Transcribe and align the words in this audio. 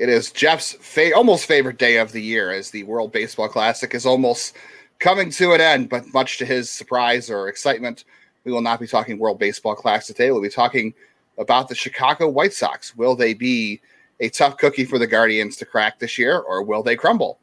It 0.00 0.08
is 0.08 0.32
Jeff's 0.32 0.72
fa- 0.80 1.14
almost 1.14 1.44
favorite 1.44 1.76
day 1.76 1.98
of 1.98 2.10
the 2.10 2.22
year 2.22 2.50
as 2.50 2.70
the 2.70 2.84
World 2.84 3.12
Baseball 3.12 3.48
Classic 3.48 3.94
is 3.94 4.06
almost 4.06 4.56
coming 4.98 5.28
to 5.32 5.52
an 5.52 5.60
end, 5.60 5.90
but 5.90 6.10
much 6.14 6.38
to 6.38 6.46
his 6.46 6.70
surprise 6.70 7.28
or 7.28 7.48
excitement, 7.48 8.04
we 8.44 8.50
will 8.50 8.62
not 8.62 8.80
be 8.80 8.86
talking 8.86 9.18
World 9.18 9.38
Baseball 9.38 9.74
Classic 9.74 10.16
today. 10.16 10.30
We'll 10.30 10.40
be 10.40 10.48
talking 10.48 10.94
about 11.36 11.68
the 11.68 11.74
Chicago 11.74 12.30
White 12.30 12.54
Sox. 12.54 12.96
Will 12.96 13.14
they 13.14 13.34
be 13.34 13.82
a 14.20 14.30
tough 14.30 14.56
cookie 14.56 14.86
for 14.86 14.98
the 14.98 15.06
Guardians 15.06 15.58
to 15.58 15.66
crack 15.66 15.98
this 15.98 16.16
year, 16.16 16.38
or 16.38 16.62
will 16.62 16.82
they 16.82 16.96
crumble? 16.96 17.38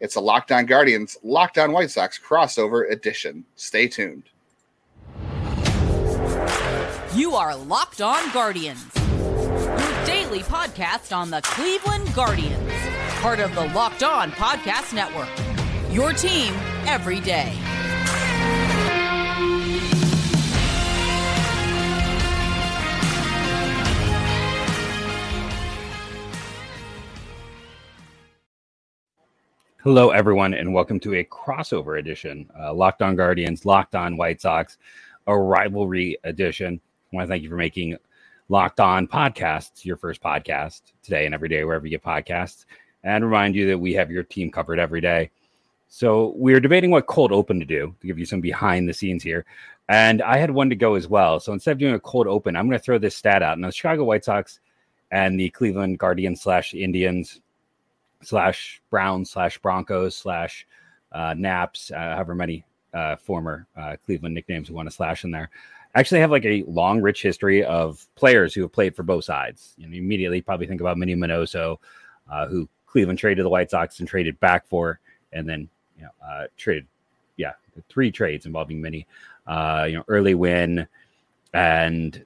It's 0.00 0.16
a 0.16 0.20
Locked 0.20 0.50
On 0.50 0.64
Guardians, 0.64 1.18
Locked 1.22 1.58
On 1.58 1.72
White 1.72 1.90
Sox 1.90 2.18
crossover 2.18 2.90
edition. 2.90 3.44
Stay 3.56 3.86
tuned. 3.86 4.30
You 7.14 7.34
are 7.34 7.54
Locked 7.54 8.00
On 8.00 8.32
Guardians, 8.32 8.94
daily 10.08 10.40
podcast 10.40 11.14
on 11.14 11.28
the 11.28 11.42
Cleveland 11.42 12.14
Guardians, 12.14 12.72
part 13.20 13.40
of 13.40 13.54
the 13.54 13.66
Locked 13.74 14.02
On 14.02 14.30
Podcast 14.30 14.94
Network. 14.94 15.28
Your 15.92 16.14
team 16.14 16.54
every 16.86 17.20
day. 17.20 17.52
Hello, 29.82 30.08
everyone, 30.08 30.54
and 30.54 30.72
welcome 30.72 30.98
to 31.00 31.16
a 31.16 31.24
crossover 31.24 31.98
edition, 31.98 32.48
uh, 32.58 32.72
Locked 32.72 33.02
On 33.02 33.14
Guardians, 33.14 33.66
Locked 33.66 33.94
On 33.94 34.16
White 34.16 34.40
Sox, 34.40 34.78
a 35.26 35.38
rivalry 35.38 36.16
edition. 36.24 36.80
I 37.12 37.16
want 37.16 37.26
to 37.26 37.28
thank 37.28 37.42
you 37.42 37.50
for 37.50 37.56
making 37.56 37.98
Locked 38.50 38.80
On 38.80 39.06
Podcasts 39.06 39.84
your 39.84 39.96
first 39.96 40.22
podcast 40.22 40.80
today 41.02 41.26
and 41.26 41.34
every 41.34 41.48
day, 41.48 41.64
wherever 41.64 41.86
you 41.86 41.90
get 41.90 42.02
podcasts, 42.02 42.64
and 43.04 43.24
remind 43.24 43.54
you 43.54 43.66
that 43.68 43.78
we 43.78 43.92
have 43.94 44.10
your 44.10 44.22
team 44.22 44.50
covered 44.50 44.78
every 44.78 45.00
day. 45.00 45.30
So 45.88 46.32
we're 46.36 46.60
debating 46.60 46.90
what 46.90 47.06
cold 47.06 47.32
open 47.32 47.58
to 47.60 47.66
do 47.66 47.94
to 48.00 48.06
give 48.06 48.18
you 48.18 48.26
some 48.26 48.40
behind 48.40 48.88
the 48.88 48.94
scenes 48.94 49.22
here. 49.22 49.44
And 49.88 50.20
I 50.22 50.36
had 50.36 50.50
one 50.50 50.68
to 50.70 50.76
go 50.76 50.94
as 50.94 51.08
well. 51.08 51.40
So 51.40 51.52
instead 51.52 51.72
of 51.72 51.78
doing 51.78 51.94
a 51.94 52.00
cold 52.00 52.26
open, 52.26 52.56
I'm 52.56 52.66
going 52.68 52.78
to 52.78 52.84
throw 52.84 52.98
this 52.98 53.16
stat 53.16 53.42
out. 53.42 53.58
Now, 53.58 53.68
the 53.68 53.72
Chicago 53.72 54.04
White 54.04 54.24
Sox 54.24 54.60
and 55.10 55.38
the 55.40 55.50
Cleveland 55.50 55.98
Guardians 55.98 56.42
slash 56.42 56.74
Indians 56.74 57.40
slash 58.22 58.82
Browns 58.90 59.30
slash 59.30 59.58
Broncos 59.58 60.16
slash 60.16 60.66
uh, 61.12 61.34
Naps, 61.36 61.90
uh, 61.90 62.14
however 62.14 62.34
many 62.34 62.64
uh, 62.92 63.16
former 63.16 63.66
uh, 63.76 63.96
Cleveland 64.04 64.34
nicknames 64.34 64.68
we 64.68 64.76
want 64.76 64.88
to 64.88 64.94
slash 64.94 65.24
in 65.24 65.30
there. 65.30 65.50
Actually, 65.98 66.20
have 66.20 66.30
like 66.30 66.44
a 66.44 66.62
long, 66.68 67.00
rich 67.00 67.22
history 67.22 67.64
of 67.64 68.06
players 68.14 68.54
who 68.54 68.62
have 68.62 68.72
played 68.72 68.94
for 68.94 69.02
both 69.02 69.24
sides. 69.24 69.74
You 69.76 69.88
know, 69.88 69.96
immediately 69.96 70.40
probably 70.40 70.68
think 70.68 70.80
about 70.80 70.96
Minnie 70.96 71.16
Minoso, 71.16 71.78
uh, 72.30 72.46
who 72.46 72.68
Cleveland 72.86 73.18
traded 73.18 73.44
the 73.44 73.48
White 73.48 73.70
Sox 73.70 73.98
and 73.98 74.08
traded 74.08 74.38
back 74.38 74.64
for, 74.66 75.00
and 75.32 75.48
then 75.48 75.68
you 75.96 76.04
know 76.04 76.10
uh, 76.24 76.46
traded, 76.56 76.86
yeah, 77.36 77.54
three 77.88 78.12
trades 78.12 78.46
involving 78.46 78.80
Minnie. 78.80 79.08
Uh, 79.46 79.86
you 79.88 79.96
know, 79.96 80.04
Early 80.06 80.34
Wynn, 80.34 80.86
and 81.52 82.24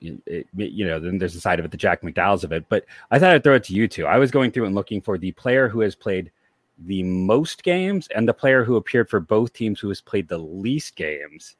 it, 0.00 0.46
you 0.54 0.86
know, 0.86 1.00
then 1.00 1.18
there's 1.18 1.34
the 1.34 1.40
side 1.40 1.58
of 1.58 1.64
it, 1.64 1.70
the 1.70 1.76
Jack 1.76 2.02
McDowell's 2.02 2.44
of 2.44 2.52
it. 2.52 2.64
But 2.68 2.84
I 3.10 3.18
thought 3.18 3.34
I'd 3.34 3.42
throw 3.42 3.56
it 3.56 3.64
to 3.64 3.74
you 3.74 3.88
two. 3.88 4.06
I 4.06 4.18
was 4.18 4.30
going 4.30 4.52
through 4.52 4.66
and 4.66 4.76
looking 4.76 5.00
for 5.00 5.18
the 5.18 5.32
player 5.32 5.68
who 5.68 5.80
has 5.80 5.96
played 5.96 6.30
the 6.78 7.02
most 7.02 7.62
games 7.62 8.08
and 8.14 8.28
the 8.28 8.34
player 8.34 8.64
who 8.64 8.76
appeared 8.76 9.08
for 9.08 9.20
both 9.20 9.52
teams 9.52 9.80
who 9.80 9.88
has 9.88 10.00
played 10.00 10.28
the 10.28 10.38
least 10.38 10.96
games. 10.96 11.56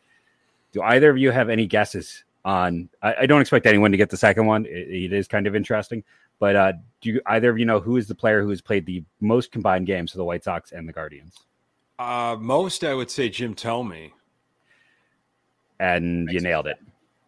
Do 0.73 0.83
either 0.83 1.11
of 1.11 1.19
you 1.19 1.31
have 1.31 1.49
any 1.49 1.67
guesses 1.67 2.25
on? 2.45 2.89
I, 3.03 3.15
I 3.21 3.27
don't 3.27 3.41
expect 3.41 3.67
anyone 3.67 3.93
to 3.93 3.97
get 3.97 4.11
the 4.11 4.17
second 4.17 4.47
one. 4.47 4.67
it, 4.67 4.89
it 4.89 5.13
is 5.13 5.29
kind 5.29 5.47
of 5.47 5.55
interesting. 5.55 6.03
But 6.39 6.57
uh, 6.57 6.73
do 7.01 7.11
you, 7.11 7.21
either 7.27 7.51
of 7.51 7.59
you 7.59 7.65
know 7.65 7.79
who 7.79 7.97
is 7.97 8.09
the 8.09 8.15
player 8.15 8.43
who 8.43 8.51
has 8.51 8.61
played 8.61 8.85
the 8.85 9.05
most 9.21 9.53
combined 9.53 9.87
games 9.87 10.11
for 10.11 10.19
the 10.19 10.25
White 10.25 10.43
Sox 10.43 10.73
and 10.73 10.89
the 10.89 10.93
Guardians? 10.93 11.39
Uh, 11.99 12.37
most, 12.39 12.83
I 12.83 12.95
would 12.95 13.11
say 13.11 13.29
Jim 13.29 13.55
Thome. 13.55 14.11
And 15.79 16.29
you 16.33 16.41
nailed 16.41 16.67
it. 16.67 16.79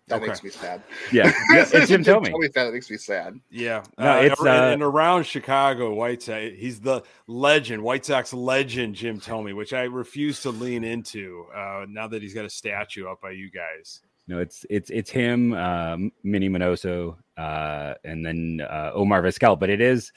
That 0.08 0.16
okay. 0.16 0.26
makes 0.26 0.44
me 0.44 0.50
sad. 0.50 0.82
Yeah, 1.12 1.32
yeah 1.50 1.66
it's 1.72 1.88
Jim 1.88 2.04
Thome. 2.04 2.52
That 2.52 2.72
makes 2.74 2.90
me 2.90 2.98
sad. 2.98 3.40
Yeah, 3.50 3.84
no, 3.98 4.18
uh, 4.18 4.20
it's 4.20 4.40
uh, 4.40 4.50
and 4.50 4.82
around 4.82 5.24
Chicago, 5.24 5.94
White 5.94 6.22
Sox. 6.22 6.52
He's 6.56 6.78
the 6.78 7.02
legend, 7.26 7.82
White 7.82 8.04
Sox 8.04 8.34
legend, 8.34 8.96
Jim 8.96 9.18
Thome, 9.18 9.56
which 9.56 9.72
I 9.72 9.84
refuse 9.84 10.42
to 10.42 10.50
lean 10.50 10.84
into 10.84 11.46
uh, 11.54 11.86
now 11.88 12.06
that 12.08 12.20
he's 12.20 12.34
got 12.34 12.44
a 12.44 12.50
statue 12.50 13.08
up 13.08 13.22
by 13.22 13.30
you 13.30 13.50
guys. 13.50 14.02
No, 14.28 14.40
it's 14.40 14.66
it's 14.68 14.90
it's 14.90 15.10
him, 15.10 15.54
um, 15.54 16.12
Minnie 16.22 16.50
Minoso, 16.50 17.16
uh, 17.38 17.94
and 18.04 18.26
then 18.26 18.60
uh, 18.60 18.90
Omar 18.92 19.22
Vizquel. 19.22 19.58
But 19.58 19.70
it 19.70 19.80
is 19.80 20.12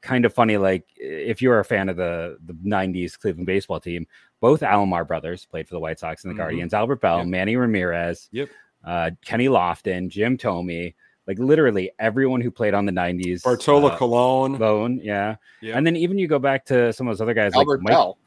kind 0.00 0.24
of 0.24 0.34
funny. 0.34 0.56
Like 0.56 0.84
if 0.96 1.40
you're 1.40 1.60
a 1.60 1.64
fan 1.64 1.88
of 1.88 1.96
the 1.96 2.38
the 2.44 2.54
'90s 2.54 3.16
Cleveland 3.16 3.46
baseball 3.46 3.78
team, 3.78 4.04
both 4.40 4.62
Alomar 4.62 5.06
brothers 5.06 5.46
played 5.46 5.68
for 5.68 5.74
the 5.74 5.80
White 5.80 6.00
Sox 6.00 6.24
and 6.24 6.30
the 6.30 6.34
mm-hmm. 6.34 6.42
Guardians. 6.42 6.74
Albert 6.74 7.00
Belle, 7.00 7.18
yep. 7.18 7.28
Manny 7.28 7.54
Ramirez. 7.54 8.28
Yep 8.32 8.48
uh, 8.84 9.10
Kenny 9.24 9.46
Lofton, 9.46 10.08
Jim 10.08 10.38
Thome, 10.38 10.94
like 11.26 11.38
literally 11.38 11.90
everyone 11.98 12.40
who 12.40 12.50
played 12.50 12.74
on 12.74 12.86
the 12.86 12.92
90s. 12.92 13.42
Bartolo 13.42 13.88
uh, 13.88 13.98
Colon. 13.98 14.56
Colon, 14.58 15.00
yeah. 15.02 15.36
yeah. 15.60 15.76
And 15.76 15.86
then 15.86 15.96
even 15.96 16.18
you 16.18 16.26
go 16.26 16.38
back 16.38 16.64
to 16.66 16.92
some 16.92 17.06
of 17.06 17.12
those 17.12 17.20
other 17.20 17.34
guys 17.34 17.52
Albert 17.54 17.78
like 17.78 17.82
Mike, 17.82 17.92
Belle. 17.92 18.18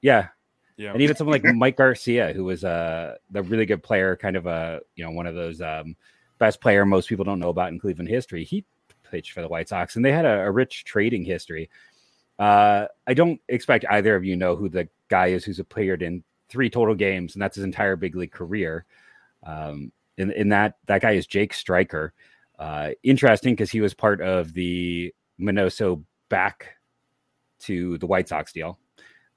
Yeah. 0.00 0.28
Yeah. 0.76 0.92
And 0.92 1.02
even 1.02 1.16
someone 1.16 1.32
like 1.32 1.44
Mike 1.54 1.76
Garcia, 1.76 2.32
who 2.32 2.44
was 2.44 2.64
uh, 2.64 3.16
the 3.30 3.42
really 3.42 3.66
good 3.66 3.82
player, 3.82 4.16
kind 4.16 4.36
of 4.36 4.46
a, 4.46 4.80
you 4.94 5.04
know, 5.04 5.10
one 5.10 5.26
of 5.26 5.34
those 5.34 5.60
um, 5.60 5.96
best 6.38 6.60
player 6.60 6.84
most 6.84 7.08
people 7.08 7.24
don't 7.24 7.38
know 7.38 7.50
about 7.50 7.72
in 7.72 7.78
Cleveland 7.78 8.08
history. 8.08 8.44
He 8.44 8.64
pitched 9.10 9.32
for 9.32 9.42
the 9.42 9.48
White 9.48 9.68
Sox 9.68 9.96
and 9.96 10.04
they 10.04 10.12
had 10.12 10.24
a, 10.24 10.40
a 10.40 10.50
rich 10.50 10.84
trading 10.84 11.24
history. 11.24 11.68
Uh, 12.38 12.86
I 13.06 13.14
don't 13.14 13.40
expect 13.48 13.84
either 13.90 14.14
of 14.14 14.24
you 14.24 14.36
know 14.36 14.56
who 14.56 14.68
the 14.68 14.88
guy 15.08 15.28
is 15.28 15.44
who's 15.44 15.58
appeared 15.58 16.02
in 16.02 16.22
three 16.48 16.70
total 16.70 16.94
games, 16.94 17.34
and 17.34 17.42
that's 17.42 17.56
his 17.56 17.64
entire 17.64 17.96
big 17.96 18.14
league 18.14 18.32
career. 18.32 18.84
Um, 19.42 19.92
in, 20.16 20.30
in 20.32 20.48
that 20.50 20.76
that 20.86 21.02
guy 21.02 21.12
is 21.12 21.26
Jake 21.26 21.54
Striker. 21.54 22.12
Uh, 22.58 22.90
interesting 23.02 23.54
because 23.54 23.70
he 23.70 23.80
was 23.80 23.94
part 23.94 24.20
of 24.20 24.52
the 24.54 25.14
Minoso 25.38 26.02
back 26.28 26.76
to 27.60 27.98
the 27.98 28.06
White 28.06 28.28
Sox 28.28 28.52
deal, 28.52 28.78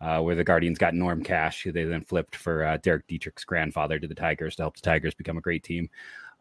uh, 0.02 0.22
where 0.22 0.36
the 0.36 0.44
Guardians 0.44 0.78
got 0.78 0.94
Norm 0.94 1.24
Cash, 1.24 1.64
who 1.64 1.72
they 1.72 1.84
then 1.84 2.02
flipped 2.02 2.36
for 2.36 2.64
uh, 2.64 2.78
Derek 2.78 3.08
Dietrich's 3.08 3.44
grandfather 3.44 4.00
to 4.00 4.08
the 4.08 4.16
Tigers 4.16 4.56
to 4.56 4.64
help 4.64 4.76
the 4.76 4.82
Tigers 4.82 5.14
become 5.14 5.38
a 5.38 5.42
great 5.42 5.64
team. 5.64 5.90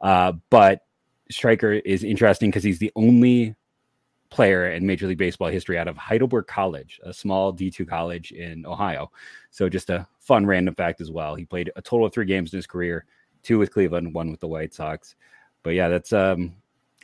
Uh, 0.01 0.33
but 0.51 0.83
Striker 1.31 1.73
is 1.73 2.05
interesting 2.05 2.51
because 2.51 2.65
he's 2.65 2.79
the 2.79 2.93
only 2.97 3.55
player 4.31 4.71
in 4.71 4.87
Major 4.87 5.07
League 5.07 5.19
Baseball 5.19 5.49
history 5.49 5.79
out 5.79 5.89
of 5.89 5.97
Heidelberg 5.97 6.47
College, 6.47 7.01
a 7.03 7.13
small 7.13 7.53
D2 7.53 7.89
college 7.89 8.33
in 8.33 8.67
Ohio. 8.67 9.11
So 9.51 9.69
just 9.69 9.91
a 9.91 10.07
fun 10.21 10.47
random 10.47 10.75
fact 10.75 11.01
as 11.01 11.11
well. 11.11 11.35
He 11.35 11.45
played 11.45 11.71
a 11.77 11.83
total 11.83 12.07
of 12.07 12.13
three 12.13 12.27
games 12.27 12.53
in 12.53 12.59
his 12.59 12.67
career 12.67 13.07
two 13.43 13.59
with 13.59 13.73
Cleveland, 13.73 14.15
one 14.15 14.31
with 14.31 14.41
the 14.41 14.49
White 14.49 14.75
Sox. 14.75 15.15
But 15.63 15.71
yeah, 15.71 15.89
that's 15.89 16.13
um 16.13 16.55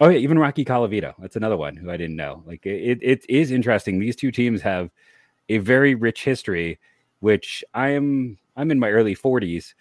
oh 0.01 0.09
yeah, 0.09 0.19
even 0.19 0.39
Rocky 0.39 0.65
Colavito. 0.65 1.15
That's 1.19 1.37
another 1.37 1.57
one 1.57 1.77
who 1.77 1.91
I 1.91 1.97
didn't 1.97 2.17
know. 2.17 2.43
Like 2.47 2.65
it 2.67 2.99
it 3.03 3.25
is 3.29 3.51
interesting. 3.51 3.99
These 3.99 4.17
two 4.17 4.31
teams 4.31 4.63
have 4.63 4.91
a 5.49 5.59
very 5.59 5.95
rich 5.95 6.25
history, 6.25 6.79
which 7.21 7.65
I 7.75 7.91
am 7.91 8.39
I'm 8.57 8.71
in 8.71 8.79
my 8.79 8.91
early 8.91 9.15
40s. 9.15 9.75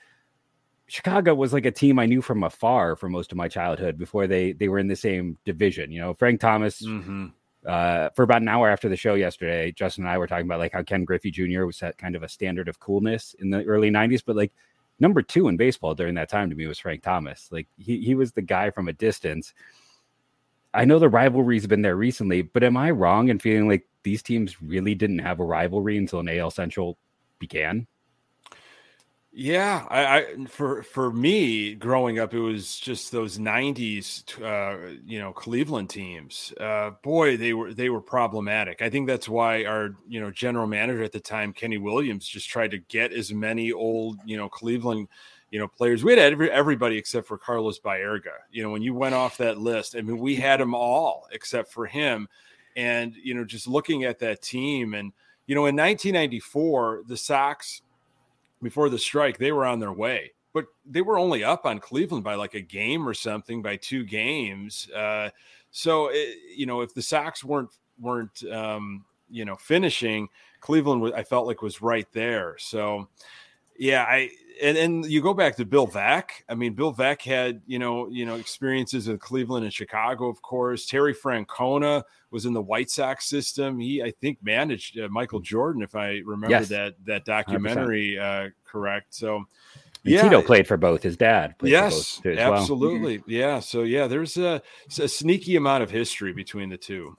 Chicago 0.87 1.33
was 1.33 1.53
like 1.53 1.65
a 1.65 1.71
team 1.71 1.97
I 1.97 2.05
knew 2.05 2.21
from 2.21 2.43
afar 2.43 2.95
for 2.95 3.09
most 3.09 3.31
of 3.31 3.37
my 3.37 3.47
childhood 3.47 3.97
before 3.97 4.27
they 4.27 4.53
they 4.53 4.67
were 4.67 4.79
in 4.79 4.87
the 4.87 4.95
same 4.95 5.37
division. 5.45 5.91
You 5.91 6.01
know, 6.01 6.13
Frank 6.13 6.39
Thomas 6.39 6.81
mm-hmm. 6.81 7.27
uh, 7.65 8.09
for 8.15 8.23
about 8.23 8.41
an 8.41 8.49
hour 8.49 8.69
after 8.69 8.89
the 8.89 8.97
show 8.97 9.13
yesterday, 9.13 9.71
Justin 9.71 10.03
and 10.03 10.11
I 10.11 10.17
were 10.17 10.27
talking 10.27 10.45
about 10.45 10.59
like 10.59 10.73
how 10.73 10.83
Ken 10.83 11.05
Griffey 11.05 11.31
Jr. 11.31 11.65
was 11.65 11.77
set 11.77 11.97
kind 11.97 12.15
of 12.15 12.23
a 12.23 12.29
standard 12.29 12.67
of 12.67 12.79
coolness 12.79 13.35
in 13.39 13.49
the 13.49 13.63
early 13.63 13.89
90s, 13.89 14.23
but 14.25 14.35
like 14.35 14.51
number 14.99 15.21
two 15.21 15.47
in 15.47 15.57
baseball 15.57 15.95
during 15.95 16.15
that 16.15 16.29
time 16.29 16.49
to 16.49 16.55
me 16.55 16.67
was 16.67 16.79
Frank 16.79 17.03
Thomas. 17.03 17.49
Like 17.51 17.67
he 17.77 17.99
he 18.01 18.15
was 18.15 18.31
the 18.31 18.41
guy 18.41 18.71
from 18.71 18.87
a 18.87 18.93
distance. 18.93 19.53
I 20.73 20.85
know 20.85 20.99
the 20.99 21.09
rivalry's 21.09 21.67
been 21.67 21.83
there 21.83 21.95
recently, 21.95 22.41
but 22.41 22.63
am 22.63 22.77
I 22.77 22.91
wrong 22.91 23.29
in 23.29 23.39
feeling 23.39 23.67
like 23.67 23.87
these 24.03 24.23
teams 24.23 24.61
really 24.61 24.95
didn't 24.95 25.19
have 25.19 25.39
a 25.39 25.45
rivalry 25.45 25.97
until 25.97 26.19
an 26.19 26.29
AL 26.29 26.51
Central 26.51 26.97
began? 27.37 27.85
Yeah, 29.35 29.87
I, 29.89 30.17
I, 30.17 30.45
for 30.45 30.83
for 30.83 31.11
me 31.11 31.73
growing 31.73 32.19
up, 32.19 32.35
it 32.35 32.39
was 32.39 32.79
just 32.79 33.11
those 33.11 33.39
'90s, 33.39 34.23
uh, 34.43 34.99
you 35.07 35.19
know, 35.19 35.33
Cleveland 35.33 35.89
teams. 35.89 36.53
Uh, 36.59 36.91
boy, 37.01 37.35
they 37.35 37.53
were 37.53 37.73
they 37.73 37.89
were 37.89 37.99
problematic. 37.99 38.83
I 38.83 38.91
think 38.91 39.07
that's 39.07 39.27
why 39.27 39.65
our 39.65 39.95
you 40.07 40.21
know 40.21 40.29
general 40.29 40.67
manager 40.67 41.01
at 41.01 41.13
the 41.13 41.19
time, 41.19 41.51
Kenny 41.51 41.79
Williams, 41.79 42.27
just 42.27 42.47
tried 42.47 42.69
to 42.71 42.77
get 42.77 43.11
as 43.11 43.33
many 43.33 43.71
old 43.71 44.19
you 44.23 44.37
know 44.37 44.47
Cleveland 44.49 45.07
you 45.49 45.57
know 45.57 45.67
players. 45.67 46.03
We 46.03 46.11
had 46.11 46.19
every, 46.19 46.51
everybody 46.51 46.95
except 46.99 47.27
for 47.27 47.39
Carlos 47.39 47.79
Baerga. 47.79 48.37
You 48.51 48.61
know, 48.61 48.69
when 48.69 48.83
you 48.83 48.93
went 48.93 49.15
off 49.15 49.37
that 49.37 49.57
list, 49.57 49.95
I 49.95 50.01
mean, 50.01 50.19
we 50.19 50.35
had 50.35 50.59
them 50.59 50.75
all 50.75 51.27
except 51.31 51.71
for 51.71 51.87
him. 51.87 52.27
And 52.75 53.15
you 53.15 53.33
know, 53.33 53.45
just 53.45 53.67
looking 53.67 54.03
at 54.03 54.19
that 54.19 54.43
team, 54.43 54.93
and 54.93 55.11
you 55.47 55.55
know, 55.55 55.65
in 55.65 55.75
1994, 55.75 57.01
the 57.07 57.17
Sox 57.17 57.81
before 58.63 58.89
the 58.89 58.99
strike, 58.99 59.37
they 59.37 59.51
were 59.51 59.65
on 59.65 59.79
their 59.79 59.93
way, 59.93 60.31
but 60.53 60.65
they 60.85 61.01
were 61.01 61.19
only 61.19 61.43
up 61.43 61.65
on 61.65 61.79
Cleveland 61.79 62.23
by 62.23 62.35
like 62.35 62.53
a 62.55 62.61
game 62.61 63.07
or 63.07 63.13
something, 63.13 63.61
by 63.61 63.75
two 63.77 64.03
games. 64.03 64.89
Uh, 64.95 65.29
So 65.75 66.09
it, 66.13 66.37
you 66.55 66.67
know, 66.67 66.81
if 66.81 66.93
the 66.93 67.01
Sox 67.01 67.43
weren't 67.43 67.71
weren't 67.99 68.43
um, 68.51 69.05
you 69.27 69.43
know 69.43 69.55
finishing, 69.55 70.29
Cleveland 70.59 71.13
I 71.15 71.23
felt 71.23 71.47
like 71.47 71.63
was 71.63 71.81
right 71.81 72.07
there. 72.13 72.55
So 72.59 73.07
yeah, 73.79 74.03
I 74.07 74.29
and 74.61 74.77
and 74.77 75.05
you 75.05 75.21
go 75.21 75.33
back 75.33 75.55
to 75.57 75.65
Bill 75.65 75.87
Veeck. 75.87 76.29
I 76.49 76.55
mean, 76.55 76.73
Bill 76.73 76.93
Veeck 76.93 77.21
had 77.21 77.61
you 77.65 77.79
know 77.79 78.07
you 78.09 78.25
know 78.25 78.35
experiences 78.35 79.07
in 79.07 79.17
Cleveland 79.17 79.65
and 79.65 79.73
Chicago, 79.73 80.27
of 80.29 80.41
course. 80.41 80.85
Terry 80.85 81.13
Francona 81.13 82.03
was 82.31 82.45
in 82.45 82.53
the 82.53 82.61
White 82.61 82.89
Sox 82.89 83.25
system. 83.25 83.79
He, 83.79 84.01
I 84.01 84.11
think, 84.21 84.39
managed 84.41 84.99
uh, 84.99 85.07
Michael 85.09 85.39
Jordan, 85.39 85.81
if 85.81 85.95
I 85.95 86.21
remember 86.25 86.49
yes. 86.49 86.69
that 86.69 86.95
that 87.05 87.25
documentary 87.25 88.17
uh, 88.17 88.49
correct. 88.65 89.15
So. 89.15 89.45
yeah, 90.03 90.23
Tito 90.23 90.41
played 90.41 90.67
for 90.67 90.77
both. 90.77 91.03
His 91.03 91.15
dad, 91.15 91.55
yes, 91.61 92.21
absolutely, 92.25 93.19
well. 93.19 93.25
yeah. 93.27 93.59
So 93.59 93.83
yeah, 93.83 94.07
there's 94.07 94.37
a, 94.37 94.61
a 94.99 95.07
sneaky 95.07 95.55
amount 95.55 95.83
of 95.83 95.89
history 95.91 96.33
between 96.33 96.69
the 96.69 96.77
two 96.77 97.17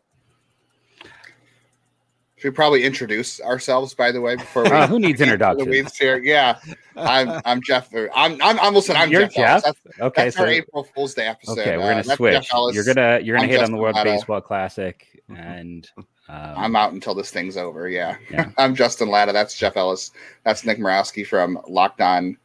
should 2.44 2.54
probably 2.54 2.84
introduce 2.84 3.40
ourselves, 3.40 3.94
by 3.94 4.12
the 4.12 4.20
way, 4.20 4.36
before 4.36 4.62
we 4.64 4.70
uh, 4.70 4.86
who 4.86 4.98
needs 4.98 5.18
introduction? 5.22 5.86
here, 5.98 6.22
yeah. 6.22 6.58
I'm 6.94 7.40
I'm 7.46 7.62
Jeff. 7.62 7.88
I'm 8.14 8.38
I'm 8.42 8.58
almost 8.58 8.90
I'm 8.90 9.10
You're 9.10 9.22
Jeff. 9.22 9.32
Jeff? 9.32 9.62
That's, 9.64 10.00
okay, 10.00 10.24
that's 10.24 10.36
so, 10.36 10.42
our 10.42 10.48
April 10.48 10.84
Fool's 10.84 11.14
Day 11.14 11.26
episode. 11.26 11.58
Okay, 11.58 11.78
we're 11.78 11.94
gonna 11.94 12.00
uh, 12.00 12.16
switch. 12.16 12.50
You're 12.74 12.84
gonna 12.84 13.20
you're 13.20 13.36
gonna 13.36 13.44
I'm 13.44 13.48
hit 13.48 13.60
Justin 13.60 13.64
on 13.64 13.78
the 13.78 13.82
World. 13.82 13.96
Baseball 14.04 14.42
Classic, 14.42 15.22
and 15.34 15.88
um, 15.96 16.04
I'm 16.28 16.76
out 16.76 16.92
until 16.92 17.14
this 17.14 17.30
thing's 17.30 17.56
over. 17.56 17.88
Yeah, 17.88 18.18
yeah. 18.30 18.50
I'm 18.58 18.74
Justin 18.74 19.08
Latta. 19.08 19.32
That's 19.32 19.56
Jeff 19.56 19.78
Ellis. 19.78 20.10
That's 20.44 20.66
Nick 20.66 20.76
Murawski 20.76 21.26
from 21.26 21.58
Locked 21.66 22.02
On 22.02 22.36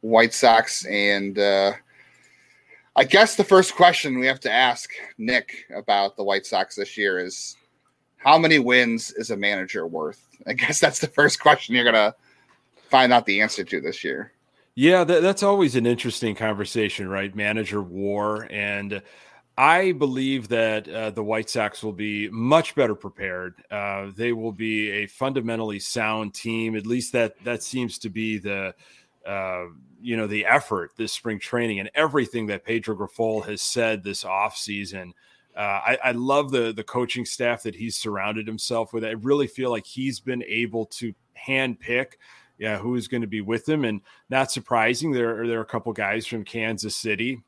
White 0.00 0.32
Sox, 0.32 0.86
and 0.86 1.38
uh, 1.38 1.72
I 2.96 3.04
guess 3.04 3.36
the 3.36 3.44
first 3.44 3.76
question 3.76 4.18
we 4.18 4.26
have 4.28 4.40
to 4.40 4.50
ask 4.50 4.88
Nick 5.18 5.66
about 5.76 6.16
the 6.16 6.24
White 6.24 6.46
Sox 6.46 6.74
this 6.74 6.96
year 6.96 7.18
is 7.18 7.54
how 8.26 8.36
many 8.36 8.58
wins 8.58 9.12
is 9.12 9.30
a 9.30 9.36
manager 9.36 9.86
worth? 9.86 10.26
I 10.48 10.52
guess 10.52 10.80
that's 10.80 10.98
the 10.98 11.06
first 11.06 11.40
question 11.40 11.76
you're 11.76 11.84
gonna 11.84 12.14
find 12.90 13.12
out 13.12 13.24
the 13.24 13.40
answer 13.40 13.62
to 13.62 13.80
this 13.80 14.02
year. 14.02 14.32
Yeah, 14.74 15.04
that, 15.04 15.22
that's 15.22 15.44
always 15.44 15.76
an 15.76 15.86
interesting 15.86 16.34
conversation, 16.34 17.08
right? 17.08 17.34
Manager 17.34 17.80
war, 17.80 18.48
and 18.50 19.00
I 19.56 19.92
believe 19.92 20.48
that 20.48 20.88
uh, 20.88 21.10
the 21.10 21.22
White 21.22 21.48
Sox 21.48 21.84
will 21.84 21.92
be 21.92 22.28
much 22.30 22.74
better 22.74 22.96
prepared. 22.96 23.54
Uh, 23.70 24.10
they 24.14 24.32
will 24.32 24.52
be 24.52 24.90
a 24.90 25.06
fundamentally 25.06 25.78
sound 25.78 26.34
team. 26.34 26.74
At 26.76 26.84
least 26.84 27.12
that 27.12 27.42
that 27.44 27.62
seems 27.62 27.96
to 28.00 28.10
be 28.10 28.38
the 28.38 28.74
uh, 29.24 29.66
you 30.02 30.16
know 30.16 30.26
the 30.26 30.46
effort 30.46 30.90
this 30.96 31.12
spring 31.12 31.38
training 31.38 31.78
and 31.78 31.90
everything 31.94 32.48
that 32.48 32.64
Pedro 32.64 32.96
Grifol 32.96 33.46
has 33.46 33.62
said 33.62 34.02
this 34.02 34.24
offseason– 34.24 35.12
uh, 35.56 35.80
I, 35.86 35.98
I, 36.04 36.12
love 36.12 36.50
the 36.50 36.72
the 36.72 36.84
coaching 36.84 37.24
staff 37.24 37.62
that 37.62 37.74
he's 37.74 37.96
surrounded 37.96 38.46
himself 38.46 38.92
with. 38.92 39.04
I 39.04 39.12
really 39.12 39.46
feel 39.46 39.70
like 39.70 39.86
he's 39.86 40.20
been 40.20 40.42
able 40.44 40.86
to 40.86 41.14
hand 41.34 41.80
pick 41.80 42.18
yeah, 42.58 42.78
who 42.78 42.94
is 42.94 43.08
going 43.08 43.20
to 43.20 43.26
be 43.26 43.40
with 43.40 43.68
him. 43.68 43.84
And 43.84 44.00
not 44.30 44.50
surprising, 44.50 45.12
there 45.12 45.42
are, 45.42 45.46
there 45.46 45.58
are 45.58 45.62
a 45.62 45.66
couple 45.66 45.92
guys 45.92 46.26
from 46.26 46.44
Kansas 46.44 46.96
City. 46.96 47.42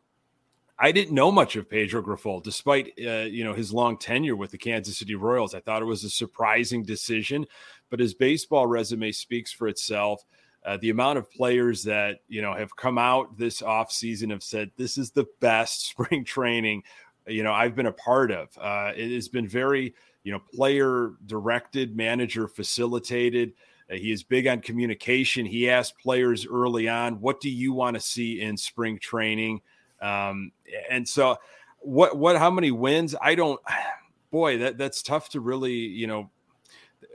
I 0.79 0.93
didn't 0.93 1.15
know 1.15 1.33
much 1.33 1.57
of 1.57 1.69
Pedro 1.69 2.03
Grifol, 2.03 2.43
despite 2.43 2.93
uh, 3.05 3.27
you 3.27 3.43
know 3.43 3.53
his 3.53 3.73
long 3.73 3.99
tenure 3.99 4.37
with 4.37 4.53
the 4.53 4.59
Kansas 4.59 4.99
City 4.99 5.17
Royals. 5.17 5.55
I 5.55 5.61
thought 5.61 5.83
it 5.83 5.87
was 5.87 6.05
a 6.05 6.11
surprising 6.11 6.85
decision, 6.85 7.47
but 7.91 7.99
his 7.99 8.15
baseball 8.15 8.67
resume 8.67 9.11
speaks 9.11 9.51
for 9.51 9.67
itself. 9.67 10.25
Uh, 10.65 10.77
the 10.77 10.91
amount 10.91 11.19
of 11.19 11.31
players 11.33 11.83
that 11.85 12.19
you 12.29 12.43
know 12.43 12.55
have 12.55 12.77
come 12.77 12.97
out 12.97 13.37
this 13.37 13.61
offseason 13.61 14.31
have 14.31 14.43
said 14.43 14.71
this 14.77 14.99
is 14.99 15.11
the 15.11 15.27
best 15.41 15.89
spring 15.91 16.25
training 16.25 16.85
you 17.29 17.43
know 17.43 17.53
I've 17.53 17.75
been 17.75 17.87
a 17.87 17.93
part 17.93 18.31
of. 18.31 18.49
Uh, 18.59 18.93
it 18.97 19.13
has 19.13 19.29
been 19.29 19.49
very 19.49 19.95
you 20.25 20.33
know 20.33 20.41
player 20.55 21.13
directed, 21.27 21.97
manager 21.97 22.49
facilitated. 22.49 23.53
Uh, 23.91 23.95
he 23.95 24.13
is 24.13 24.23
big 24.23 24.47
on 24.47 24.61
communication. 24.61 25.47
He 25.47 25.71
asked 25.71 25.99
players 25.99 26.47
early 26.47 26.89
on, 26.89 27.21
"What 27.21 27.41
do 27.41 27.51
you 27.51 27.73
want 27.73 27.95
to 27.95 28.01
see 28.01 28.41
in 28.41 28.57
spring 28.57 28.99
training?" 28.99 29.61
Um, 30.01 30.53
and 30.91 31.07
so, 31.09 31.37
what 31.79 32.17
what 32.17 32.37
how 32.37 32.51
many 32.51 32.71
wins? 32.71 33.15
I 33.21 33.35
don't. 33.35 33.61
Boy, 34.31 34.59
that 34.59 34.77
that's 34.77 35.03
tough 35.03 35.31
to 35.31 35.41
really 35.41 35.73
you 35.73 36.07
know. 36.07 36.31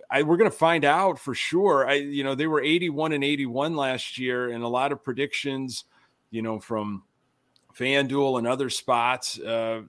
I, 0.09 0.21
we're 0.21 0.37
going 0.37 0.49
to 0.49 0.55
find 0.55 0.85
out 0.85 1.17
for 1.17 1.33
sure. 1.33 1.87
I, 1.89 1.93
you 1.93 2.23
know, 2.23 2.35
they 2.35 2.45
were 2.45 2.61
81 2.61 3.13
and 3.13 3.23
81 3.23 3.75
last 3.75 4.19
year, 4.19 4.49
and 4.51 4.63
a 4.63 4.67
lot 4.67 4.91
of 4.91 5.03
predictions, 5.03 5.85
you 6.29 6.43
know, 6.43 6.59
from 6.59 7.03
FanDuel 7.75 8.37
and 8.37 8.47
other 8.47 8.69
spots, 8.69 9.39
uh, 9.39 9.81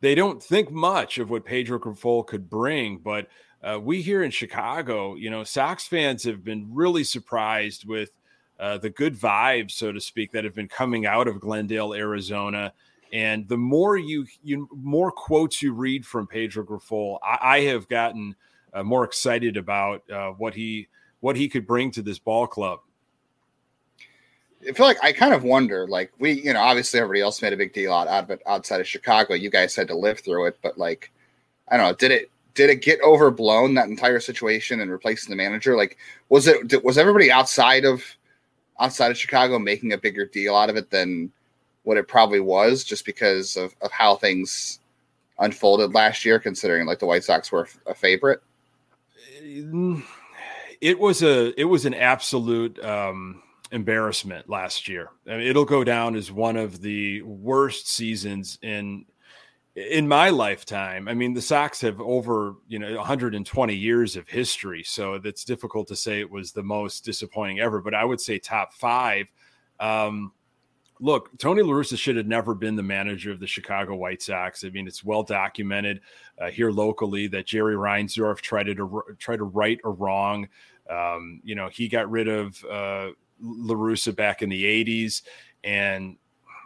they 0.00 0.14
don't 0.14 0.42
think 0.42 0.70
much 0.70 1.18
of 1.18 1.30
what 1.30 1.44
Pedro 1.44 1.78
Grifol 1.78 2.26
could 2.26 2.48
bring, 2.48 2.98
but 2.98 3.28
uh, 3.62 3.78
we 3.82 4.00
here 4.00 4.22
in 4.22 4.30
Chicago, 4.30 5.16
you 5.16 5.30
know, 5.30 5.42
Sox 5.42 5.86
fans 5.86 6.22
have 6.24 6.44
been 6.44 6.68
really 6.72 7.02
surprised 7.02 7.86
with 7.86 8.10
uh, 8.60 8.78
the 8.78 8.90
good 8.90 9.16
vibes, 9.16 9.72
so 9.72 9.90
to 9.92 10.00
speak, 10.00 10.32
that 10.32 10.44
have 10.44 10.54
been 10.54 10.68
coming 10.68 11.06
out 11.06 11.26
of 11.26 11.40
Glendale, 11.40 11.94
Arizona. 11.94 12.72
And 13.12 13.48
the 13.48 13.56
more 13.56 13.96
you, 13.96 14.26
you 14.44 14.68
more 14.72 15.10
quotes 15.10 15.62
you 15.62 15.72
read 15.72 16.04
from 16.06 16.26
Pedro 16.26 16.64
Grifol, 16.64 17.18
I, 17.22 17.38
I 17.40 17.60
have 17.62 17.88
gotten 17.88 18.36
uh, 18.72 18.82
more 18.82 19.04
excited 19.04 19.56
about 19.56 20.08
uh, 20.10 20.30
what 20.30 20.54
he 20.54 20.88
what 21.20 21.36
he 21.36 21.48
could 21.48 21.66
bring 21.66 21.90
to 21.90 22.02
this 22.02 22.18
ball 22.20 22.46
club. 22.46 22.80
I 24.68 24.72
feel 24.72 24.86
like 24.86 25.02
I 25.02 25.12
kind 25.12 25.32
of 25.32 25.44
wonder, 25.44 25.86
like 25.86 26.12
we, 26.18 26.32
you 26.32 26.52
know, 26.52 26.60
obviously 26.60 27.00
everybody 27.00 27.22
else 27.22 27.40
made 27.40 27.52
a 27.52 27.56
big 27.56 27.72
deal 27.72 27.92
out, 27.92 28.08
of 28.08 28.30
it 28.30 28.42
outside 28.46 28.80
of 28.80 28.86
Chicago. 28.86 29.34
You 29.34 29.50
guys 29.50 29.74
had 29.74 29.88
to 29.88 29.96
live 29.96 30.20
through 30.20 30.46
it, 30.46 30.58
but 30.62 30.76
like, 30.76 31.10
I 31.68 31.76
don't 31.76 31.86
know, 31.86 31.94
did 31.94 32.10
it 32.10 32.30
did 32.54 32.70
it 32.70 32.82
get 32.82 33.00
overblown 33.02 33.74
that 33.74 33.88
entire 33.88 34.20
situation 34.20 34.80
and 34.80 34.90
replacing 34.90 35.30
the 35.30 35.36
manager? 35.36 35.76
Like, 35.76 35.96
was 36.28 36.46
it 36.46 36.84
was 36.84 36.98
everybody 36.98 37.30
outside 37.30 37.84
of 37.84 38.04
outside 38.78 39.10
of 39.10 39.16
Chicago 39.16 39.58
making 39.58 39.92
a 39.92 39.98
bigger 39.98 40.26
deal 40.26 40.54
out 40.54 40.70
of 40.70 40.76
it 40.76 40.90
than 40.90 41.32
what 41.84 41.96
it 41.96 42.06
probably 42.06 42.40
was, 42.40 42.84
just 42.84 43.06
because 43.06 43.56
of, 43.56 43.74
of 43.80 43.90
how 43.90 44.16
things 44.16 44.80
unfolded 45.38 45.94
last 45.94 46.24
year, 46.24 46.38
considering 46.38 46.86
like 46.86 46.98
the 46.98 47.06
White 47.06 47.24
Sox 47.24 47.50
were 47.50 47.68
a 47.86 47.94
favorite? 47.94 48.42
It 50.80 50.98
was 50.98 51.22
a 51.22 51.58
it 51.58 51.64
was 51.64 51.86
an 51.86 51.94
absolute. 51.94 52.78
um 52.84 53.42
embarrassment 53.72 54.48
last 54.48 54.88
year. 54.88 55.10
I 55.26 55.38
mean, 55.38 55.46
it'll 55.46 55.64
go 55.64 55.84
down 55.84 56.16
as 56.16 56.32
one 56.32 56.56
of 56.56 56.80
the 56.80 57.22
worst 57.22 57.88
seasons 57.88 58.58
in 58.62 59.04
in 59.74 60.08
my 60.08 60.30
lifetime. 60.30 61.06
I 61.06 61.14
mean, 61.14 61.34
the 61.34 61.42
Sox 61.42 61.80
have 61.82 62.00
over 62.00 62.56
you 62.66 62.78
know 62.78 62.96
120 62.96 63.74
years 63.74 64.16
of 64.16 64.28
history, 64.28 64.82
so 64.82 65.18
that's 65.18 65.44
difficult 65.44 65.88
to 65.88 65.96
say 65.96 66.20
it 66.20 66.30
was 66.30 66.52
the 66.52 66.62
most 66.62 67.04
disappointing 67.04 67.60
ever. 67.60 67.80
But 67.80 67.94
I 67.94 68.04
would 68.04 68.20
say 68.20 68.38
top 68.38 68.74
five. 68.74 69.26
Um, 69.78 70.32
look, 71.00 71.36
Tony 71.38 71.62
La 71.62 71.72
Russa 71.72 71.96
should 71.96 72.16
have 72.16 72.26
never 72.26 72.54
been 72.54 72.76
the 72.76 72.82
manager 72.82 73.30
of 73.30 73.40
the 73.40 73.46
Chicago 73.46 73.94
White 73.94 74.22
Sox. 74.22 74.64
I 74.64 74.70
mean, 74.70 74.86
it's 74.86 75.04
well 75.04 75.22
documented 75.22 76.00
uh, 76.40 76.50
here 76.50 76.70
locally 76.70 77.28
that 77.28 77.46
Jerry 77.46 77.76
Reinsdorf 77.76 78.40
tried 78.40 78.64
to 78.64 79.02
try 79.18 79.36
to 79.36 79.44
right 79.44 79.78
a 79.84 79.90
wrong. 79.90 80.48
Um, 80.90 81.40
you 81.44 81.54
know, 81.54 81.68
he 81.68 81.88
got 81.88 82.10
rid 82.10 82.28
of 82.28 82.64
uh, 82.64 83.10
La 83.40 83.74
Russa 83.74 84.14
back 84.14 84.42
in 84.42 84.48
the 84.48 84.64
80s. 84.64 85.22
And, 85.64 86.16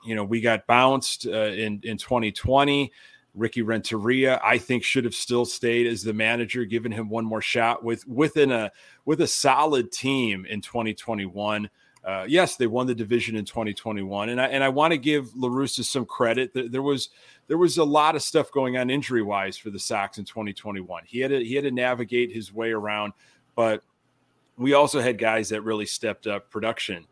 you 0.05 0.14
know, 0.14 0.25
we 0.25 0.41
got 0.41 0.67
bounced 0.67 1.26
uh, 1.26 1.31
in, 1.31 1.81
in 1.85 1.99
2020. 1.99 2.93
Ricky 3.35 3.62
Renteria, 3.62 4.41
I 4.45 4.59
think, 4.59 4.85
should 4.85 5.05
have 5.05 5.14
still 5.14 5.45
stayed 5.45 5.87
as 5.87 6.02
the 6.02 6.12
manager, 6.12 6.64
given 6.64 6.93
him 6.93 7.09
one 7.09 7.25
more 7.25 7.41
shot 7.41 7.83
with 7.83 8.07
within 8.07 8.52
a 8.52 8.71
with 9.07 9.23
a 9.23 9.26
solid 9.26 9.91
team 9.91 10.45
in 10.45 10.61
2021. 10.61 11.71
Uh, 12.05 12.26
yes, 12.29 12.57
they 12.57 12.67
won 12.67 12.87
the 12.87 12.95
division 12.95 13.37
in 13.37 13.45
2021, 13.45 14.29
and 14.29 14.41
I 14.41 14.47
and 14.49 14.62
I 14.62 14.69
want 14.69 14.93
to 14.93 14.99
give 14.99 15.35
La 15.35 15.49
Russa 15.49 15.85
some 15.85 16.05
credit. 16.05 16.50
There 16.55 16.83
was 16.83 17.09
there 17.47 17.59
was 17.59 17.79
a 17.79 17.85
lot 17.85 18.17
of 18.17 18.23
stuff 18.23 18.50
going 18.50 18.76
on 18.76 18.91
injury 18.91 19.23
wise 19.23 19.57
for 19.57 19.71
the 19.71 19.79
Sox 19.79 20.19
in 20.19 20.25
2021. 20.25 21.05
He 21.07 21.21
had 21.21 21.31
to, 21.31 21.43
he 21.43 21.55
had 21.55 21.64
to 21.64 21.71
navigate 21.71 22.33
his 22.33 22.52
way 22.52 22.73
around, 22.73 23.12
but 23.55 23.83
we 24.57 24.75
also 24.75 25.01
had 25.01 25.19
guys 25.19 25.49
that 25.51 25.63
really 25.63 25.87
stepped 25.87 26.27
up 26.27 26.51
production. 26.51 27.07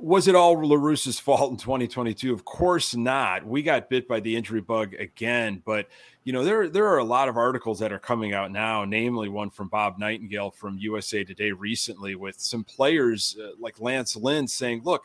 Was 0.00 0.28
it 0.28 0.34
all 0.34 0.54
La 0.54 0.76
Russa's 0.76 1.18
fault 1.18 1.50
in 1.50 1.56
2022? 1.56 2.32
Of 2.32 2.44
course 2.44 2.94
not. 2.94 3.44
We 3.46 3.62
got 3.62 3.88
bit 3.88 4.06
by 4.06 4.20
the 4.20 4.36
injury 4.36 4.60
bug 4.60 4.94
again, 4.94 5.62
but 5.64 5.88
you 6.24 6.32
know 6.32 6.44
there 6.44 6.68
there 6.68 6.86
are 6.86 6.98
a 6.98 7.04
lot 7.04 7.28
of 7.28 7.36
articles 7.36 7.78
that 7.78 7.92
are 7.92 7.98
coming 7.98 8.34
out 8.34 8.52
now, 8.52 8.84
namely 8.84 9.28
one 9.28 9.50
from 9.50 9.68
Bob 9.68 9.98
Nightingale 9.98 10.50
from 10.50 10.78
USA 10.78 11.24
Today 11.24 11.52
recently, 11.52 12.14
with 12.14 12.38
some 12.38 12.64
players 12.64 13.36
uh, 13.42 13.52
like 13.58 13.80
Lance 13.80 14.14
Lynn 14.14 14.46
saying, 14.46 14.82
"Look, 14.84 15.04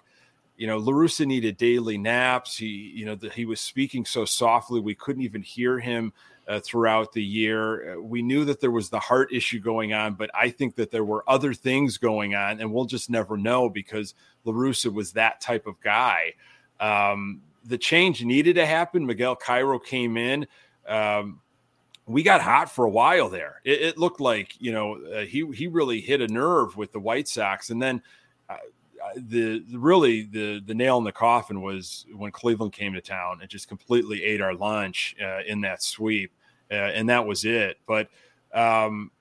you 0.58 0.68
know, 0.68 0.78
La 0.78 0.92
Russa 0.92 1.26
needed 1.26 1.58
daily 1.58 1.98
naps. 1.98 2.58
He, 2.58 2.68
you 2.96 3.06
know, 3.06 3.16
the, 3.16 3.30
he 3.30 3.46
was 3.46 3.60
speaking 3.60 4.06
so 4.06 4.26
softly 4.26 4.80
we 4.80 4.96
couldn't 4.96 5.24
even 5.24 5.42
hear 5.42 5.80
him 5.80 6.14
uh, 6.48 6.60
throughout 6.60 7.14
the 7.14 7.24
year. 7.24 7.94
Uh, 7.94 8.02
we 8.02 8.22
knew 8.22 8.46
that 8.46 8.60
there 8.60 8.72
was 8.72 8.90
the 8.90 9.00
heart 9.00 9.32
issue 9.32 9.60
going 9.60 9.94
on, 9.94 10.14
but 10.16 10.30
I 10.34 10.50
think 10.50 10.76
that 10.76 10.92
there 10.92 11.04
were 11.04 11.24
other 11.28 11.54
things 11.54 11.98
going 11.98 12.36
on, 12.36 12.60
and 12.60 12.74
we'll 12.74 12.86
just 12.86 13.10
never 13.10 13.38
know 13.38 13.70
because 13.70 14.14
La 14.46 14.54
Russa 14.54 14.92
was 14.92 15.14
that 15.14 15.42
type 15.42 15.68
of 15.68 15.80
guy. 15.82 16.34
Um, 16.80 17.42
the 17.66 17.78
change 17.78 18.24
needed 18.24 18.56
to 18.56 18.66
happen. 18.66 19.06
Miguel 19.06 19.36
Cairo 19.36 19.80
came 19.80 20.18
in. 20.18 20.48
Um, 20.88 21.40
we 22.06 22.24
got 22.24 22.42
hot 22.42 22.70
for 22.70 22.86
a 22.86 22.90
while 22.90 23.30
there. 23.30 23.62
It, 23.64 23.82
it 23.82 23.98
looked 23.98 24.20
like 24.20 24.60
you 24.60 24.74
know 24.74 25.02
uh, 25.06 25.22
he 25.22 25.50
he 25.54 25.68
really 25.68 26.02
hit 26.02 26.22
a 26.22 26.28
nerve 26.28 26.76
with 26.76 26.92
the 26.92 27.00
White 27.00 27.28
Sox, 27.28 27.70
and 27.70 27.82
then 27.82 28.02
uh, 28.50 28.58
the, 29.16 29.64
really 29.74 30.24
the 30.24 30.62
the 30.66 30.74
nail 30.74 30.98
in 30.98 31.04
the 31.04 31.12
coffin 31.12 31.62
was 31.62 32.06
when 32.14 32.32
Cleveland 32.32 32.74
came 32.74 32.94
to 32.94 33.02
town 33.02 33.40
and 33.42 33.50
just 33.50 33.68
completely 33.68 34.24
ate 34.24 34.42
our 34.42 34.54
lunch 34.54 35.16
uh, 35.22 35.40
in 35.48 35.62
that 35.62 35.82
sweep, 35.84 36.32
uh, 36.72 36.76
and 36.76 37.10
that 37.10 37.26
was 37.26 37.46
it. 37.46 37.78
But 37.86 38.10
um, 38.54 39.12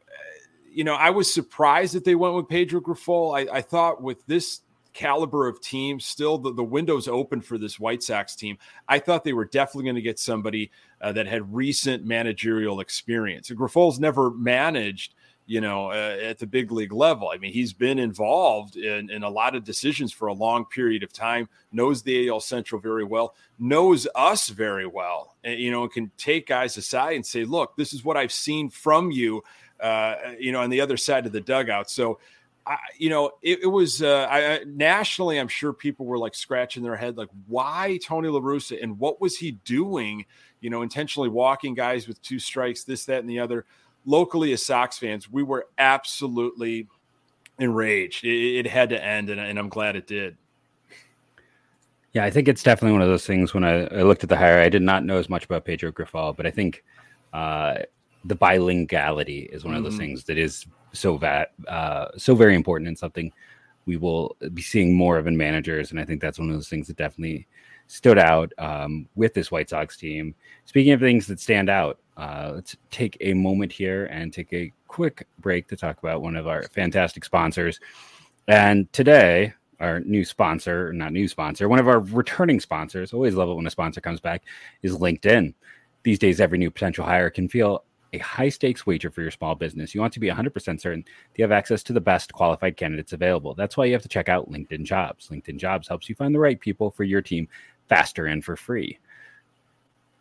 you 0.70 0.84
know, 0.84 0.94
I 0.94 1.10
was 1.10 1.32
surprised 1.32 1.94
that 1.94 2.04
they 2.04 2.14
went 2.14 2.34
with 2.34 2.48
Pedro 2.48 2.80
Grifol. 2.80 3.36
I, 3.36 3.58
I 3.58 3.60
thought 3.60 4.02
with 4.02 4.24
this 4.26 4.60
caliber 4.92 5.46
of 5.46 5.60
team, 5.60 6.00
still 6.00 6.38
the, 6.38 6.52
the 6.52 6.64
window's 6.64 7.08
open 7.08 7.40
for 7.40 7.58
this 7.58 7.78
White 7.80 8.02
Sox 8.02 8.36
team. 8.36 8.58
I 8.88 8.98
thought 8.98 9.24
they 9.24 9.32
were 9.32 9.44
definitely 9.44 9.84
going 9.84 9.96
to 9.96 10.02
get 10.02 10.18
somebody 10.18 10.70
uh, 11.00 11.12
that 11.12 11.26
had 11.26 11.54
recent 11.54 12.04
managerial 12.04 12.80
experience. 12.80 13.50
Grifol's 13.50 13.98
never 13.98 14.30
managed 14.30 15.14
you 15.46 15.60
know, 15.60 15.90
uh, 15.90 16.18
at 16.22 16.38
the 16.38 16.46
big 16.46 16.70
league 16.70 16.92
level. 16.92 17.30
I 17.32 17.38
mean, 17.38 17.52
he's 17.52 17.72
been 17.72 17.98
involved 17.98 18.76
in, 18.76 19.10
in 19.10 19.22
a 19.22 19.28
lot 19.28 19.54
of 19.54 19.64
decisions 19.64 20.12
for 20.12 20.28
a 20.28 20.32
long 20.32 20.64
period 20.66 21.02
of 21.02 21.12
time, 21.12 21.48
knows 21.72 22.02
the 22.02 22.28
AL 22.28 22.40
Central 22.40 22.80
very 22.80 23.04
well, 23.04 23.34
knows 23.58 24.06
us 24.14 24.48
very 24.48 24.86
well, 24.86 25.36
and, 25.42 25.58
you 25.58 25.70
know, 25.70 25.88
can 25.88 26.10
take 26.16 26.46
guys 26.46 26.76
aside 26.76 27.16
and 27.16 27.26
say, 27.26 27.44
look, 27.44 27.76
this 27.76 27.92
is 27.92 28.04
what 28.04 28.16
I've 28.16 28.32
seen 28.32 28.70
from 28.70 29.10
you, 29.10 29.42
uh, 29.80 30.14
you 30.38 30.52
know, 30.52 30.60
on 30.60 30.70
the 30.70 30.80
other 30.80 30.96
side 30.96 31.26
of 31.26 31.32
the 31.32 31.40
dugout. 31.40 31.90
So, 31.90 32.20
I, 32.64 32.76
you 32.96 33.10
know, 33.10 33.32
it, 33.42 33.64
it 33.64 33.66
was 33.66 34.02
uh, 34.02 34.28
I, 34.30 34.64
nationally. 34.64 35.40
I'm 35.40 35.48
sure 35.48 35.72
people 35.72 36.06
were 36.06 36.18
like 36.18 36.36
scratching 36.36 36.84
their 36.84 36.94
head, 36.94 37.16
like, 37.16 37.30
why 37.48 37.98
Tony 38.04 38.28
La 38.28 38.38
Russa 38.38 38.80
and 38.80 38.98
what 39.00 39.20
was 39.20 39.36
he 39.36 39.52
doing? 39.64 40.24
You 40.60 40.70
know, 40.70 40.82
intentionally 40.82 41.28
walking 41.28 41.74
guys 41.74 42.06
with 42.06 42.22
two 42.22 42.38
strikes, 42.38 42.84
this, 42.84 43.04
that, 43.06 43.18
and 43.18 43.28
the 43.28 43.40
other 43.40 43.66
locally 44.04 44.52
as 44.52 44.62
Sox 44.62 44.98
fans, 44.98 45.30
we 45.30 45.42
were 45.42 45.66
absolutely 45.78 46.88
enraged. 47.58 48.24
It, 48.24 48.58
it 48.58 48.66
had 48.66 48.90
to 48.90 49.02
end, 49.02 49.30
and, 49.30 49.40
and, 49.40 49.58
I'm 49.58 49.68
glad 49.68 49.96
it 49.96 50.06
did. 50.06 50.36
Yeah, 52.12 52.24
I 52.24 52.30
think 52.30 52.48
it's 52.48 52.62
definitely 52.62 52.92
one 52.92 53.02
of 53.02 53.08
those 53.08 53.26
things. 53.26 53.54
When 53.54 53.64
I, 53.64 53.86
I 53.86 54.02
looked 54.02 54.22
at 54.22 54.28
the 54.28 54.36
hire, 54.36 54.60
I 54.60 54.68
did 54.68 54.82
not 54.82 55.04
know 55.04 55.18
as 55.18 55.28
much 55.28 55.44
about 55.44 55.64
Pedro 55.64 55.92
Grifol, 55.92 56.36
but 56.36 56.46
I 56.46 56.50
think 56.50 56.84
uh, 57.32 57.78
the 58.24 58.34
bilinguality 58.34 59.48
is 59.52 59.64
one 59.64 59.74
of 59.74 59.82
those 59.82 59.94
mm. 59.94 59.98
things 59.98 60.24
that 60.24 60.38
is 60.38 60.66
so 60.92 61.16
va- 61.16 61.48
uh, 61.68 62.08
so 62.16 62.34
very 62.34 62.54
important 62.54 62.88
and 62.88 62.98
something 62.98 63.32
we 63.86 63.96
will 63.96 64.36
be 64.52 64.62
seeing 64.62 64.94
more 64.94 65.16
of 65.16 65.26
in 65.26 65.36
managers. 65.36 65.90
And 65.90 65.98
I 65.98 66.04
think 66.04 66.20
that's 66.20 66.38
one 66.38 66.48
of 66.48 66.54
those 66.54 66.68
things 66.68 66.86
that 66.86 66.96
definitely 66.96 67.46
stood 67.86 68.18
out 68.18 68.52
um, 68.58 69.08
with 69.16 69.34
this 69.34 69.50
White 69.50 69.70
Sox 69.70 69.96
team. 69.96 70.34
Speaking 70.66 70.92
of 70.92 71.00
things 71.00 71.26
that 71.26 71.40
stand 71.40 71.68
out, 71.68 71.98
uh, 72.16 72.52
let's 72.54 72.76
take 72.90 73.16
a 73.20 73.34
moment 73.34 73.72
here 73.72 74.06
and 74.06 74.32
take 74.32 74.52
a 74.52 74.72
quick 74.88 75.26
break 75.38 75.68
to 75.68 75.76
talk 75.76 75.98
about 75.98 76.22
one 76.22 76.36
of 76.36 76.46
our 76.46 76.62
fantastic 76.64 77.24
sponsors. 77.24 77.80
And 78.48 78.92
today, 78.92 79.54
our 79.80 80.00
new 80.00 80.24
sponsor, 80.24 80.92
not 80.92 81.12
new 81.12 81.26
sponsor, 81.26 81.68
one 81.68 81.78
of 81.78 81.88
our 81.88 82.00
returning 82.00 82.60
sponsors, 82.60 83.12
always 83.12 83.34
love 83.34 83.48
it 83.48 83.54
when 83.54 83.66
a 83.66 83.70
sponsor 83.70 84.00
comes 84.00 84.20
back, 84.20 84.42
is 84.82 84.96
LinkedIn. 84.96 85.54
These 86.02 86.18
days, 86.18 86.40
every 86.40 86.58
new 86.58 86.70
potential 86.70 87.04
hire 87.04 87.30
can 87.30 87.48
feel 87.48 87.84
a 88.12 88.18
high 88.18 88.48
stakes 88.48 88.86
wager 88.86 89.10
for 89.10 89.22
your 89.22 89.30
small 89.30 89.54
business. 89.54 89.94
You 89.94 90.00
want 90.00 90.12
to 90.12 90.20
be 90.20 90.28
100% 90.28 90.80
certain 90.80 91.04
you 91.36 91.42
have 91.42 91.52
access 91.52 91.82
to 91.84 91.92
the 91.92 92.00
best 92.00 92.32
qualified 92.32 92.76
candidates 92.76 93.12
available. 93.12 93.54
That's 93.54 93.76
why 93.76 93.86
you 93.86 93.92
have 93.94 94.02
to 94.02 94.08
check 94.08 94.28
out 94.28 94.50
LinkedIn 94.50 94.84
Jobs. 94.84 95.28
LinkedIn 95.28 95.56
Jobs 95.56 95.88
helps 95.88 96.08
you 96.08 96.14
find 96.14 96.34
the 96.34 96.40
right 96.40 96.60
people 96.60 96.90
for 96.90 97.04
your 97.04 97.22
team 97.22 97.48
faster 97.88 98.26
and 98.26 98.44
for 98.44 98.56
free. 98.56 98.98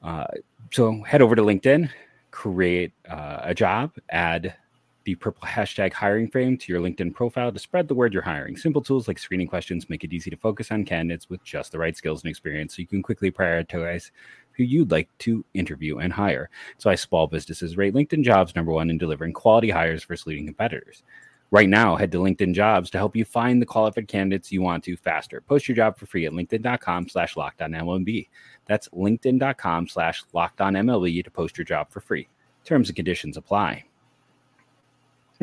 Uh, 0.03 0.25
so 0.71 1.01
head 1.03 1.21
over 1.21 1.35
to 1.35 1.41
LinkedIn, 1.41 1.89
create 2.31 2.93
uh, 3.09 3.39
a 3.43 3.53
job, 3.53 3.91
add 4.09 4.55
the 5.03 5.15
purple 5.15 5.47
hashtag 5.47 5.91
hiring 5.93 6.29
frame 6.29 6.57
to 6.57 6.71
your 6.71 6.81
LinkedIn 6.81 7.13
profile 7.13 7.51
to 7.51 7.59
spread 7.59 7.87
the 7.87 7.95
word 7.95 8.13
you're 8.13 8.21
hiring. 8.21 8.55
Simple 8.55 8.81
tools 8.81 9.07
like 9.07 9.17
screening 9.17 9.47
questions 9.47 9.89
make 9.89 10.03
it 10.03 10.13
easy 10.13 10.29
to 10.29 10.37
focus 10.37 10.71
on 10.71 10.85
candidates 10.85 11.29
with 11.29 11.43
just 11.43 11.71
the 11.71 11.79
right 11.79 11.97
skills 11.97 12.23
and 12.23 12.29
experience 12.29 12.75
so 12.75 12.81
you 12.81 12.87
can 12.87 13.01
quickly 13.01 13.31
prioritize 13.31 14.11
who 14.53 14.63
you'd 14.63 14.91
like 14.91 15.09
to 15.19 15.43
interview 15.53 15.97
and 15.97 16.13
hire. 16.13 16.49
So 16.77 16.89
I 16.89 16.95
small 16.95 17.25
businesses 17.27 17.77
rate 17.77 17.93
LinkedIn 17.95 18.23
jobs 18.23 18.55
number 18.55 18.71
one 18.71 18.89
in 18.89 18.97
delivering 18.97 19.33
quality 19.33 19.71
hires 19.71 20.03
versus 20.03 20.27
leading 20.27 20.45
competitors. 20.45 21.03
Right 21.51 21.67
now, 21.67 21.97
head 21.97 22.13
to 22.13 22.19
LinkedIn 22.19 22.53
Jobs 22.53 22.89
to 22.91 22.97
help 22.97 23.13
you 23.13 23.25
find 23.25 23.61
the 23.61 23.65
qualified 23.65 24.07
candidates 24.07 24.53
you 24.53 24.61
want 24.61 24.85
to 24.85 24.95
faster. 24.95 25.41
Post 25.41 25.67
your 25.67 25.75
job 25.75 25.97
for 25.97 26.05
free 26.05 26.25
at 26.25 26.31
LinkedIn.com 26.31 27.09
slash 27.09 27.35
MLB. 27.35 28.29
That's 28.67 28.87
LinkedIn.com 28.89 29.89
slash 29.89 30.23
MLB 30.33 31.23
to 31.25 31.29
post 31.29 31.57
your 31.57 31.65
job 31.65 31.91
for 31.91 31.99
free. 31.99 32.29
Terms 32.63 32.87
and 32.87 32.95
conditions 32.95 33.35
apply. 33.35 33.83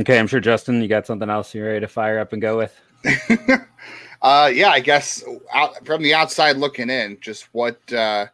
Okay, 0.01 0.19
I'm 0.19 0.29
sure 0.29 0.41
Justin, 0.41 0.81
you 0.81 0.89
got 0.89 1.07
something 1.07 1.29
else 1.29 1.55
you're 1.55 1.67
ready 1.67 1.81
to 1.81 1.89
fire 1.89 2.19
up 2.19 2.33
and 2.33 2.41
go 2.41 2.57
with? 2.57 2.81
uh, 4.23 4.51
yeah, 4.53 4.71
I 4.71 4.81
guess 4.81 5.23
out, 5.53 5.85
from 5.85 6.03
the 6.03 6.15
outside 6.15 6.57
looking 6.57 6.89
in, 6.89 7.19
just 7.21 7.53
what 7.53 7.93
uh, 7.93 8.27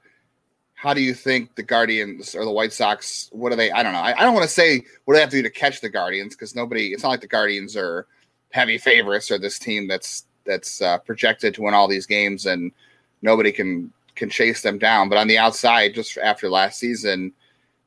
how 0.85 0.93
do 0.93 1.01
you 1.01 1.15
think 1.15 1.55
the 1.55 1.63
Guardians 1.63 2.35
or 2.35 2.45
the 2.45 2.51
White 2.51 2.73
Sox? 2.75 3.31
What 3.33 3.51
are 3.53 3.57
they? 3.57 3.71
I 3.71 3.83
don't 3.83 3.95
know. 3.95 4.01
I, 4.01 4.13
I 4.19 4.23
don't 4.23 4.35
want 4.35 4.45
to 4.45 4.55
say 4.55 4.83
what 5.07 5.15
do 5.15 5.17
they 5.17 5.21
have 5.23 5.31
to 5.31 5.37
do 5.37 5.43
to 5.43 5.51
catch 5.51 5.81
the 5.81 5.89
Guardians 5.89 6.35
because 6.35 6.55
nobody. 6.55 6.93
It's 6.93 7.03
not 7.03 7.09
like 7.09 7.23
the 7.23 7.27
Guardians 7.27 7.75
are 7.75 8.07
heavy 8.51 8.77
favorites 8.77 9.31
or 9.31 9.39
this 9.39 9.59
team 9.59 9.89
that's 9.89 10.27
that's 10.45 10.83
uh, 10.83 10.99
projected 10.99 11.55
to 11.55 11.63
win 11.63 11.73
all 11.73 11.89
these 11.89 12.05
games 12.05 12.45
and 12.45 12.71
nobody 13.23 13.51
can 13.51 13.91
can 14.15 14.29
chase 14.29 14.61
them 14.61 14.79
down. 14.79 15.09
But 15.09 15.17
on 15.17 15.27
the 15.27 15.39
outside, 15.39 15.95
just 15.95 16.19
after 16.19 16.51
last 16.51 16.79
season, 16.79 17.33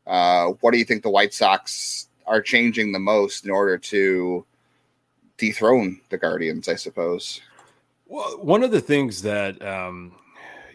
uh, 0.07 0.47
what 0.61 0.71
do 0.71 0.79
you 0.79 0.85
think 0.85 1.03
the 1.03 1.11
White 1.11 1.35
Sox 1.35 2.09
are 2.25 2.41
changing 2.41 2.93
the 2.93 2.99
most 2.99 3.45
in 3.45 3.51
order 3.51 3.77
to 3.77 4.43
dethrone 5.37 6.01
the 6.09 6.17
Guardians? 6.17 6.67
I 6.67 6.75
suppose. 6.75 7.41
Well, 8.07 8.39
one 8.41 8.63
of 8.63 8.71
the 8.71 8.81
things 8.81 9.21
that 9.21 9.61
um, 9.61 10.13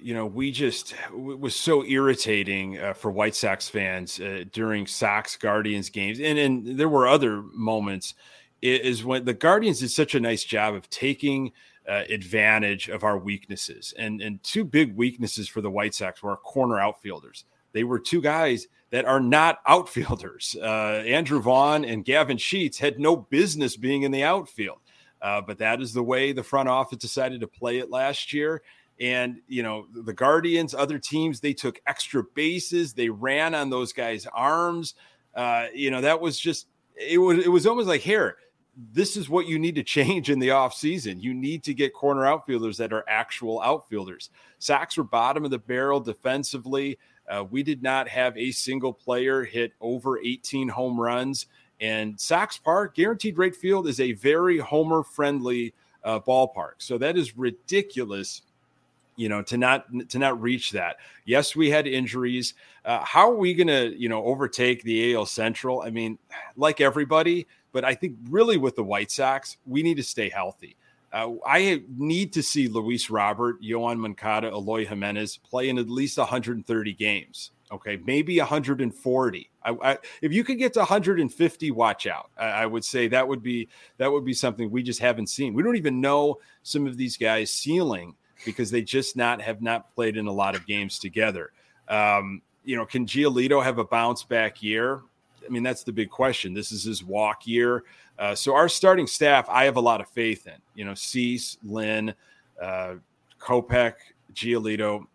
you 0.02 0.14
know, 0.14 0.26
we 0.26 0.50
just 0.50 0.94
was 1.12 1.54
so 1.54 1.85
irritating 1.85 2.78
uh, 2.78 2.92
for 2.92 3.11
White 3.11 3.35
Sox 3.35 3.68
fans 3.68 4.21
uh, 4.21 4.44
during 4.52 4.87
Sox 4.87 5.37
Guardians 5.37 5.90
games, 5.90 6.21
and 6.21 6.38
and 6.38 6.78
there 6.78 6.88
were 6.88 7.06
other 7.06 7.42
moments. 7.42 8.14
Is 8.61 9.04
when 9.04 9.25
the 9.25 9.35
Guardians 9.35 9.80
did 9.80 9.90
such 9.90 10.14
a 10.14 10.21
nice 10.21 10.44
job 10.44 10.75
of 10.75 10.88
taking 10.88 11.52
uh, 11.88 12.04
advantage 12.09 12.88
of 12.88 13.02
our 13.02 13.18
weaknesses, 13.18 13.92
and 13.99 14.21
and 14.21 14.42
two 14.42 14.64
big 14.64 14.97
weaknesses 14.97 15.49
for 15.49 15.61
the 15.61 15.71
White 15.71 15.94
Sox 15.94 16.23
were 16.23 16.30
our 16.30 16.37
corner 16.37 16.78
outfielders. 16.78 17.44
They 17.73 17.85
were 17.85 17.99
two 17.99 18.21
guys 18.21 18.68
that 18.90 19.04
are 19.04 19.21
not 19.21 19.59
outfielders. 19.66 20.56
Uh, 20.61 21.02
Andrew 21.06 21.40
Vaughn 21.40 21.85
and 21.85 22.04
Gavin 22.04 22.37
Sheets 22.37 22.78
had 22.78 23.00
no 23.00 23.16
business 23.16 23.76
being 23.76 24.02
in 24.02 24.12
the 24.12 24.23
outfield. 24.23 24.78
Uh, 25.23 25.40
but 25.40 25.59
that 25.59 25.80
is 25.80 25.92
the 25.92 26.02
way 26.02 26.32
the 26.32 26.42
front 26.42 26.68
office 26.68 26.99
decided 26.99 27.40
to 27.40 27.47
play 27.47 27.78
it 27.78 27.90
last 27.90 28.32
year. 28.32 28.61
And, 29.00 29.40
you 29.49 29.62
know, 29.62 29.87
the 29.92 30.12
Guardians, 30.12 30.75
other 30.75 30.99
teams, 30.99 31.40
they 31.40 31.54
took 31.54 31.80
extra 31.87 32.22
bases. 32.22 32.92
They 32.92 33.08
ran 33.08 33.54
on 33.54 33.70
those 33.70 33.92
guys' 33.92 34.26
arms. 34.32 34.94
Uh, 35.34 35.66
you 35.75 35.90
know, 35.90 36.00
that 36.00 36.20
was 36.20 36.38
just, 36.38 36.68
it 36.94 37.18
was, 37.18 37.44
it 37.44 37.49
was 37.49 37.66
almost 37.66 37.88
like, 37.88 38.02
here, 38.02 38.37
this 38.92 39.16
is 39.16 39.28
what 39.28 39.46
you 39.46 39.58
need 39.58 39.75
to 39.75 39.82
change 39.82 40.30
in 40.30 40.38
the 40.38 40.49
offseason. 40.49 41.20
You 41.20 41.34
need 41.34 41.62
to 41.64 41.75
get 41.75 41.94
corner 41.94 42.26
outfielders 42.26 42.76
that 42.78 42.92
are 42.92 43.04
actual 43.08 43.61
outfielders. 43.61 44.30
Sox 44.58 44.96
were 44.96 45.04
bottom 45.04 45.44
of 45.44 45.50
the 45.50 45.58
barrel 45.58 46.00
defensively. 46.00 46.99
Uh, 47.28 47.44
we 47.50 47.62
did 47.62 47.82
not 47.82 48.08
have 48.08 48.37
a 48.37 48.50
single 48.50 48.92
player 48.92 49.44
hit 49.44 49.72
over 49.80 50.18
18 50.20 50.68
home 50.68 51.00
runs. 51.00 51.46
And 51.80 52.18
Sox 52.20 52.58
Park, 52.58 52.94
guaranteed 52.94 53.38
rate 53.38 53.56
field, 53.56 53.88
is 53.88 54.00
a 54.00 54.12
very 54.12 54.58
homer 54.58 55.02
friendly 55.02 55.75
uh, 56.04 56.20
ballpark. 56.20 56.75
So 56.78 56.99
that 56.99 57.16
is 57.16 57.37
ridiculous 57.37 58.42
you 59.23 59.29
know 59.29 59.41
to 59.41 59.57
not 59.57 59.87
to 60.09 60.19
not 60.19 60.41
reach 60.43 60.73
that. 60.73 60.97
Yes 61.25 61.55
we 61.55 61.71
had 61.71 61.87
injuries. 61.87 62.55
Uh, 62.85 63.05
how 63.05 63.31
are 63.31 63.37
we 63.37 63.55
going 63.55 63.69
to 63.69 63.95
you 63.97 64.09
know 64.09 64.25
overtake 64.25 64.83
the 64.83 65.14
AL 65.14 65.26
Central? 65.26 65.83
I 65.83 65.91
mean 65.91 66.19
like 66.57 66.81
everybody 66.81 67.47
but 67.71 67.85
I 67.85 67.95
think 67.95 68.17
really 68.29 68.57
with 68.57 68.75
the 68.75 68.83
White 68.83 69.12
Sox 69.12 69.57
we 69.64 69.85
need 69.85 69.97
to 69.99 70.02
stay 70.02 70.29
healthy. 70.29 70.76
Uh, 71.12 71.35
I 71.47 71.83
need 71.97 72.33
to 72.33 72.43
see 72.43 72.69
Luis 72.69 73.11
Robert 73.11 73.62
Yoan 73.62 73.99
Moncada, 73.99 74.49
Eloy 74.49 74.87
Jimenez 74.87 75.37
play 75.37 75.69
in 75.69 75.79
at 75.79 75.88
least 75.88 76.19
130 76.19 76.93
games 76.95 77.52
okay? 77.73 77.99
Maybe 78.05 78.38
140 78.38 79.50
I, 79.64 79.71
I, 79.71 79.99
if 80.21 80.33
you 80.33 80.45
could 80.45 80.59
get 80.59 80.73
to 80.75 80.81
150 80.81 81.71
watch 81.71 82.07
out. 82.07 82.31
I, 82.37 82.47
I, 82.47 82.67
would 82.67 82.85
say 82.85 83.09
that 83.09 83.26
would 83.26 83.43
be 83.43 83.69
that 83.99 84.11
would 84.11 84.25
be 84.25 84.35
something 84.35 84.71
we 84.71 84.83
just 84.83 85.00
haven't 85.00 85.29
seen. 85.29 85.55
We 85.55 85.62
don't 85.62 85.76
even 85.76 86.00
know 86.00 86.38
some 86.62 86.87
of 86.87 86.97
these 86.97 87.17
guys 87.17 87.50
ceiling 87.50 88.14
because 88.44 88.70
they 88.70 88.82
just 88.82 89.16
not 89.16 89.40
have 89.40 89.62
not 89.62 89.94
played 89.94 90.16
in 90.16 90.26
a 90.26 90.32
lot 90.32 90.54
of 90.54 90.66
games 90.66 90.99
together. 90.99 91.52
Um, 91.88 92.42
you 92.64 92.76
know, 92.76 92.87
can 92.87 93.06
Giolito 93.06 93.62
have 93.62 93.78
a 93.78 93.84
bounce 93.84 94.22
back 94.22 94.62
year? 94.62 95.02
I 95.44 95.49
mean, 95.49 95.62
that's 95.62 95.82
the 95.82 95.92
big 95.92 96.11
question. 96.11 96.54
This 96.54 96.72
is 96.72 96.84
his 96.84 97.02
walk 97.02 97.46
year. 97.46 97.84
Uh, 98.18 98.34
so 98.34 98.54
our 98.54 98.68
starting 98.68 99.06
staff, 99.06 99.49
I 99.49 99.64
have 99.64 99.76
a 99.76 99.80
lot 99.80 100.00
of 100.00 100.08
faith 100.08 100.46
in. 100.46 100.61
You 100.75 100.84
know, 100.84 100.94
Cease, 100.94 101.58
Lynn, 101.64 102.14
uh, 102.61 102.94
Kopech, 103.40 103.94
Giolito. 104.34 105.06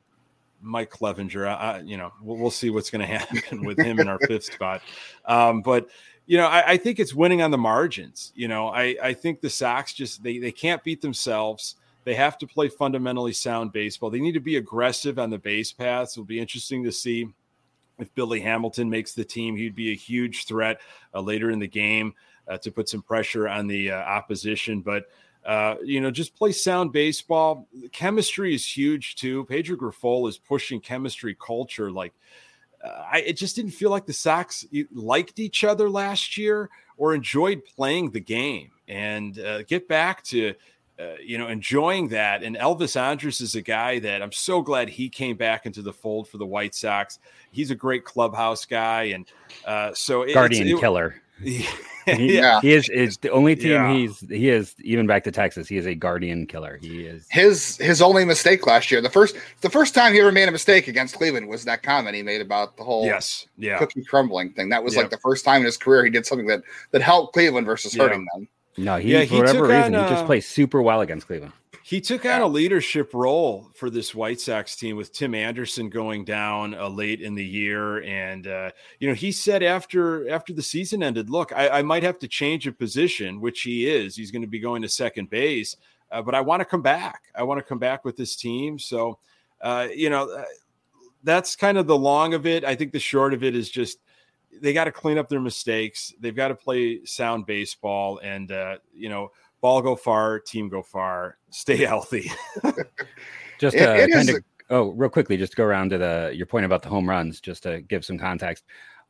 Mike 0.61 0.89
Clevinger. 0.89 1.47
I, 1.47 1.79
you 1.81 1.97
know, 1.97 2.11
we'll, 2.21 2.37
we'll 2.37 2.51
see 2.51 2.69
what's 2.69 2.89
going 2.89 3.07
to 3.07 3.17
happen 3.17 3.63
with 3.63 3.79
him 3.79 3.99
in 3.99 4.07
our 4.07 4.19
fifth 4.27 4.45
spot. 4.53 4.81
Um, 5.25 5.61
but 5.61 5.87
you 6.25 6.37
know, 6.37 6.47
I, 6.47 6.71
I, 6.71 6.77
think 6.77 6.99
it's 6.99 7.13
winning 7.13 7.41
on 7.41 7.51
the 7.51 7.57
margins. 7.57 8.33
You 8.35 8.47
know, 8.47 8.67
I, 8.67 8.97
I 9.01 9.13
think 9.13 9.39
the 9.39 9.49
Sox 9.49 9.93
just 9.93 10.21
they 10.23 10.39
they 10.39 10.51
can't 10.51 10.83
beat 10.83 11.01
themselves. 11.01 11.75
They 12.07 12.15
have 12.15 12.37
to 12.37 12.47
play 12.47 12.69
fundamentally 12.69 13.33
sound 13.33 13.73
baseball. 13.73 14.09
They 14.09 14.21
need 14.21 14.31
to 14.31 14.39
be 14.39 14.55
aggressive 14.55 15.19
on 15.19 15.29
the 15.29 15.37
base 15.37 15.73
paths. 15.73 16.13
It'll 16.13 16.23
be 16.23 16.39
interesting 16.39 16.85
to 16.85 16.91
see 16.93 17.27
if 17.99 18.15
Billy 18.15 18.39
Hamilton 18.39 18.89
makes 18.89 19.11
the 19.11 19.25
team. 19.25 19.57
He'd 19.57 19.75
be 19.75 19.91
a 19.91 19.95
huge 19.95 20.45
threat 20.45 20.79
uh, 21.13 21.19
later 21.19 21.51
in 21.51 21.59
the 21.59 21.67
game 21.67 22.13
uh, 22.47 22.59
to 22.59 22.71
put 22.71 22.87
some 22.87 23.01
pressure 23.01 23.49
on 23.49 23.67
the 23.67 23.91
uh, 23.91 23.97
opposition. 23.97 24.79
But 24.79 25.09
uh, 25.45 25.75
you 25.83 25.99
know, 25.99 26.09
just 26.09 26.33
play 26.33 26.53
sound 26.53 26.93
baseball. 26.93 27.67
Chemistry 27.91 28.55
is 28.55 28.65
huge 28.65 29.15
too. 29.15 29.43
Pedro 29.43 29.75
Grifol 29.75 30.29
is 30.29 30.37
pushing 30.37 30.79
chemistry 30.79 31.35
culture. 31.35 31.91
Like, 31.91 32.13
uh, 32.81 33.03
I 33.11 33.17
it 33.19 33.33
just 33.33 33.57
didn't 33.57 33.71
feel 33.71 33.89
like 33.89 34.05
the 34.05 34.13
Sox 34.13 34.65
liked 34.93 35.39
each 35.39 35.65
other 35.65 35.89
last 35.89 36.37
year 36.37 36.69
or 36.95 37.13
enjoyed 37.13 37.65
playing 37.65 38.11
the 38.11 38.21
game. 38.21 38.71
And 38.87 39.37
uh, 39.39 39.63
get 39.63 39.89
back 39.89 40.23
to 40.27 40.53
uh, 40.99 41.13
you 41.23 41.37
know, 41.37 41.47
enjoying 41.47 42.07
that. 42.09 42.43
And 42.43 42.55
Elvis 42.55 42.99
Andrus 42.99 43.41
is 43.41 43.55
a 43.55 43.61
guy 43.61 43.99
that 43.99 44.21
I'm 44.21 44.31
so 44.31 44.61
glad 44.61 44.89
he 44.89 45.09
came 45.09 45.37
back 45.37 45.65
into 45.65 45.81
the 45.81 45.93
fold 45.93 46.27
for 46.27 46.37
the 46.37 46.45
White 46.45 46.73
Sox. 46.73 47.19
He's 47.51 47.71
a 47.71 47.75
great 47.75 48.03
clubhouse 48.03 48.65
guy, 48.65 49.03
and 49.03 49.25
uh, 49.65 49.93
so 49.93 50.23
it's 50.23 50.33
guardian 50.33 50.67
it, 50.67 50.79
killer. 50.79 51.21
He, 52.07 52.37
yeah, 52.37 52.61
he 52.61 52.71
is 52.71 52.87
is 52.87 53.17
the 53.17 53.29
only 53.31 53.53
team 53.57 53.71
yeah. 53.71 53.91
he's 53.91 54.21
he 54.21 54.47
is 54.47 54.75
even 54.81 55.07
back 55.07 55.25
to 55.25 55.31
Texas. 55.31 55.67
He 55.67 55.75
is 55.75 55.85
a 55.85 55.93
guardian 55.93 56.47
killer. 56.47 56.79
He 56.81 57.01
is 57.01 57.27
his 57.29 57.75
his 57.75 58.01
only 58.01 58.23
mistake 58.23 58.65
last 58.65 58.89
year. 58.89 59.01
The 59.01 59.09
first 59.09 59.35
the 59.59 59.69
first 59.69 59.93
time 59.93 60.13
he 60.13 60.21
ever 60.21 60.31
made 60.31 60.47
a 60.47 60.51
mistake 60.53 60.87
against 60.87 61.15
Cleveland 61.15 61.49
was 61.49 61.65
that 61.65 61.83
comment 61.83 62.15
he 62.15 62.23
made 62.23 62.39
about 62.39 62.77
the 62.77 62.85
whole 62.85 63.05
yes 63.05 63.45
yeah 63.57 63.77
cookie 63.77 64.05
crumbling 64.05 64.53
thing. 64.53 64.69
That 64.69 64.85
was 64.85 64.95
like 64.95 65.09
the 65.09 65.17
first 65.17 65.43
time 65.43 65.57
in 65.57 65.65
his 65.65 65.75
career 65.75 66.05
he 66.05 66.09
did 66.09 66.25
something 66.25 66.47
that 66.47 66.63
that 66.91 67.01
helped 67.01 67.33
Cleveland 67.33 67.67
versus 67.67 67.93
hurting 67.93 68.25
them. 68.33 68.47
No, 68.77 68.97
he, 68.97 69.13
yeah, 69.13 69.21
he 69.21 69.27
for 69.27 69.37
whatever 69.37 69.63
reason 69.63 69.95
on, 69.95 70.03
uh, 70.03 70.07
he 70.07 70.13
just 70.13 70.25
plays 70.25 70.47
super 70.47 70.81
well 70.81 71.01
against 71.01 71.27
Cleveland. 71.27 71.53
He 71.87 72.01
took 72.01 72.25
yeah. 72.25 72.35
on 72.35 72.41
a 72.41 72.47
leadership 72.47 73.13
role 73.13 73.71
for 73.73 73.89
this 73.89 74.13
White 74.13 74.41
Sox 74.41 74.75
team 74.75 74.97
with 74.97 75.13
Tim 75.13 75.33
Anderson 75.33 75.89
going 75.89 76.25
down 76.25 76.75
uh, 76.75 76.89
late 76.89 77.21
in 77.21 77.33
the 77.33 77.45
year, 77.45 78.03
and 78.03 78.45
uh, 78.45 78.71
you 78.99 79.07
know 79.07 79.13
he 79.13 79.31
said 79.31 79.63
after 79.63 80.29
after 80.29 80.51
the 80.51 80.61
season 80.61 81.01
ended, 81.01 81.29
"Look, 81.29 81.53
I, 81.55 81.69
I, 81.69 81.81
might 81.83 82.03
have 82.03 82.19
to 82.19 82.27
change 82.27 82.67
a 82.67 82.73
position, 82.73 83.39
which 83.39 83.61
he 83.61 83.89
is. 83.89 84.17
He's 84.17 84.31
going 84.31 84.41
to 84.41 84.49
be 84.49 84.59
going 84.59 84.81
to 84.81 84.89
second 84.89 85.29
base, 85.29 85.77
uh, 86.11 86.21
but 86.21 86.35
I 86.35 86.41
want 86.41 86.59
to 86.59 86.65
come 86.65 86.81
back. 86.81 87.23
I 87.33 87.43
want 87.43 87.59
to 87.59 87.63
come 87.63 87.79
back 87.79 88.03
with 88.03 88.17
this 88.17 88.35
team." 88.35 88.77
So, 88.77 89.17
uh, 89.61 89.87
you 89.95 90.09
know, 90.09 90.29
uh, 90.29 90.43
that's 91.23 91.55
kind 91.55 91.77
of 91.77 91.87
the 91.87 91.97
long 91.97 92.33
of 92.33 92.45
it. 92.45 92.65
I 92.65 92.75
think 92.75 92.91
the 92.91 92.99
short 92.99 93.33
of 93.33 93.45
it 93.45 93.55
is 93.55 93.69
just 93.69 93.99
they 94.61 94.73
got 94.73 94.85
to 94.85 94.91
clean 94.91 95.17
up 95.17 95.29
their 95.29 95.39
mistakes. 95.39 96.13
They've 96.19 96.35
got 96.35 96.49
to 96.49 96.55
play 96.55 97.05
sound 97.05 97.45
baseball, 97.45 98.19
and 98.23 98.51
uh, 98.51 98.77
you 98.93 99.09
know 99.09 99.31
ball 99.61 99.81
go 99.81 99.95
far, 99.95 100.39
team 100.39 100.69
go 100.69 100.81
far, 100.81 101.37
stay 101.49 101.77
healthy. 101.77 102.31
just 103.59 103.75
uh, 103.75 103.95
it, 103.95 104.09
it 104.09 104.13
kind 104.13 104.29
of 104.29 104.43
oh, 104.69 104.91
real 104.91 105.09
quickly, 105.09 105.37
just 105.37 105.53
to 105.53 105.57
go 105.57 105.63
around 105.63 105.89
to 105.89 105.97
the 105.97 106.31
your 106.33 106.45
point 106.45 106.65
about 106.65 106.81
the 106.81 106.89
home 106.89 107.09
runs, 107.09 107.41
just 107.41 107.63
to 107.63 107.81
give 107.81 108.05
some 108.05 108.17
context. 108.17 108.65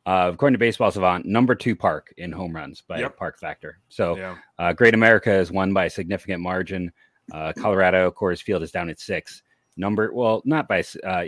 Uh, 0.06 0.30
according 0.32 0.54
to 0.54 0.58
Baseball 0.58 0.90
Savant, 0.90 1.26
number 1.26 1.54
two 1.54 1.76
park 1.76 2.14
in 2.16 2.32
home 2.32 2.56
runs 2.56 2.80
by 2.80 2.98
yep. 2.98 3.14
park 3.18 3.38
factor. 3.38 3.78
So, 3.90 4.16
yeah. 4.16 4.36
uh, 4.58 4.72
Great 4.72 4.94
America 4.94 5.30
is 5.30 5.52
one 5.52 5.74
by 5.74 5.84
a 5.84 5.90
significant 5.90 6.40
margin. 6.40 6.90
Uh, 7.30 7.52
Colorado 7.58 8.10
Coors 8.10 8.42
Field 8.42 8.62
is 8.62 8.70
down 8.70 8.88
at 8.88 9.00
six. 9.00 9.42
Number 9.76 10.10
well, 10.14 10.40
not 10.46 10.66
by 10.66 10.82
uh, 11.04 11.26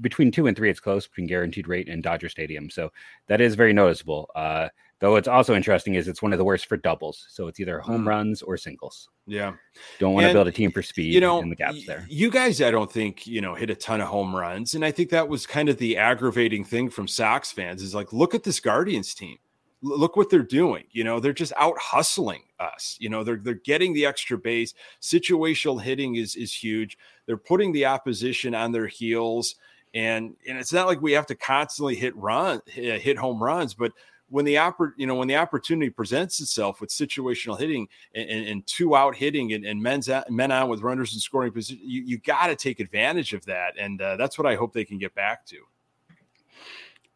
between 0.00 0.30
two 0.30 0.46
and 0.46 0.56
three, 0.56 0.70
it's 0.70 0.80
close 0.80 1.06
between 1.06 1.26
Guaranteed 1.26 1.68
Rate 1.68 1.88
and 1.88 2.02
Dodger 2.02 2.28
Stadium. 2.28 2.70
So 2.70 2.90
that 3.26 3.40
is 3.40 3.54
very 3.54 3.72
noticeable. 3.72 4.30
Uh, 4.34 4.68
Though 5.02 5.16
it's 5.16 5.26
also 5.26 5.56
interesting 5.56 5.96
is 5.96 6.06
it's 6.06 6.22
one 6.22 6.32
of 6.32 6.38
the 6.38 6.44
worst 6.44 6.66
for 6.66 6.76
doubles. 6.76 7.26
So 7.28 7.48
it's 7.48 7.58
either 7.58 7.80
home 7.80 8.04
mm. 8.04 8.06
runs 8.06 8.40
or 8.40 8.56
singles. 8.56 9.08
Yeah. 9.26 9.54
Don't 9.98 10.14
want 10.14 10.28
to 10.28 10.32
build 10.32 10.46
a 10.46 10.52
team 10.52 10.70
for 10.70 10.80
speed 10.80 11.12
you 11.12 11.20
know, 11.20 11.40
in 11.40 11.48
the 11.48 11.56
gaps 11.56 11.84
there. 11.86 12.06
You 12.08 12.30
guys, 12.30 12.62
I 12.62 12.70
don't 12.70 12.90
think, 12.90 13.26
you 13.26 13.40
know, 13.40 13.56
hit 13.56 13.68
a 13.68 13.74
ton 13.74 14.00
of 14.00 14.06
home 14.06 14.32
runs. 14.32 14.76
And 14.76 14.84
I 14.84 14.92
think 14.92 15.10
that 15.10 15.28
was 15.28 15.44
kind 15.44 15.68
of 15.68 15.76
the 15.78 15.96
aggravating 15.96 16.62
thing 16.62 16.88
from 16.88 17.08
Sox 17.08 17.50
fans 17.50 17.82
is 17.82 17.96
like, 17.96 18.12
look 18.12 18.32
at 18.32 18.44
this 18.44 18.60
Guardians 18.60 19.12
team. 19.12 19.38
L- 19.84 19.98
look 19.98 20.16
what 20.16 20.30
they're 20.30 20.44
doing. 20.44 20.84
You 20.92 21.02
know, 21.02 21.18
they're 21.18 21.32
just 21.32 21.52
out 21.56 21.78
hustling 21.80 22.42
us. 22.60 22.96
You 23.00 23.08
know, 23.08 23.24
they're 23.24 23.40
they're 23.42 23.54
getting 23.54 23.94
the 23.94 24.06
extra 24.06 24.38
base. 24.38 24.72
Situational 25.00 25.82
hitting 25.82 26.14
is 26.14 26.36
is 26.36 26.54
huge. 26.54 26.96
They're 27.26 27.36
putting 27.36 27.72
the 27.72 27.86
opposition 27.86 28.54
on 28.54 28.70
their 28.70 28.86
heels. 28.86 29.56
And 29.94 30.36
and 30.48 30.58
it's 30.58 30.72
not 30.72 30.86
like 30.86 31.02
we 31.02 31.12
have 31.12 31.26
to 31.26 31.34
constantly 31.34 31.94
hit 31.94 32.16
run 32.16 32.60
hit 32.66 33.18
home 33.18 33.42
runs, 33.42 33.74
but 33.74 33.92
when 34.32 34.46
the 34.46 34.54
oppor- 34.54 34.94
you 34.96 35.06
know 35.06 35.14
when 35.14 35.28
the 35.28 35.36
opportunity 35.36 35.90
presents 35.90 36.40
itself 36.40 36.80
with 36.80 36.88
situational 36.88 37.58
hitting 37.58 37.86
and, 38.14 38.30
and, 38.30 38.46
and 38.46 38.66
two 38.66 38.96
out 38.96 39.14
hitting 39.14 39.52
and, 39.52 39.66
and 39.66 39.82
men's 39.82 40.08
out, 40.08 40.30
men 40.30 40.50
on 40.50 40.68
with 40.68 40.80
runners 40.80 41.12
in 41.12 41.20
scoring 41.20 41.52
position, 41.52 41.82
you, 41.84 42.02
you 42.02 42.18
got 42.18 42.46
to 42.46 42.56
take 42.56 42.80
advantage 42.80 43.34
of 43.34 43.44
that, 43.44 43.74
and 43.78 44.00
uh, 44.00 44.16
that's 44.16 44.38
what 44.38 44.46
I 44.46 44.54
hope 44.54 44.72
they 44.72 44.86
can 44.86 44.96
get 44.96 45.14
back 45.14 45.44
to. 45.46 45.58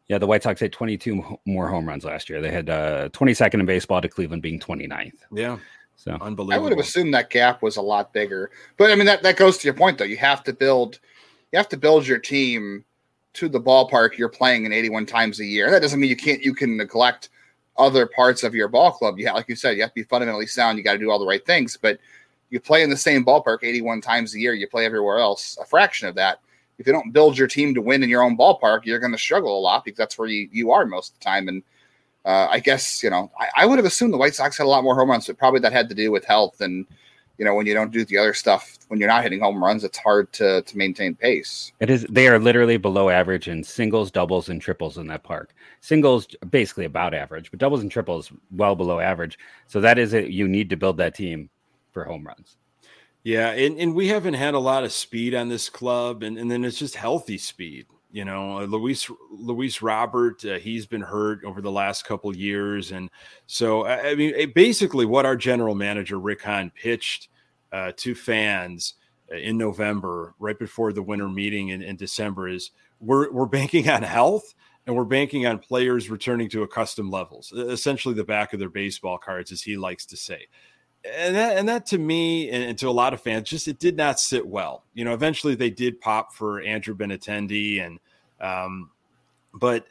Yeah, 0.07 0.19
the 0.19 0.27
White 0.27 0.43
Sox 0.43 0.61
had 0.61 0.71
22 0.71 1.39
more 1.45 1.67
home 1.67 1.87
runs 1.87 2.05
last 2.05 2.29
year. 2.29 2.39
They 2.39 2.51
had 2.51 2.69
uh, 2.69 3.09
22nd 3.09 3.55
in 3.55 3.65
baseball 3.65 3.99
to 3.99 4.07
Cleveland 4.07 4.41
being 4.41 4.59
29th. 4.59 5.11
Yeah. 5.33 5.57
So 5.97 6.11
unbelievable. 6.21 6.53
I 6.53 6.57
would 6.59 6.71
have 6.71 6.79
assumed 6.79 7.13
that 7.15 7.31
gap 7.31 7.61
was 7.61 7.77
a 7.77 7.81
lot 7.81 8.13
bigger. 8.13 8.51
But 8.77 8.91
I 8.91 8.95
mean 8.95 9.07
that 9.07 9.23
that 9.23 9.35
goes 9.35 9.57
to 9.57 9.67
your 9.67 9.73
point 9.73 9.97
though. 9.97 10.05
You 10.05 10.17
have 10.17 10.43
to 10.43 10.53
build 10.53 10.99
you 11.51 11.57
have 11.57 11.69
to 11.69 11.77
build 11.77 12.05
your 12.05 12.19
team 12.19 12.83
to 13.33 13.47
the 13.47 13.61
ballpark 13.61 14.17
you're 14.17 14.29
playing 14.29 14.65
in 14.65 14.73
81 14.73 15.05
times 15.05 15.39
a 15.39 15.45
year. 15.45 15.69
That 15.69 15.81
doesn't 15.81 15.99
mean 15.99 16.09
you 16.09 16.15
can't 16.15 16.41
you 16.41 16.53
can 16.53 16.75
neglect 16.75 17.29
other 17.77 18.07
parts 18.07 18.43
of 18.43 18.55
your 18.55 18.67
ball 18.67 18.91
club. 18.91 19.19
Yeah, 19.19 19.33
like 19.33 19.47
you 19.47 19.55
said, 19.55 19.75
you 19.75 19.83
have 19.83 19.91
to 19.91 19.95
be 19.95 20.03
fundamentally 20.03 20.47
sound. 20.47 20.77
You 20.77 20.83
got 20.83 20.93
to 20.93 20.99
do 20.99 21.11
all 21.11 21.19
the 21.19 21.27
right 21.27 21.45
things, 21.45 21.77
but 21.79 21.99
you 22.49 22.59
play 22.59 22.81
in 22.81 22.89
the 22.89 22.97
same 22.97 23.23
ballpark 23.23 23.59
81 23.61 24.01
times 24.01 24.33
a 24.33 24.39
year. 24.39 24.53
You 24.53 24.67
play 24.67 24.85
everywhere 24.85 25.19
else 25.19 25.57
a 25.61 25.65
fraction 25.65 26.07
of 26.07 26.15
that. 26.15 26.39
If 26.79 26.87
you 26.87 26.93
don't 26.93 27.11
build 27.11 27.37
your 27.37 27.47
team 27.47 27.73
to 27.75 27.81
win 27.81 28.03
in 28.03 28.09
your 28.09 28.23
own 28.23 28.37
ballpark, 28.37 28.85
you're 28.85 28.99
going 28.99 29.11
to 29.11 29.17
struggle 29.17 29.57
a 29.57 29.61
lot 29.61 29.83
because 29.83 29.97
that's 29.97 30.17
where 30.17 30.27
you, 30.27 30.47
you 30.51 30.71
are 30.71 30.85
most 30.85 31.13
of 31.13 31.19
the 31.19 31.25
time. 31.25 31.47
And 31.47 31.63
uh, 32.25 32.47
I 32.49 32.59
guess 32.59 33.03
you 33.03 33.09
know 33.09 33.31
I, 33.39 33.63
I 33.63 33.65
would 33.65 33.77
have 33.77 33.85
assumed 33.85 34.13
the 34.13 34.17
White 34.17 34.35
Sox 34.35 34.57
had 34.57 34.65
a 34.65 34.69
lot 34.69 34.83
more 34.83 34.95
home 34.95 35.09
runs, 35.09 35.27
but 35.27 35.37
probably 35.37 35.59
that 35.61 35.73
had 35.73 35.89
to 35.89 35.95
do 35.95 36.11
with 36.11 36.25
health 36.25 36.61
and 36.61 36.85
you 37.37 37.45
know, 37.45 37.53
when 37.53 37.65
you 37.65 37.73
don't 37.73 37.91
do 37.91 38.03
the 38.03 38.17
other 38.17 38.33
stuff, 38.33 38.77
when 38.87 38.99
you're 38.99 39.09
not 39.09 39.23
hitting 39.23 39.39
home 39.39 39.63
runs, 39.63 39.83
it's 39.83 39.97
hard 39.97 40.31
to 40.33 40.61
to 40.61 40.77
maintain 40.77 41.15
pace. 41.15 41.71
It 41.79 41.89
is. 41.89 42.05
They 42.09 42.27
are 42.27 42.39
literally 42.39 42.77
below 42.77 43.09
average 43.09 43.47
in 43.47 43.63
singles, 43.63 44.11
doubles, 44.11 44.49
and 44.49 44.61
triples 44.61 44.97
in 44.97 45.07
that 45.07 45.23
park. 45.23 45.53
Singles 45.81 46.27
basically 46.49 46.85
about 46.85 47.13
average, 47.13 47.51
but 47.51 47.59
doubles 47.59 47.81
and 47.81 47.91
triples 47.91 48.31
well 48.51 48.75
below 48.75 48.99
average. 48.99 49.37
So 49.67 49.81
that 49.81 49.97
is 49.97 50.13
it. 50.13 50.29
You 50.29 50.47
need 50.47 50.69
to 50.69 50.77
build 50.77 50.97
that 50.97 51.15
team 51.15 51.49
for 51.91 52.03
home 52.03 52.25
runs. 52.25 52.57
Yeah, 53.23 53.49
and, 53.49 53.77
and 53.77 53.93
we 53.93 54.07
haven't 54.07 54.35
had 54.35 54.53
a 54.53 54.59
lot 54.59 54.85
of 54.85 54.91
speed 54.93 55.35
on 55.35 55.49
this 55.49 55.67
club, 55.67 56.23
and, 56.23 56.37
and 56.37 56.49
then 56.49 56.63
it's 56.63 56.79
just 56.79 56.95
healthy 56.95 57.37
speed. 57.37 57.87
You 58.09 58.23
know, 58.23 58.59
uh, 58.59 58.65
Luis 58.65 59.09
Luis 59.31 59.81
Robert, 59.81 60.43
uh, 60.45 60.59
he's 60.59 60.85
been 60.85 61.01
hurt 61.01 61.43
over 61.43 61.61
the 61.61 61.71
last 61.71 62.05
couple 62.05 62.35
years, 62.35 62.91
and 62.91 63.09
so 63.47 63.85
I 63.85 64.15
mean, 64.15 64.51
basically, 64.53 65.05
what 65.05 65.25
our 65.25 65.35
general 65.35 65.75
manager 65.75 66.17
Rick 66.17 66.43
Hahn 66.43 66.71
pitched 66.71 67.27
uh, 67.73 67.91
to 67.97 68.15
fans 68.15 68.93
uh, 69.31 69.35
in 69.35 69.57
November, 69.57 70.33
right 70.39 70.57
before 70.57 70.93
the 70.93 71.03
winter 71.03 71.27
meeting 71.27 71.69
in, 71.69 71.81
in 71.81 71.97
December, 71.97 72.47
is 72.47 72.71
we're 73.01 73.29
we're 73.31 73.45
banking 73.45 73.89
on 73.89 74.03
health 74.03 74.55
and 74.85 74.95
we're 74.95 75.03
banking 75.03 75.45
on 75.45 75.59
players 75.59 76.09
returning 76.09 76.49
to 76.49 76.63
accustomed 76.63 77.11
levels, 77.11 77.51
essentially 77.51 78.15
the 78.15 78.23
back 78.23 78.53
of 78.53 78.59
their 78.59 78.69
baseball 78.69 79.17
cards, 79.17 79.51
as 79.51 79.61
he 79.61 79.75
likes 79.75 80.05
to 80.05 80.15
say 80.15 80.47
and 81.15 81.35
that 81.35 81.57
and 81.57 81.69
that 81.69 81.85
to 81.87 81.97
me 81.97 82.49
and, 82.49 82.63
and, 82.63 82.77
to 82.79 82.87
a 82.87 82.91
lot 82.91 83.13
of 83.13 83.21
fans 83.21 83.49
just 83.49 83.67
it 83.67 83.79
did 83.79 83.97
not 83.97 84.19
sit 84.19 84.45
well. 84.45 84.83
You 84.93 85.05
know, 85.05 85.13
eventually 85.13 85.55
they 85.55 85.69
did 85.69 86.01
pop 86.01 86.33
for 86.33 86.61
Andrew 86.61 86.95
Benintendi 86.95 87.85
and 87.85 87.99
um, 88.39 88.91
but 89.53 89.85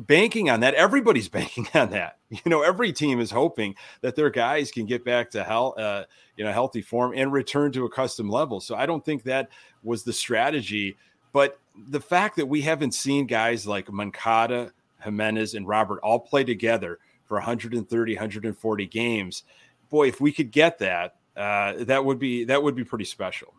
banking 0.00 0.50
on 0.50 0.60
that, 0.60 0.74
everybody's 0.74 1.28
banking 1.28 1.68
on 1.74 1.90
that. 1.90 2.18
You 2.30 2.50
know, 2.50 2.62
every 2.62 2.92
team 2.92 3.20
is 3.20 3.30
hoping 3.30 3.74
that 4.02 4.14
their 4.14 4.30
guys 4.30 4.70
can 4.70 4.84
get 4.84 5.04
back 5.04 5.30
to 5.30 5.44
health, 5.44 5.78
uh, 5.78 6.04
you 6.36 6.44
know, 6.44 6.52
healthy 6.52 6.82
form 6.82 7.14
and 7.16 7.32
return 7.32 7.72
to 7.72 7.86
a 7.86 7.90
custom 7.90 8.28
level. 8.28 8.60
So 8.60 8.74
I 8.74 8.84
don't 8.84 9.04
think 9.04 9.22
that 9.22 9.48
was 9.82 10.02
the 10.02 10.12
strategy. 10.12 10.98
But 11.32 11.58
the 11.88 12.00
fact 12.00 12.36
that 12.36 12.46
we 12.46 12.60
haven't 12.60 12.92
seen 12.92 13.26
guys 13.26 13.66
like 13.66 13.90
Moncada, 13.90 14.72
Jimenez, 15.02 15.54
and 15.54 15.66
Robert 15.66 16.00
all 16.02 16.20
play 16.20 16.44
together 16.44 16.98
for 17.24 17.36
130, 17.36 18.14
140 18.14 18.86
games 18.86 19.44
boy, 19.90 20.08
if 20.08 20.20
we 20.20 20.32
could 20.32 20.50
get 20.50 20.78
that, 20.78 21.16
uh, 21.36 21.74
that 21.84 22.04
would 22.04 22.18
be 22.18 22.44
that 22.44 22.62
would 22.62 22.74
be 22.74 22.84
pretty 22.84 23.04
special. 23.04 23.54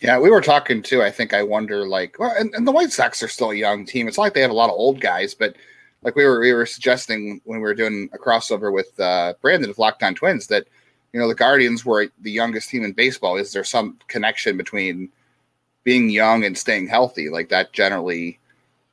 Yeah, 0.00 0.18
we 0.18 0.30
were 0.30 0.40
talking 0.40 0.82
too. 0.82 1.02
I 1.02 1.10
think 1.10 1.32
I 1.32 1.42
wonder, 1.42 1.86
like, 1.86 2.18
well, 2.18 2.34
and, 2.36 2.52
and, 2.54 2.66
the 2.66 2.72
White 2.72 2.90
Sox 2.90 3.22
are 3.22 3.28
still 3.28 3.52
a 3.52 3.54
young 3.54 3.86
team. 3.86 4.08
It's 4.08 4.16
not 4.16 4.24
like 4.24 4.34
they 4.34 4.40
have 4.40 4.50
a 4.50 4.54
lot 4.54 4.68
of 4.68 4.74
old 4.74 5.00
guys, 5.00 5.32
but 5.32 5.54
like 6.02 6.16
we 6.16 6.24
were 6.24 6.40
we 6.40 6.52
were 6.52 6.66
suggesting 6.66 7.40
when 7.44 7.58
we 7.58 7.62
were 7.62 7.74
doing 7.74 8.08
a 8.12 8.18
crossover 8.18 8.72
with 8.72 8.98
uh, 8.98 9.34
Brandon 9.40 9.70
of 9.70 9.78
Locked 9.78 10.02
On 10.02 10.14
Twins 10.14 10.48
that 10.48 10.66
you 11.12 11.20
know 11.20 11.28
the 11.28 11.34
Guardians 11.34 11.84
were 11.84 12.08
the 12.22 12.32
youngest 12.32 12.68
team 12.70 12.84
in 12.84 12.92
baseball. 12.92 13.36
Is 13.36 13.52
there 13.52 13.64
some 13.64 13.98
connection 14.08 14.56
between 14.56 15.10
being 15.84 16.10
young 16.10 16.44
and 16.44 16.56
staying 16.56 16.88
healthy. 16.88 17.28
Like 17.28 17.48
that 17.48 17.72
generally, 17.72 18.38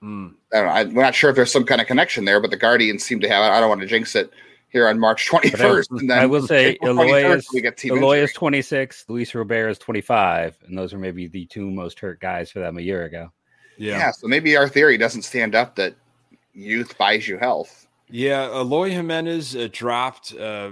mm. 0.03 0.33
I 0.53 0.57
don't 0.57 0.65
know. 0.65 0.71
I'm 0.71 0.93
not 0.93 1.15
sure 1.15 1.29
if 1.29 1.35
there's 1.35 1.51
some 1.51 1.65
kind 1.65 1.81
of 1.81 1.87
connection 1.87 2.25
there, 2.25 2.39
but 2.39 2.51
the 2.51 2.57
Guardians 2.57 3.03
seem 3.03 3.19
to 3.21 3.29
have. 3.29 3.51
I 3.51 3.59
don't 3.59 3.69
want 3.69 3.81
to 3.81 3.87
jinx 3.87 4.15
it 4.15 4.31
here 4.69 4.87
on 4.87 4.99
March 4.99 5.27
21st. 5.29 5.87
I, 5.91 5.99
and 5.99 6.09
then 6.09 6.19
I 6.19 6.25
will 6.25 6.45
say 6.45 6.77
Eloy 6.83 7.31
is, 7.31 7.47
Eloy 7.83 8.19
is 8.19 8.33
26, 8.33 9.05
Luis 9.07 9.33
Robert 9.33 9.69
is 9.69 9.77
25, 9.79 10.57
and 10.67 10.77
those 10.77 10.93
are 10.93 10.99
maybe 10.99 11.27
the 11.27 11.45
two 11.47 11.69
most 11.69 11.99
hurt 11.99 12.19
guys 12.19 12.51
for 12.51 12.59
them 12.59 12.77
a 12.77 12.81
year 12.81 13.05
ago. 13.05 13.31
Yeah. 13.77 13.97
yeah. 13.97 14.11
So 14.11 14.27
maybe 14.27 14.55
our 14.57 14.67
theory 14.67 14.97
doesn't 14.97 15.23
stand 15.23 15.55
up 15.55 15.75
that 15.75 15.95
youth 16.53 16.97
buys 16.97 17.27
you 17.27 17.37
health. 17.37 17.87
Yeah. 18.09 18.49
Eloy 18.49 18.91
Jimenez 18.91 19.55
uh, 19.55 19.69
dropped 19.71 20.35
uh, 20.35 20.71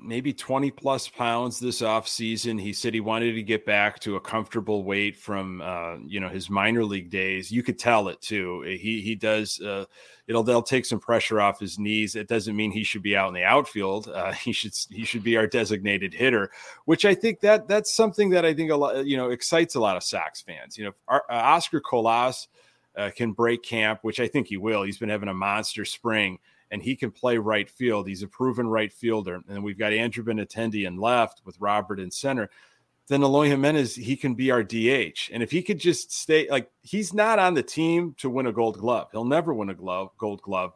maybe 0.00 0.32
20 0.32 0.70
plus 0.70 1.08
pounds 1.08 1.58
this 1.58 1.82
off 1.82 2.06
season. 2.06 2.58
He 2.58 2.72
said 2.72 2.94
he 2.94 3.00
wanted 3.00 3.32
to 3.32 3.42
get 3.42 3.64
back 3.64 3.98
to 4.00 4.16
a 4.16 4.20
comfortable 4.20 4.84
weight 4.84 5.16
from, 5.16 5.62
uh, 5.62 5.96
you 6.06 6.20
know, 6.20 6.28
his 6.28 6.50
minor 6.50 6.84
league 6.84 7.10
days. 7.10 7.50
You 7.50 7.62
could 7.62 7.78
tell 7.78 8.08
it 8.08 8.20
too. 8.20 8.62
He, 8.62 9.00
he 9.00 9.14
does, 9.14 9.60
uh, 9.60 9.86
it'll, 10.26 10.42
they'll 10.42 10.62
take 10.62 10.84
some 10.84 11.00
pressure 11.00 11.40
off 11.40 11.60
his 11.60 11.78
knees. 11.78 12.14
It 12.14 12.28
doesn't 12.28 12.56
mean 12.56 12.70
he 12.70 12.84
should 12.84 13.02
be 13.02 13.16
out 13.16 13.28
in 13.28 13.34
the 13.34 13.44
outfield. 13.44 14.08
Uh, 14.08 14.32
he 14.44 14.52
should, 14.52 14.74
he 14.90 15.04
should 15.04 15.22
be 15.22 15.36
our 15.36 15.46
designated 15.46 16.14
hitter, 16.14 16.50
which 16.84 17.04
I 17.04 17.14
think 17.14 17.40
that 17.40 17.68
that's 17.68 17.94
something 17.94 18.30
that 18.30 18.44
I 18.44 18.54
think 18.54 18.70
a 18.70 18.76
lot, 18.76 19.06
you 19.06 19.16
know, 19.16 19.30
excites 19.30 19.74
a 19.74 19.80
lot 19.80 19.96
of 19.96 20.02
Sox 20.02 20.40
fans. 20.40 20.78
You 20.78 20.86
know, 20.86 20.92
our, 21.08 21.24
uh, 21.28 21.34
Oscar 21.34 21.80
Colas 21.80 22.48
uh, 22.96 23.10
can 23.14 23.32
break 23.32 23.62
camp, 23.62 24.00
which 24.02 24.20
I 24.20 24.28
think 24.28 24.48
he 24.48 24.56
will. 24.56 24.82
He's 24.82 24.98
been 24.98 25.08
having 25.08 25.28
a 25.28 25.34
monster 25.34 25.84
spring 25.84 26.38
and 26.70 26.82
he 26.82 26.96
can 26.96 27.10
play 27.10 27.36
right 27.36 27.68
field. 27.68 28.08
He's 28.08 28.22
a 28.22 28.26
proven 28.26 28.66
right 28.66 28.92
fielder. 28.92 29.42
And 29.48 29.62
we've 29.62 29.78
got 29.78 29.92
Andrew 29.92 30.24
Benintendi 30.24 30.86
in 30.86 30.96
left 30.96 31.42
with 31.44 31.60
Robert 31.60 32.00
in 32.00 32.10
center. 32.10 32.48
Then 33.12 33.22
Eloy 33.22 33.48
Jimenez, 33.48 33.94
he 33.94 34.16
can 34.16 34.34
be 34.34 34.50
our 34.50 34.62
DH. 34.62 35.28
And 35.32 35.42
if 35.42 35.50
he 35.50 35.60
could 35.60 35.78
just 35.78 36.12
stay, 36.12 36.48
like 36.48 36.70
he's 36.80 37.12
not 37.12 37.38
on 37.38 37.52
the 37.52 37.62
team 37.62 38.14
to 38.16 38.30
win 38.30 38.46
a 38.46 38.52
gold 38.52 38.78
glove. 38.78 39.08
He'll 39.12 39.26
never 39.26 39.52
win 39.52 39.68
a 39.68 39.74
glove, 39.74 40.16
gold 40.16 40.40
glove. 40.40 40.72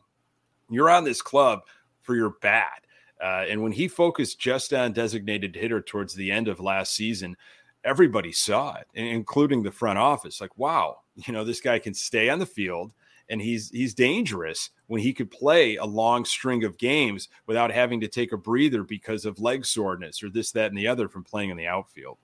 You're 0.68 0.90
on 0.90 1.05
this 1.05 1.22
club 1.22 1.61
for 2.03 2.14
your 2.14 2.35
bat. 2.42 2.85
Uh, 3.22 3.46
and 3.49 3.62
when 3.62 3.72
he 3.72 3.88
focused 3.88 4.38
just 4.38 4.75
on 4.75 4.92
designated 4.92 5.57
hitter 5.57 5.81
towards 5.81 6.12
the 6.12 6.31
end 6.31 6.46
of 6.46 6.61
last 6.61 6.94
season, 6.94 7.38
everybody 7.85 8.33
saw 8.33 8.75
it, 8.75 8.87
including 8.92 9.62
the 9.62 9.72
front 9.72 9.99
office. 9.99 10.38
Like, 10.38 10.59
wow, 10.59 10.99
you 11.14 11.33
know, 11.33 11.42
this 11.42 11.62
guy 11.62 11.79
can 11.79 11.94
stay 11.94 12.29
on 12.29 12.38
the 12.38 12.44
field 12.44 12.92
and 13.31 13.40
he's 13.40 13.70
he's 13.70 13.94
dangerous 13.94 14.70
when 14.88 15.01
he 15.01 15.14
could 15.14 15.31
play 15.31 15.77
a 15.77 15.85
long 15.87 16.27
string 16.27 16.64
of 16.64 16.77
games 16.77 17.29
without 17.46 17.72
having 17.72 17.99
to 18.01 18.09
take 18.09 18.33
a 18.33 18.37
breather 18.37 18.83
because 18.83 19.25
of 19.25 19.40
leg 19.40 19.64
soreness 19.64 20.22
or 20.22 20.29
this, 20.29 20.53
that, 20.53 20.70
and 20.70 20.77
the 20.77 20.87
other 20.87 21.09
from 21.09 21.25
playing 21.25 21.49
in 21.49 21.57
the 21.57 21.66
outfield. 21.66 22.18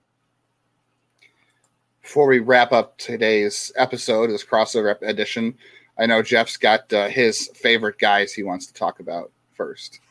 Before 2.03 2.27
we 2.27 2.39
wrap 2.39 2.73
up 2.73 2.97
today's 2.97 3.71
episode, 3.77 4.29
this 4.29 4.43
crossover 4.43 5.01
edition, 5.01 5.55
I 5.97 6.05
know 6.05 6.21
Jeff's 6.21 6.57
got 6.57 6.91
uh, 6.91 7.07
his 7.07 7.49
favorite 7.55 7.97
guys 7.97 8.33
he 8.33 8.43
wants 8.43 8.67
to 8.67 8.73
talk 8.73 8.99
about 8.99 9.31
first. 9.53 10.01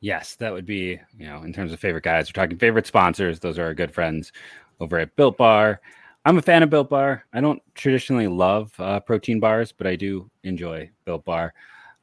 Yes, 0.00 0.36
that 0.36 0.52
would 0.52 0.66
be, 0.66 1.00
you 1.18 1.26
know, 1.26 1.42
in 1.42 1.54
terms 1.54 1.72
of 1.72 1.80
favorite 1.80 2.04
guys, 2.04 2.28
we're 2.28 2.40
talking 2.40 2.58
favorite 2.58 2.86
sponsors. 2.86 3.40
Those 3.40 3.58
are 3.58 3.64
our 3.64 3.74
good 3.74 3.94
friends 3.94 4.30
over 4.78 4.98
at 4.98 5.16
Built 5.16 5.38
Bar. 5.38 5.80
I'm 6.26 6.36
a 6.36 6.42
fan 6.42 6.62
of 6.62 6.68
Built 6.68 6.90
Bar. 6.90 7.24
I 7.32 7.40
don't 7.40 7.62
traditionally 7.74 8.28
love 8.28 8.72
uh, 8.78 9.00
protein 9.00 9.40
bars, 9.40 9.72
but 9.72 9.86
I 9.86 9.96
do 9.96 10.30
enjoy 10.44 10.90
Built 11.06 11.24
Bar. 11.24 11.54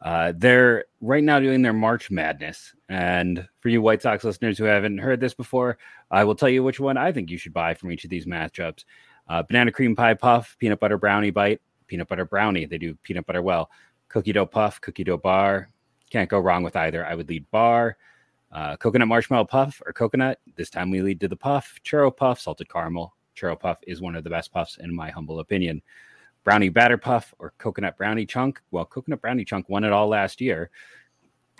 Uh, 0.02 0.34
they're 0.36 0.86
right 1.02 1.24
now 1.24 1.39
doing 1.39 1.62
their 1.62 1.72
March 1.72 2.10
Madness. 2.12 2.74
And 2.89 3.48
for 3.62 3.69
you 3.69 3.82
White 3.82 4.02
Sox 4.02 4.24
listeners 4.24 4.58
who 4.58 4.65
haven't 4.65 4.98
heard 4.98 5.22
this 5.22 5.34
before, 5.34 5.78
I 6.13 6.23
will 6.23 6.36
tell 6.36 6.49
you 6.49 6.63
which 6.63 6.80
one 6.80 6.95
I 6.95 7.12
think 7.12 7.30
you 7.30 7.38
should 7.38 7.54
buy 7.54 7.73
from 7.73 7.91
each 7.91 8.04
of 8.04 8.10
these 8.10 8.26
matchups 8.26 8.86
uh, 9.28 9.43
banana 9.43 9.71
cream 9.71 9.95
pie 9.95 10.13
puff, 10.13 10.56
peanut 10.60 10.80
butter 10.80 10.97
brownie 10.97 11.32
bite, 11.32 11.62
peanut 11.88 12.08
butter 12.08 12.26
brownie. 12.26 12.65
They 12.65 12.78
do 12.78 12.95
peanut 13.04 13.26
butter 13.26 13.41
well. 13.41 13.69
Cookie 14.10 14.34
dough 14.34 14.45
puff, 14.45 14.82
cookie 14.82 15.04
dough 15.04 15.17
bar. 15.17 15.69
Can't 16.10 16.30
go 16.30 16.39
wrong 16.39 16.63
with 16.63 16.76
either. 16.76 17.06
I 17.06 17.15
would 17.15 17.30
lead 17.30 17.49
bar. 17.49 17.97
Uh, 18.52 18.78
coconut 18.78 19.08
marshmallow 19.08 19.45
puff 19.45 19.82
or 19.86 19.93
coconut. 19.93 20.39
This 20.56 20.69
time 20.69 20.91
we 20.91 21.02
lead 21.02 21.19
to 21.21 21.28
the 21.28 21.36
puff, 21.36 21.80
churro 21.84 22.15
puff, 22.15 22.39
salted 22.39 22.69
caramel, 22.69 23.15
churro 23.36 23.60
puff 23.60 23.80
is 23.88 24.02
one 24.02 24.15
of 24.15 24.23
the 24.23 24.30
best 24.30 24.52
puffs 24.52 24.78
in 24.78 24.93
my 24.93 25.10
humble 25.10 25.39
opinion. 25.39 25.82
Brownie 26.43 26.69
batter 26.69 26.97
puff 26.97 27.34
or 27.39 27.54
coconut 27.58 27.97
brownie 27.97 28.26
chunk. 28.26 28.62
Well, 28.69 28.86
coconut 28.86 29.21
brownie 29.21 29.45
chunk 29.45 29.69
won 29.69 29.84
it 29.84 29.93
all 29.93 30.08
last 30.08 30.41
year. 30.41 30.69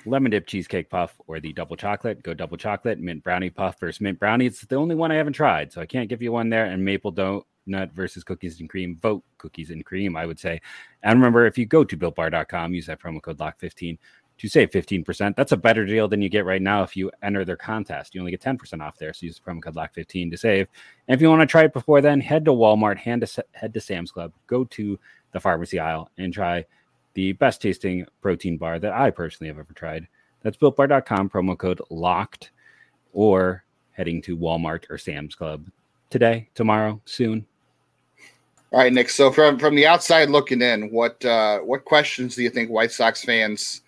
Lemon 0.06 0.32
dip 0.32 0.48
cheesecake 0.48 0.90
puff 0.90 1.16
or 1.28 1.40
the 1.40 1.54
double 1.54 1.76
chocolate. 1.76 2.24
Go 2.24 2.34
double 2.34 2.58
chocolate. 2.58 3.00
Mint 3.00 3.24
brownie 3.24 3.50
puff 3.50 3.80
versus 3.80 4.02
mint 4.02 4.20
brownie. 4.20 4.46
It's 4.46 4.62
the 4.62 4.76
only 4.76 4.96
one 4.96 5.12
I 5.12 5.16
haven't 5.16 5.34
tried, 5.34 5.72
so 5.72 5.82
I 5.82 5.86
can't 5.86 6.10
give 6.10 6.22
you 6.22 6.32
one 6.32 6.50
there. 6.50 6.66
And 6.66 6.84
maple 6.84 7.14
donut 7.14 7.92
versus 7.94 8.24
cookies 8.24 8.60
and 8.60 8.70
cream. 8.70 8.98
Vote 9.02 9.24
cookies 9.38 9.70
and 9.70 9.86
cream, 9.86 10.16
I 10.16 10.26
would 10.26 10.40
say. 10.40 10.62
And 11.04 11.20
remember, 11.20 11.46
if 11.46 11.58
you 11.58 11.66
go 11.66 11.84
to 11.84 11.98
builtbar.com, 11.98 12.74
use 12.74 12.88
that 12.88 13.02
promo 13.02 13.22
code 13.22 13.38
LOCK15 13.38 13.98
to 14.38 14.50
save 14.50 14.72
15%. 14.72 15.36
That's 15.36 15.52
a 15.52 15.58
better 15.58 15.86
deal 15.86 16.08
than 16.08 16.22
you 16.22 16.30
get 16.30 16.46
right 16.46 16.62
now 16.62 16.84
if 16.84 16.98
you 16.98 17.12
enter 17.22 17.46
their 17.46 17.56
contest. 17.56 18.16
You 18.16 18.22
only 18.22 18.32
get 18.32 18.42
10% 18.42 18.82
off 18.82 18.98
there. 18.98 19.14
So 19.14 19.26
use 19.26 19.40
the 19.40 19.50
promo 19.50 19.62
code 19.62 19.76
LOCK15 19.76 20.32
to 20.32 20.38
save. 20.38 20.68
And 21.08 21.16
if 21.16 21.22
you 21.22 21.30
want 21.30 21.42
to 21.42 21.46
try 21.48 21.64
it 21.64 21.74
before 21.74 22.02
then, 22.02 22.20
head 22.20 22.46
to 22.46 22.52
Walmart, 22.52 22.98
head 22.98 23.22
to, 23.22 23.46
head 23.54 23.74
to 23.74 23.82
Sam's 23.82 24.12
Club, 24.12 24.34
go 24.48 24.64
to 24.66 25.00
the 25.32 25.40
pharmacy 25.40 25.80
aisle 25.80 26.10
and 26.18 26.34
try 26.34 26.66
the 27.14 27.34
best 27.34 27.62
tasting 27.62 28.06
protein 28.22 28.58
bar 28.58 28.80
that 28.80 28.94
I 28.94 29.12
personally 29.12 29.50
have 29.50 29.60
ever 29.60 29.74
tried. 29.74 30.08
That's 30.42 30.58
builtbar.com, 30.58 31.30
promo 31.30 31.58
code 31.58 31.82
LOCKED, 31.90 32.50
or 33.14 33.64
heading 33.92 34.22
to 34.24 34.38
Walmart 34.38 34.90
or 34.90 34.98
Sam's 34.98 35.36
Club 35.36 35.68
today, 36.10 36.50
tomorrow, 36.56 37.02
soon. 37.06 37.46
All 38.72 38.80
right, 38.80 38.92
Nick. 38.92 39.10
So 39.10 39.32
from 39.32 39.60
from 39.60 39.76
the 39.76 39.86
outside 39.86 40.30
looking 40.30 40.62
in, 40.62 40.90
what 40.90 41.24
uh, 41.24 41.60
what 41.60 41.86
questions 41.86 42.36
do 42.36 42.44
you 42.44 42.50
think 42.50 42.70
White 42.70 42.92
Sox 42.92 43.24
fans 43.24 43.84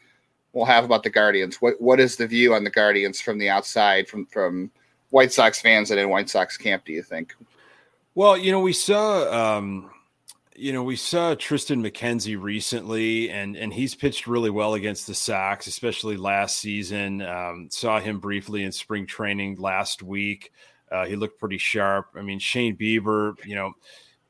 we'll 0.55 0.65
have 0.65 0.85
about 0.85 1.03
the 1.03 1.09
Guardians. 1.11 1.57
What 1.57 1.79
what 1.79 1.99
is 1.99 2.15
the 2.15 2.25
view 2.25 2.55
on 2.55 2.63
the 2.63 2.71
Guardians 2.71 3.21
from 3.21 3.37
the 3.37 3.49
outside, 3.49 4.07
from 4.07 4.25
from 4.25 4.71
White 5.11 5.31
Sox 5.31 5.61
fans 5.61 5.91
and 5.91 5.99
in 5.99 6.09
White 6.09 6.29
Sox 6.29 6.57
camp? 6.57 6.85
Do 6.85 6.93
you 6.93 7.03
think? 7.03 7.35
Well, 8.15 8.35
you 8.35 8.51
know, 8.51 8.61
we 8.61 8.73
saw. 8.73 9.57
Um, 9.57 9.91
you 10.55 10.71
know, 10.71 10.83
we 10.83 10.95
saw 10.95 11.35
Triston 11.35 11.85
McKenzie 11.85 12.41
recently, 12.41 13.29
and 13.29 13.55
and 13.55 13.73
he's 13.73 13.95
pitched 13.95 14.27
really 14.27 14.49
well 14.49 14.73
against 14.73 15.07
the 15.07 15.13
Sox, 15.13 15.67
especially 15.67 16.17
last 16.17 16.59
season. 16.59 17.21
Um, 17.21 17.67
saw 17.71 17.99
him 17.99 18.19
briefly 18.19 18.63
in 18.63 18.71
spring 18.71 19.05
training 19.05 19.55
last 19.55 20.01
week. 20.01 20.51
Uh, 20.91 21.05
he 21.05 21.15
looked 21.15 21.39
pretty 21.39 21.57
sharp. 21.57 22.07
I 22.15 22.21
mean, 22.21 22.39
Shane 22.39 22.77
Bieber, 22.77 23.33
you 23.45 23.55
know, 23.55 23.73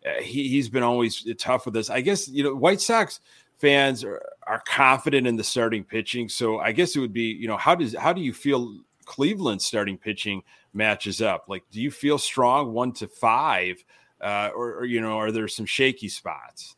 uh, 0.05 0.21
he 0.21 0.47
he's 0.47 0.69
been 0.69 0.83
always 0.83 1.27
tough 1.37 1.65
with 1.65 1.75
us. 1.75 1.89
I 1.89 2.01
guess 2.01 2.27
you 2.27 2.43
know, 2.43 2.55
White 2.55 2.81
Sox 2.81 3.19
fans 3.57 4.03
are, 4.03 4.21
are 4.47 4.61
confident 4.67 5.27
in 5.27 5.35
the 5.35 5.43
starting 5.43 5.83
pitching. 5.83 6.29
So 6.29 6.59
I 6.59 6.71
guess 6.71 6.95
it 6.95 6.99
would 6.99 7.13
be, 7.13 7.23
you 7.39 7.47
know, 7.47 7.57
how 7.57 7.75
does 7.75 7.95
how 7.95 8.13
do 8.13 8.21
you 8.21 8.33
feel 8.33 8.79
Cleveland 9.05 9.61
starting 9.61 9.97
pitching 9.97 10.43
matches 10.73 11.21
up? 11.21 11.45
Like, 11.47 11.63
do 11.71 11.81
you 11.81 11.91
feel 11.91 12.17
strong 12.17 12.73
one 12.73 12.93
to 12.93 13.07
five, 13.07 13.83
uh, 14.21 14.51
or, 14.55 14.75
or 14.75 14.85
you 14.85 15.01
know, 15.01 15.17
are 15.17 15.31
there 15.31 15.47
some 15.47 15.65
shaky 15.65 16.07
spots? 16.07 16.75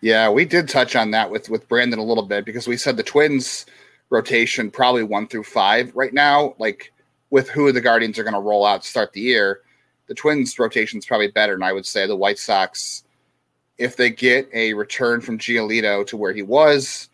Yeah, 0.00 0.28
we 0.28 0.44
did 0.44 0.68
touch 0.68 0.96
on 0.96 1.10
that 1.12 1.30
with 1.30 1.48
with 1.48 1.68
Brandon 1.68 1.98
a 1.98 2.04
little 2.04 2.26
bit 2.26 2.44
because 2.44 2.68
we 2.68 2.76
said 2.76 2.96
the 2.96 3.02
Twins 3.02 3.66
rotation 4.10 4.70
probably 4.70 5.02
one 5.02 5.26
through 5.26 5.44
five 5.44 5.94
right 5.94 6.12
now. 6.12 6.54
Like 6.58 6.92
with 7.30 7.48
who 7.48 7.72
the 7.72 7.80
Guardians 7.80 8.18
are 8.18 8.24
going 8.24 8.34
to 8.34 8.40
roll 8.40 8.66
out 8.66 8.82
to 8.82 8.88
start 8.88 9.12
the 9.12 9.20
year, 9.20 9.62
the 10.06 10.14
Twins 10.14 10.58
rotation 10.58 10.98
is 10.98 11.06
probably 11.06 11.28
better, 11.28 11.54
and 11.54 11.64
I 11.64 11.72
would 11.72 11.86
say 11.86 12.06
the 12.06 12.16
White 12.16 12.38
Sox 12.38 13.04
if 13.78 13.96
they 13.96 14.10
get 14.10 14.48
a 14.52 14.74
return 14.74 15.20
from 15.20 15.38
Giolito 15.38 16.06
to 16.06 16.16
where 16.16 16.32
he 16.32 16.42
was, 16.42 17.08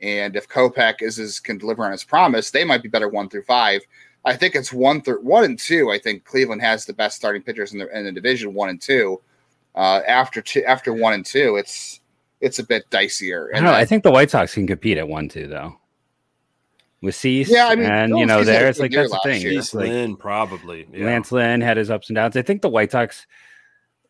and 0.00 0.36
if 0.36 0.48
Kopech 0.48 1.00
is, 1.00 1.18
is 1.18 1.40
can 1.40 1.58
deliver 1.58 1.84
on 1.84 1.92
his 1.92 2.04
promise, 2.04 2.50
they 2.50 2.64
might 2.64 2.82
be 2.82 2.88
better 2.88 3.08
one 3.08 3.28
through 3.28 3.44
five. 3.44 3.82
I 4.24 4.36
think 4.36 4.54
it's 4.54 4.72
one 4.72 5.02
through 5.02 5.22
one 5.22 5.44
and 5.44 5.58
two. 5.58 5.90
I 5.90 5.98
think 5.98 6.24
Cleveland 6.24 6.62
has 6.62 6.84
the 6.84 6.92
best 6.92 7.16
starting 7.16 7.42
pitchers 7.42 7.72
in 7.72 7.78
the 7.78 7.96
in 7.96 8.04
the 8.04 8.12
division, 8.12 8.54
one 8.54 8.68
and 8.68 8.80
two. 8.80 9.20
Uh, 9.74 10.00
after 10.06 10.40
two, 10.40 10.64
after 10.64 10.92
one 10.92 11.14
and 11.14 11.26
two, 11.26 11.56
it's 11.56 12.00
it's 12.40 12.58
a 12.58 12.64
bit 12.64 12.88
dicier. 12.90 13.48
And 13.52 13.66
I, 13.66 13.70
know, 13.70 13.76
I 13.76 13.84
think 13.84 14.02
the 14.02 14.10
White 14.10 14.30
Sox 14.30 14.54
can 14.54 14.66
compete 14.66 14.98
at 14.98 15.08
one 15.08 15.28
two 15.28 15.48
though. 15.48 15.76
With 17.00 17.16
Cease, 17.16 17.50
yeah, 17.50 17.66
I 17.66 17.74
mean, 17.74 17.90
and 17.90 18.16
you 18.16 18.26
know, 18.26 18.44
there 18.44 18.68
it's 18.68 18.78
like 18.78 18.92
that's 18.92 19.10
the 19.10 19.20
thing. 19.24 19.40
Cease 19.40 19.74
like, 19.74 19.88
Lynn 19.88 20.16
probably. 20.16 20.86
Yeah. 20.92 21.06
Lance 21.06 21.32
Lynn 21.32 21.60
had 21.60 21.76
his 21.76 21.90
ups 21.90 22.08
and 22.08 22.14
downs. 22.14 22.36
I 22.36 22.42
think 22.42 22.62
the 22.62 22.68
White 22.68 22.92
Sox, 22.92 23.26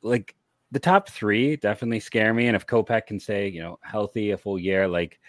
like 0.03 0.35
the 0.72 0.79
top 0.79 1.09
three 1.09 1.57
definitely 1.57 2.01
scare 2.01 2.35
me. 2.35 2.48
And 2.48 2.57
if 2.57 2.66
Kopech 2.66 3.07
can 3.07 3.18
stay, 3.18 3.48
you 3.48 3.62
know, 3.62 3.79
healthy 3.83 4.33
a 4.33 4.37
full 4.37 4.59
year, 4.59 4.88
like 4.88 5.20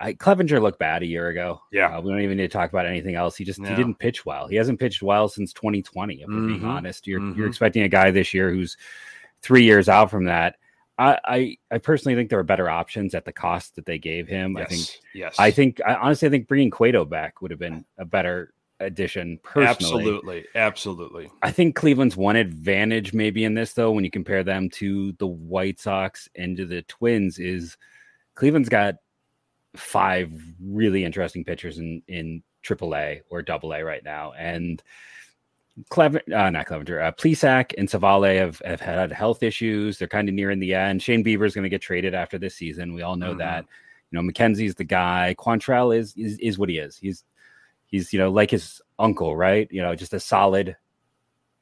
I, 0.00 0.12
Clevinger 0.12 0.60
looked 0.60 0.78
bad 0.78 1.02
a 1.02 1.06
year 1.06 1.28
ago. 1.28 1.62
Yeah, 1.72 1.96
uh, 1.96 2.00
we 2.00 2.10
don't 2.10 2.20
even 2.20 2.36
need 2.36 2.50
to 2.50 2.56
talk 2.56 2.70
about 2.70 2.86
anything 2.86 3.14
else. 3.14 3.36
He 3.36 3.44
just 3.44 3.60
he 3.60 3.74
didn't 3.74 3.98
pitch 3.98 4.26
well. 4.26 4.48
He 4.48 4.56
hasn't 4.56 4.80
pitched 4.80 5.02
well 5.02 5.28
since 5.28 5.52
2020. 5.52 6.14
If 6.14 6.28
we're 6.28 6.34
mm-hmm. 6.34 6.46
being 6.48 6.64
honest, 6.64 7.06
you're 7.06 7.20
mm-hmm. 7.20 7.38
you're 7.38 7.48
expecting 7.48 7.82
a 7.82 7.88
guy 7.88 8.10
this 8.10 8.34
year 8.34 8.50
who's 8.50 8.76
three 9.42 9.62
years 9.62 9.88
out 9.88 10.10
from 10.10 10.24
that. 10.24 10.56
I, 10.96 11.18
I, 11.24 11.56
I 11.72 11.78
personally 11.78 12.14
think 12.14 12.30
there 12.30 12.38
are 12.38 12.44
better 12.44 12.70
options 12.70 13.14
at 13.14 13.24
the 13.24 13.32
cost 13.32 13.74
that 13.76 13.86
they 13.86 13.98
gave 13.98 14.28
him. 14.28 14.56
Yes. 14.56 14.64
I 14.64 14.68
think 14.68 14.88
yes. 15.14 15.34
I 15.38 15.50
think 15.50 15.80
I 15.86 15.94
honestly 15.94 16.28
I 16.28 16.30
think 16.30 16.48
bringing 16.48 16.70
Cueto 16.70 17.04
back 17.04 17.40
would 17.42 17.50
have 17.50 17.60
been 17.60 17.84
a 17.98 18.04
better 18.04 18.52
addition 18.80 19.38
personally. 19.42 19.68
Absolutely, 19.68 20.44
absolutely. 20.54 21.30
I 21.42 21.50
think 21.50 21.76
Cleveland's 21.76 22.16
one 22.16 22.36
advantage 22.36 23.12
maybe 23.12 23.44
in 23.44 23.54
this 23.54 23.72
though, 23.72 23.92
when 23.92 24.04
you 24.04 24.10
compare 24.10 24.44
them 24.44 24.68
to 24.70 25.12
the 25.12 25.26
White 25.26 25.80
Sox 25.80 26.28
and 26.36 26.56
to 26.56 26.66
the 26.66 26.82
Twins, 26.82 27.38
is 27.38 27.76
Cleveland's 28.34 28.68
got 28.68 28.96
five 29.76 30.32
really 30.62 31.04
interesting 31.04 31.44
pitchers 31.44 31.78
in 31.78 32.02
in 32.08 32.42
AAA 32.64 33.20
or 33.30 33.42
Double 33.42 33.74
A 33.74 33.82
right 33.82 34.04
now, 34.04 34.32
and 34.32 34.82
Clever, 35.88 36.20
uh, 36.32 36.50
not 36.50 36.66
Clevinger, 36.66 37.02
uh, 37.02 37.12
Plesac 37.12 37.74
and 37.76 37.88
Civale 37.88 38.38
have, 38.38 38.62
have 38.64 38.80
had 38.80 39.12
health 39.12 39.42
issues. 39.42 39.98
They're 39.98 40.06
kind 40.06 40.28
of 40.28 40.34
nearing 40.34 40.60
the 40.60 40.72
end. 40.72 41.02
Shane 41.02 41.24
Bieber 41.24 41.46
is 41.46 41.54
going 41.54 41.64
to 41.64 41.68
get 41.68 41.82
traded 41.82 42.14
after 42.14 42.38
this 42.38 42.54
season. 42.54 42.94
We 42.94 43.02
all 43.02 43.16
know 43.16 43.30
mm-hmm. 43.30 43.38
that. 43.38 43.66
You 44.10 44.22
know, 44.22 44.32
McKenzie's 44.32 44.76
the 44.76 44.84
guy. 44.84 45.34
Quantrill 45.36 45.96
is, 45.96 46.14
is 46.16 46.38
is 46.38 46.58
what 46.58 46.68
he 46.68 46.78
is. 46.78 46.96
He's 46.96 47.24
he's 47.86 48.12
you 48.12 48.20
know 48.20 48.30
like 48.30 48.52
his 48.52 48.80
uncle, 49.00 49.36
right? 49.36 49.66
You 49.72 49.82
know, 49.82 49.96
just 49.96 50.14
a 50.14 50.20
solid 50.20 50.76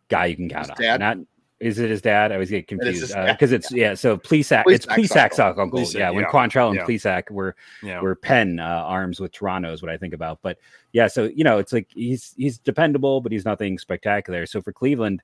guy 0.08 0.26
you 0.26 0.36
can 0.36 0.50
count 0.50 0.66
his 0.66 0.70
on. 0.70 0.76
Dad? 0.76 1.00
Not 1.00 1.18
is 1.62 1.78
it 1.78 1.90
his 1.90 2.02
dad? 2.02 2.32
I 2.32 2.34
always 2.34 2.50
get 2.50 2.66
confused 2.66 3.14
because 3.14 3.52
uh, 3.52 3.56
it's 3.56 3.70
yeah. 3.70 3.94
So 3.94 4.16
Plesac, 4.16 4.64
it's 4.66 4.84
Plesac's 4.84 5.38
uncle. 5.38 5.62
uncle. 5.62 5.82
yeah, 5.92 6.10
when 6.10 6.24
yeah. 6.24 6.30
Quantrill 6.30 6.68
and 6.68 6.76
yeah. 6.76 6.84
Plesac 6.84 7.30
were 7.30 7.54
yeah. 7.84 8.00
were 8.00 8.16
pen 8.16 8.58
uh, 8.58 8.64
arms 8.64 9.20
with 9.20 9.30
Toronto 9.30 9.72
is 9.72 9.80
what 9.80 9.90
I 9.90 9.96
think 9.96 10.12
about. 10.12 10.40
But 10.42 10.58
yeah, 10.92 11.06
so 11.06 11.30
you 11.34 11.44
know, 11.44 11.58
it's 11.58 11.72
like 11.72 11.86
he's 11.94 12.34
he's 12.36 12.58
dependable, 12.58 13.20
but 13.20 13.30
he's 13.30 13.44
nothing 13.44 13.78
spectacular. 13.78 14.44
So 14.44 14.60
for 14.60 14.72
Cleveland, 14.72 15.22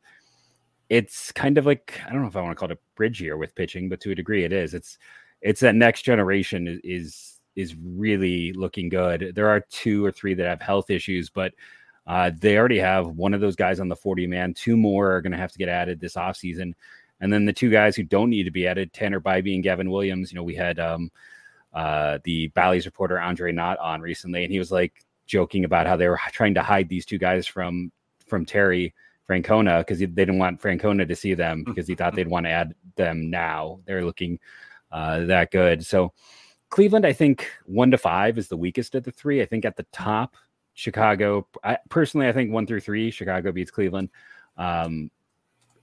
it's 0.88 1.32
kind 1.32 1.58
of 1.58 1.66
like 1.66 2.00
I 2.06 2.12
don't 2.12 2.22
know 2.22 2.28
if 2.28 2.36
I 2.36 2.40
want 2.40 2.52
to 2.52 2.60
call 2.60 2.70
it 2.70 2.78
a 2.78 2.94
bridge 2.94 3.20
year 3.20 3.36
with 3.36 3.56
pitching, 3.56 3.88
but 3.88 4.00
to 4.02 4.12
a 4.12 4.14
degree, 4.14 4.44
it 4.44 4.52
is. 4.52 4.74
It's 4.74 4.96
it's 5.42 5.60
that 5.60 5.74
next 5.74 6.02
generation 6.02 6.68
is 6.68 6.80
is, 6.84 7.34
is 7.56 7.76
really 7.82 8.52
looking 8.52 8.88
good. 8.88 9.32
There 9.34 9.48
are 9.48 9.60
two 9.70 10.04
or 10.04 10.12
three 10.12 10.34
that 10.34 10.46
have 10.46 10.62
health 10.62 10.88
issues, 10.88 11.30
but 11.30 11.52
uh, 12.08 12.30
they 12.40 12.56
already 12.56 12.78
have 12.78 13.06
one 13.06 13.34
of 13.34 13.40
those 13.42 13.54
guys 13.54 13.80
on 13.80 13.88
the 13.88 13.94
40 13.94 14.26
man. 14.26 14.54
Two 14.54 14.78
more 14.78 15.12
are 15.12 15.20
going 15.20 15.32
to 15.32 15.38
have 15.38 15.52
to 15.52 15.58
get 15.58 15.68
added 15.68 16.00
this 16.00 16.14
offseason. 16.14 16.72
And 17.20 17.30
then 17.30 17.44
the 17.44 17.52
two 17.52 17.70
guys 17.70 17.94
who 17.94 18.02
don't 18.02 18.30
need 18.30 18.44
to 18.44 18.50
be 18.50 18.66
added, 18.66 18.94
Tanner 18.94 19.20
Bibee 19.20 19.54
and 19.54 19.62
Gavin 19.62 19.90
Williams. 19.90 20.32
You 20.32 20.36
know, 20.36 20.42
we 20.42 20.54
had 20.54 20.78
um, 20.78 21.10
uh, 21.74 22.18
the 22.24 22.48
Bally's 22.48 22.86
reporter 22.86 23.20
Andre 23.20 23.52
Knott 23.52 23.78
on 23.78 24.00
recently, 24.00 24.42
and 24.42 24.50
he 24.50 24.58
was 24.58 24.72
like 24.72 25.04
joking 25.26 25.66
about 25.66 25.86
how 25.86 25.96
they 25.96 26.08
were 26.08 26.18
trying 26.32 26.54
to 26.54 26.62
hide 26.62 26.88
these 26.88 27.04
two 27.04 27.18
guys 27.18 27.46
from 27.46 27.92
from 28.26 28.46
Terry 28.46 28.94
Francona 29.28 29.80
because 29.80 29.98
they 29.98 30.06
didn't 30.06 30.38
want 30.38 30.62
Francona 30.62 31.06
to 31.06 31.16
see 31.16 31.34
them 31.34 31.62
because 31.66 31.86
he 31.86 31.94
thought 31.94 32.14
they'd 32.14 32.26
want 32.26 32.46
to 32.46 32.50
add 32.50 32.74
them 32.96 33.28
now. 33.28 33.80
They're 33.84 34.04
looking 34.04 34.38
uh, 34.90 35.24
that 35.26 35.50
good. 35.50 35.84
So 35.84 36.14
Cleveland, 36.70 37.04
I 37.04 37.12
think 37.12 37.50
one 37.66 37.90
to 37.90 37.98
five 37.98 38.38
is 38.38 38.48
the 38.48 38.56
weakest 38.56 38.94
of 38.94 39.04
the 39.04 39.12
three. 39.12 39.42
I 39.42 39.46
think 39.46 39.66
at 39.66 39.76
the 39.76 39.86
top, 39.92 40.36
Chicago. 40.78 41.44
I, 41.64 41.78
personally, 41.88 42.28
I 42.28 42.32
think 42.32 42.52
one 42.52 42.64
through 42.64 42.80
three, 42.80 43.10
Chicago 43.10 43.50
beats 43.50 43.72
Cleveland. 43.72 44.10
Um, 44.56 45.10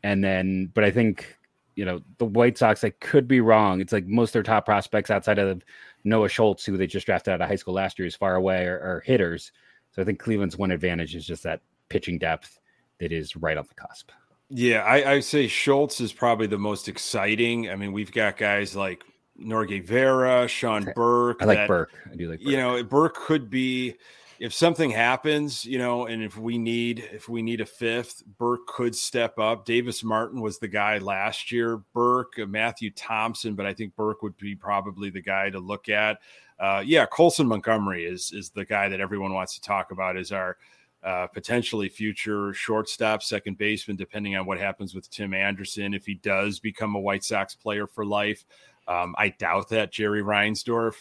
and 0.03 0.23
then, 0.23 0.71
but 0.73 0.85
I 0.85 0.91
think 0.91 1.37
you 1.75 1.83
know 1.83 1.99
the 2.17 2.25
White 2.25 2.57
Sox. 2.57 2.81
I 2.81 2.91
could 2.91 3.27
be 3.27 3.41
wrong. 3.41 3.81
It's 3.81 3.91
like 3.91 4.05
most 4.05 4.29
of 4.29 4.33
their 4.33 4.43
top 4.43 4.63
prospects 4.65 5.11
outside 5.11 5.37
of 5.37 5.63
Noah 6.05 6.29
Schultz, 6.29 6.63
who 6.63 6.77
they 6.77 6.87
just 6.87 7.05
drafted 7.05 7.33
out 7.33 7.41
of 7.41 7.49
high 7.49 7.57
school 7.57 7.73
last 7.73 7.99
year, 7.99 8.07
is 8.07 8.15
far 8.15 8.35
away, 8.35 8.67
or, 8.67 8.77
are 8.79 9.03
hitters. 9.05 9.51
So 9.91 10.01
I 10.01 10.05
think 10.05 10.17
Cleveland's 10.17 10.57
one 10.57 10.71
advantage 10.71 11.13
is 11.13 11.27
just 11.27 11.43
that 11.43 11.59
pitching 11.89 12.17
depth 12.17 12.57
that 12.99 13.11
is 13.11 13.35
right 13.35 13.57
on 13.57 13.65
the 13.67 13.75
cusp. 13.75 14.11
Yeah, 14.49 14.83
I, 14.83 15.11
I 15.15 15.19
say 15.19 15.47
Schultz 15.47 15.99
is 15.99 16.13
probably 16.13 16.47
the 16.47 16.57
most 16.57 16.87
exciting. 16.87 17.69
I 17.69 17.75
mean, 17.75 17.91
we've 17.91 18.13
got 18.13 18.37
guys 18.37 18.77
like 18.77 19.03
Norge 19.37 19.83
Vera, 19.83 20.47
Sean 20.47 20.89
Burke. 20.95 21.41
I 21.41 21.45
like 21.45 21.57
that, 21.57 21.67
Burke. 21.67 21.91
I 22.09 22.15
do 22.15 22.29
like 22.29 22.39
Burke. 22.39 22.49
You 22.49 22.57
know, 22.57 22.81
Burke 22.83 23.15
could 23.15 23.49
be 23.49 23.95
if 24.39 24.53
something 24.53 24.91
happens, 24.91 25.65
you 25.65 25.77
know, 25.77 26.05
and 26.05 26.23
if 26.23 26.37
we 26.37 26.57
need 26.57 27.07
if 27.11 27.29
we 27.29 27.41
need 27.41 27.61
a 27.61 27.65
fifth, 27.65 28.23
Burke 28.37 28.67
could 28.67 28.95
step 28.95 29.39
up. 29.39 29.65
Davis 29.65 30.03
Martin 30.03 30.41
was 30.41 30.59
the 30.59 30.67
guy 30.67 30.97
last 30.97 31.51
year. 31.51 31.77
Burke, 31.93 32.33
uh, 32.41 32.45
Matthew 32.45 32.91
Thompson, 32.91 33.55
but 33.55 33.65
I 33.65 33.73
think 33.73 33.95
Burke 33.95 34.21
would 34.21 34.37
be 34.37 34.55
probably 34.55 35.09
the 35.09 35.21
guy 35.21 35.49
to 35.49 35.59
look 35.59 35.89
at. 35.89 36.19
Uh, 36.59 36.83
yeah, 36.85 37.05
Colson 37.05 37.47
Montgomery 37.47 38.05
is 38.05 38.31
is 38.33 38.49
the 38.49 38.65
guy 38.65 38.89
that 38.89 39.01
everyone 39.01 39.33
wants 39.33 39.55
to 39.55 39.61
talk 39.61 39.91
about 39.91 40.17
as 40.17 40.31
our 40.31 40.57
uh, 41.03 41.27
potentially 41.27 41.87
future 41.87 42.53
shortstop, 42.53 43.21
second 43.21 43.57
baseman, 43.57 43.95
depending 43.95 44.35
on 44.35 44.45
what 44.45 44.57
happens 44.57 44.95
with 44.95 45.09
Tim 45.09 45.33
Anderson. 45.33 45.93
If 45.93 46.05
he 46.05 46.15
does 46.15 46.59
become 46.59 46.95
a 46.95 46.99
White 46.99 47.23
Sox 47.23 47.53
player 47.53 47.85
for 47.85 48.05
life, 48.05 48.43
um, 48.87 49.15
I 49.17 49.29
doubt 49.29 49.69
that 49.69 49.91
Jerry 49.91 50.21
Reinsdorf 50.21 50.95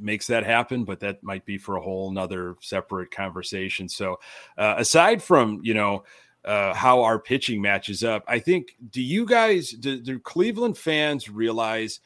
makes 0.00 0.26
that 0.28 0.44
happen, 0.44 0.84
but 0.84 1.00
that 1.00 1.22
might 1.22 1.44
be 1.44 1.58
for 1.58 1.76
a 1.76 1.80
whole 1.80 2.10
nother 2.10 2.56
separate 2.60 3.10
conversation. 3.10 3.88
So, 3.88 4.18
uh, 4.58 4.74
aside 4.78 5.22
from 5.22 5.60
you 5.62 5.74
know 5.74 6.04
uh, 6.44 6.74
how 6.74 7.02
our 7.02 7.18
pitching 7.18 7.60
matches 7.60 8.02
up, 8.04 8.24
I 8.26 8.38
think 8.38 8.76
do 8.90 9.02
you 9.02 9.26
guys 9.26 9.70
do, 9.70 10.00
do 10.00 10.18
Cleveland 10.18 10.78
fans 10.78 11.28
realize? 11.28 12.00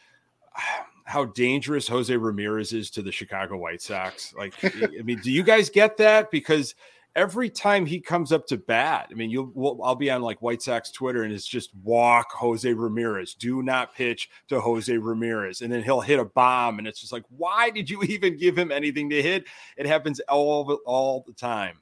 How 1.07 1.27
dangerous 1.27 1.87
Jose 1.87 2.17
Ramirez 2.17 2.73
is 2.73 2.91
to 2.93 3.03
the 3.03 3.13
Chicago 3.13 3.59
White 3.59 3.83
Sox. 3.83 4.33
Like, 4.33 4.55
I 4.65 5.03
mean, 5.03 5.19
do 5.19 5.31
you 5.31 5.43
guys 5.43 5.69
get 5.69 5.99
that? 5.99 6.31
Because 6.31 6.75
every 7.17 7.49
time 7.49 7.87
he 7.87 8.01
comes 8.01 8.33
up 8.33 8.47
to 8.49 8.57
bat, 8.57 9.09
I 9.11 9.15
mean, 9.15 9.31
you'll 9.31 9.51
we'll, 9.55 9.83
I'll 9.83 9.95
be 9.95 10.11
on 10.11 10.23
like 10.23 10.43
White 10.43 10.63
Sox 10.63 10.91
Twitter 10.91 11.23
and 11.23 11.33
it's 11.33 11.47
just 11.47 11.71
walk 11.83 12.33
Jose 12.33 12.71
Ramirez. 12.73 13.35
Do 13.35 13.63
not 13.63 13.95
pitch 13.95 14.29
to 14.49 14.61
Jose 14.61 14.97
Ramirez, 14.97 15.61
and 15.61 15.73
then 15.73 15.83
he'll 15.83 16.01
hit 16.01 16.19
a 16.19 16.25
bomb, 16.25 16.79
and 16.79 16.87
it's 16.87 17.01
just 17.01 17.13
like, 17.13 17.25
why 17.37 17.71
did 17.71 17.89
you 17.89 18.03
even 18.09 18.37
give 18.37 18.57
him 18.57 18.73
anything 18.73 19.11
to 19.11 19.23
hit? 19.23 19.45
It 19.77 19.87
happens 19.87 20.21
all 20.21 20.79
all 20.87 21.25
the 21.27 21.35
time. 21.35 21.79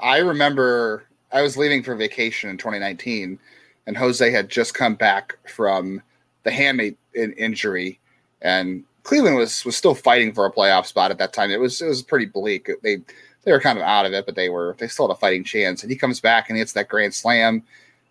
I 0.00 0.18
remember 0.18 1.04
I 1.32 1.42
was 1.42 1.56
leaving 1.56 1.82
for 1.82 1.94
vacation 1.94 2.50
in 2.50 2.58
2019, 2.58 3.38
and 3.86 3.96
Jose 3.96 4.30
had 4.30 4.48
just 4.48 4.74
come 4.74 4.94
back 4.94 5.38
from 5.48 6.02
the 6.44 6.50
hamate 6.50 6.96
injury, 7.14 8.00
and 8.40 8.84
Cleveland 9.02 9.36
was 9.36 9.64
was 9.64 9.76
still 9.76 9.94
fighting 9.94 10.32
for 10.32 10.46
a 10.46 10.52
playoff 10.52 10.86
spot 10.86 11.10
at 11.10 11.18
that 11.18 11.32
time. 11.32 11.50
It 11.50 11.60
was 11.60 11.80
it 11.80 11.86
was 11.86 12.02
pretty 12.02 12.26
bleak. 12.26 12.70
They 12.82 13.00
they 13.44 13.52
were 13.52 13.60
kind 13.60 13.78
of 13.78 13.84
out 13.84 14.06
of 14.06 14.12
it, 14.12 14.26
but 14.26 14.34
they 14.34 14.48
were 14.48 14.76
they 14.78 14.88
still 14.88 15.08
had 15.08 15.14
a 15.14 15.18
fighting 15.18 15.44
chance. 15.44 15.82
And 15.82 15.90
he 15.90 15.96
comes 15.96 16.20
back 16.20 16.48
and 16.48 16.58
hits 16.58 16.72
that 16.72 16.88
grand 16.88 17.14
slam 17.14 17.62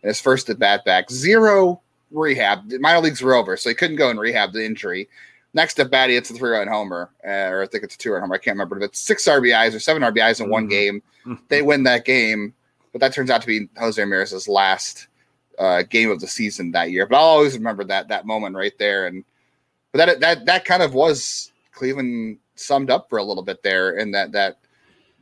and 0.01 0.09
his 0.09 0.19
first 0.19 0.49
at 0.49 0.59
bat 0.59 0.85
back. 0.85 1.09
Zero 1.09 1.81
rehab. 2.11 2.69
Minor 2.79 3.01
leagues 3.01 3.21
were 3.21 3.33
over, 3.33 3.57
so 3.57 3.69
he 3.69 3.75
couldn't 3.75 3.95
go 3.95 4.09
and 4.09 4.19
rehab 4.19 4.53
the 4.53 4.65
injury. 4.65 5.07
Next 5.53 5.79
at 5.79 5.91
bat, 5.91 6.09
he 6.09 6.15
hits 6.15 6.29
a 6.29 6.33
three 6.33 6.51
run 6.51 6.67
homer, 6.67 7.09
uh, 7.25 7.49
or 7.49 7.63
I 7.63 7.67
think 7.67 7.83
it's 7.83 7.95
a 7.95 7.97
two 7.97 8.11
run 8.11 8.21
homer. 8.21 8.35
I 8.35 8.37
can't 8.37 8.55
remember. 8.55 8.79
But 8.79 8.85
it's 8.85 8.99
six 8.99 9.27
RBIs 9.27 9.75
or 9.75 9.79
seven 9.79 10.01
RBIs 10.01 10.39
in 10.39 10.45
mm-hmm. 10.45 10.51
one 10.51 10.67
game. 10.67 11.01
they 11.49 11.61
win 11.61 11.83
that 11.83 12.05
game, 12.05 12.53
but 12.91 13.01
that 13.01 13.13
turns 13.13 13.29
out 13.29 13.41
to 13.41 13.47
be 13.47 13.67
Jose 13.77 14.01
Ramirez's 14.01 14.47
last 14.47 15.07
uh, 15.59 15.83
game 15.83 16.09
of 16.09 16.19
the 16.19 16.27
season 16.27 16.71
that 16.71 16.91
year. 16.91 17.05
But 17.05 17.17
I'll 17.17 17.23
always 17.23 17.57
remember 17.57 17.83
that 17.85 18.07
that 18.07 18.25
moment 18.25 18.55
right 18.55 18.77
there. 18.79 19.07
And 19.07 19.23
but 19.91 20.05
that 20.05 20.19
that 20.21 20.45
that 20.45 20.65
kind 20.65 20.83
of 20.83 20.93
was 20.93 21.51
Cleveland 21.73 22.37
summed 22.55 22.89
up 22.89 23.09
for 23.09 23.17
a 23.17 23.23
little 23.23 23.43
bit 23.43 23.63
there 23.63 23.97
in 23.97 24.11
that 24.11 24.31
that 24.31 24.57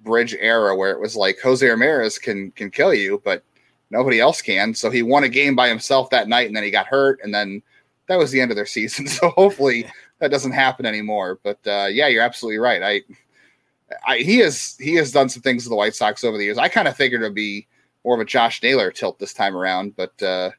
bridge 0.04 0.36
era 0.40 0.76
where 0.76 0.92
it 0.92 1.00
was 1.00 1.16
like 1.16 1.40
Jose 1.42 1.68
Ramirez 1.68 2.18
can 2.18 2.52
can 2.52 2.72
kill 2.72 2.94
you, 2.94 3.22
but 3.24 3.44
nobody 3.90 4.20
else 4.20 4.42
can. 4.42 4.74
So 4.74 4.90
he 4.90 5.04
won 5.04 5.24
a 5.24 5.30
game 5.30 5.56
by 5.56 5.70
himself 5.70 6.10
that 6.10 6.28
night, 6.28 6.48
and 6.48 6.56
then 6.56 6.64
he 6.64 6.72
got 6.72 6.88
hurt, 6.88 7.20
and 7.24 7.34
then 7.34 7.62
that 8.08 8.18
was 8.18 8.32
the 8.32 8.42
end 8.42 8.52
of 8.52 8.56
their 8.56 8.66
season. 8.78 9.08
So 9.08 9.30
hopefully 9.32 9.86
that 10.20 10.32
doesn't 10.32 10.52
happen 10.52 10.86
anymore. 10.86 11.40
But 11.44 11.60
uh, 11.66 11.88
yeah, 11.92 12.08
you're 12.08 12.24
absolutely 12.24 12.60
right. 12.60 12.84
I, 12.84 13.02
I 14.06 14.18
he 14.20 14.38
has 14.40 14.76
he 14.80 14.96
has 14.96 15.12
done 15.12 15.30
some 15.30 15.42
things 15.42 15.64
with 15.64 15.72
the 15.72 15.78
White 15.78 15.96
Sox 15.96 16.24
over 16.24 16.38
the 16.38 16.44
years. 16.44 16.58
I 16.58 16.68
kind 16.68 16.88
of 16.88 16.96
figured 16.96 17.22
it'd 17.22 17.34
be 17.34 17.68
more 18.06 18.16
of 18.16 18.22
a 18.22 18.26
Josh 18.26 18.62
Naylor 18.64 18.92
tilt 18.92 19.20
this 19.20 19.34
time 19.34 19.56
around, 19.56 19.96
but 19.96 20.22
uh, 20.22 20.52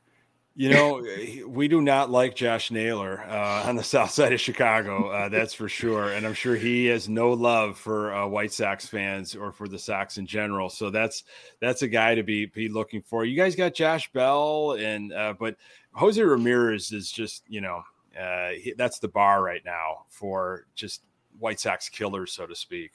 you 0.56 0.68
know, 0.68 1.02
we 1.46 1.68
do 1.68 1.80
not 1.80 2.10
like 2.10 2.34
Josh 2.34 2.70
Naylor 2.70 3.22
uh, 3.22 3.68
on 3.68 3.76
the 3.76 3.84
south 3.84 4.10
side 4.10 4.32
of 4.32 4.40
Chicago. 4.40 5.08
Uh, 5.08 5.28
that's 5.28 5.54
for 5.54 5.68
sure. 5.68 6.12
And 6.12 6.26
I'm 6.26 6.34
sure 6.34 6.56
he 6.56 6.86
has 6.86 7.08
no 7.08 7.30
love 7.30 7.78
for 7.78 8.12
uh, 8.12 8.26
White 8.26 8.52
Sox 8.52 8.86
fans 8.86 9.36
or 9.36 9.52
for 9.52 9.68
the 9.68 9.78
Sox 9.78 10.18
in 10.18 10.26
general. 10.26 10.68
So 10.68 10.90
that's 10.90 11.24
that's 11.60 11.82
a 11.82 11.88
guy 11.88 12.14
to 12.14 12.22
be 12.22 12.46
be 12.46 12.68
looking 12.68 13.00
for. 13.00 13.24
You 13.24 13.36
guys 13.36 13.54
got 13.54 13.74
Josh 13.74 14.12
Bell, 14.12 14.72
and 14.72 15.12
uh, 15.12 15.34
but 15.38 15.56
Jose 15.92 16.20
Ramirez 16.20 16.92
is 16.92 17.12
just 17.12 17.44
you 17.48 17.60
know 17.60 17.82
uh, 18.20 18.50
he, 18.50 18.74
that's 18.76 18.98
the 18.98 19.08
bar 19.08 19.42
right 19.42 19.64
now 19.64 20.04
for 20.08 20.66
just 20.74 21.02
White 21.38 21.60
Sox 21.60 21.88
killers, 21.88 22.32
so 22.32 22.46
to 22.46 22.56
speak. 22.56 22.90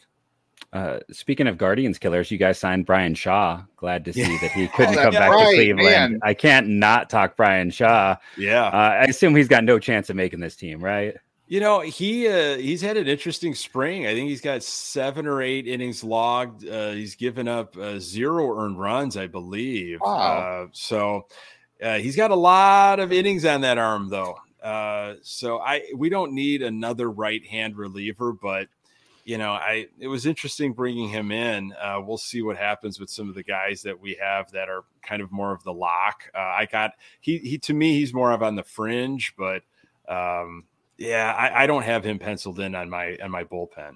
Uh, 0.74 1.00
speaking 1.10 1.48
of 1.48 1.58
Guardians 1.58 1.98
killers, 1.98 2.30
you 2.30 2.38
guys 2.38 2.60
signed 2.60 2.86
Bryan 2.86 3.16
Shaw. 3.16 3.64
Glad 3.78 4.04
to 4.06 4.14
see 4.14 4.38
that 4.40 4.52
he 4.52 4.68
couldn't 4.68 4.96
come 5.02 5.14
back 5.14 5.32
right, 5.32 5.52
to 5.52 5.56
Cleveland. 5.56 5.86
Man. 5.86 6.20
I 6.22 6.34
can't 6.34 6.68
not 6.68 7.10
talk 7.10 7.38
Bryan 7.38 7.70
Shaw. 7.70 8.18
Yeah, 8.38 8.66
uh, 8.66 8.98
I 9.02 9.04
assume 9.06 9.36
he's 9.36 9.48
got 9.48 9.64
no 9.64 9.80
chance 9.80 10.10
of 10.10 10.16
making 10.16 10.42
this 10.42 10.56
team, 10.56 10.84
right? 10.84 11.16
You 11.48 11.60
know, 11.60 11.82
he 11.82 12.28
uh, 12.28 12.58
he's 12.58 12.82
had 12.82 12.98
an 12.98 13.08
interesting 13.08 13.54
spring. 13.54 14.08
I 14.08 14.14
think 14.14 14.30
he's 14.30 14.42
got 14.42 14.64
seven 14.64 15.28
or 15.28 15.42
eight 15.42 15.68
innings 15.68 16.04
logged. 16.04 16.68
Uh, 16.68 16.92
he's 16.92 17.16
given 17.16 17.48
up 17.48 17.78
uh, 17.78 18.00
zero 18.00 18.60
earned 18.60 18.80
runs, 18.80 19.16
I 19.16 19.28
believe. 19.28 20.00
Wow. 20.02 20.10
Uh, 20.10 20.68
so 20.72 21.28
uh, 21.82 22.00
he's 22.00 22.16
got 22.16 22.32
a 22.32 22.36
lot 22.36 23.00
of 23.00 23.12
innings 23.12 23.46
on 23.46 23.62
that 23.62 23.78
arm, 23.78 24.10
though. 24.10 24.36
Uh, 24.62 25.16
so 25.22 25.60
I 25.60 25.84
we 25.96 26.10
don't 26.10 26.34
need 26.34 26.64
another 26.64 27.12
right 27.12 27.46
hand 27.46 27.78
reliever, 27.78 28.34
but 28.34 28.68
you 29.26 29.40
know, 29.40 29.54
I 29.54 29.88
it 30.00 30.08
was 30.08 30.28
interesting 30.28 30.74
bringing 30.74 31.10
him 31.10 31.32
in. 31.32 31.74
Uh, 31.74 32.00
we'll 32.06 32.18
see 32.18 32.44
what 32.44 32.58
happens 32.58 33.00
with 33.00 33.10
some 33.10 33.28
of 33.28 33.34
the 33.34 33.44
guys 33.44 33.82
that 33.82 34.00
we 34.00 34.18
have 34.22 34.52
that 34.52 34.70
are 34.70 34.84
kind 35.02 35.22
of 35.22 35.32
more 35.32 35.52
of 35.52 35.64
the 35.64 35.74
lock. 35.74 36.30
Uh, 36.34 36.40
I 36.40 36.68
got 36.72 36.92
he 37.20 37.40
he 37.40 37.58
to 37.58 37.74
me 37.74 37.96
he's 37.96 38.14
more 38.14 38.32
of 38.32 38.44
on 38.44 38.56
the 38.56 38.64
fringe, 38.64 39.34
but 39.36 39.64
um, 40.08 40.66
yeah, 40.98 41.34
I, 41.34 41.64
I, 41.64 41.68
don't 41.68 41.82
have 41.82 42.04
him 42.04 42.20
penciled 42.20 42.60
in 42.60 42.76
on 42.76 42.88
my 42.88 43.18
on 43.22 43.32
my 43.32 43.44
bullpen. 43.44 43.96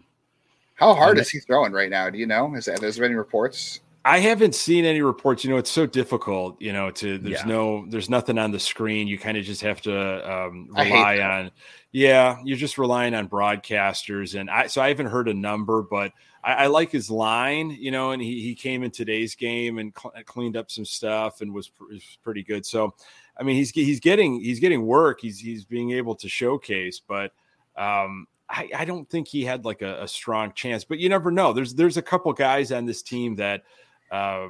How 0.74 0.96
hard 0.96 1.20
is 1.20 1.30
he 1.30 1.40
throwing 1.40 1.74
right 1.74 1.92
now? 1.92 2.10
Do 2.10 2.18
you 2.18 2.26
know? 2.26 2.56
Is 2.56 2.66
that, 2.66 2.82
is 2.82 2.96
there 2.96 3.06
any 3.06 3.14
reports? 3.14 3.82
I 4.06 4.20
haven't 4.20 4.56
seen 4.56 4.86
any 4.86 5.02
reports. 5.02 5.44
You 5.44 5.50
know, 5.50 5.58
it's 5.58 5.70
so 5.70 5.86
difficult. 5.86 6.62
You 6.62 6.74
know, 6.74 6.92
to 6.92 7.18
there's 7.18 7.42
yeah. 7.42 7.46
no 7.46 7.86
there's 7.90 8.10
nothing 8.10 8.38
on 8.38 8.52
the 8.52 8.60
screen. 8.60 9.08
You 9.08 9.18
kind 9.18 9.38
of 9.38 9.44
just 9.44 9.62
have 9.62 9.82
to 9.82 10.32
um, 10.32 10.70
rely 10.72 11.20
on. 11.20 11.52
Yeah, 11.92 12.38
you're 12.44 12.58
just 12.58 12.78
relying 12.78 13.14
on 13.14 13.28
broadcasters, 13.28 14.40
and 14.40 14.50
I 14.50 14.68
so 14.68 14.82
I 14.82 14.88
haven't 14.88 15.08
heard 15.08 15.28
a 15.28 15.34
number, 15.34 15.82
but 15.82 16.14
I, 16.44 16.54
I 16.54 16.68
like 16.68 16.92
his 16.92 17.10
line. 17.10 17.72
You 17.72 17.92
know, 17.92 18.12
and 18.12 18.22
he 18.22 18.42
he 18.42 18.56
came 18.56 18.84
in 18.84 18.92
today's 18.92 19.36
game 19.36 19.80
and 19.80 19.94
cl- 19.98 20.14
cleaned 20.26 20.56
up 20.56 20.72
some 20.72 20.86
stuff 20.86 21.42
and 21.42 21.54
was, 21.54 21.68
pr- 21.68 21.86
was 21.86 22.18
pretty 22.24 22.44
good. 22.44 22.66
So, 22.66 22.94
I 23.38 23.44
mean, 23.44 23.58
he's 23.58 23.72
he's 23.72 24.00
getting 24.00 24.40
he's 24.40 24.60
getting 24.60 24.86
work. 24.86 25.20
He's 25.20 25.40
he's 25.40 25.66
being 25.66 25.92
able 25.92 26.16
to 26.16 26.30
showcase, 26.30 27.02
but 27.06 27.34
um, 27.76 28.28
I, 28.50 28.70
I 28.76 28.86
don't 28.86 29.10
think 29.10 29.28
he 29.28 29.44
had 29.44 29.66
like 29.66 29.82
a, 29.82 30.04
a, 30.04 30.08
strong 30.08 30.54
chance. 30.54 30.84
But 30.84 31.00
you 31.00 31.08
never 31.08 31.32
know. 31.32 31.54
There's 31.54 31.76
there's 31.76 31.98
a 31.98 32.02
couple 32.02 32.32
guys 32.34 32.72
on 32.72 32.86
this 32.86 33.02
team 33.02 33.36
that 33.36 33.64
uh, 34.12 34.50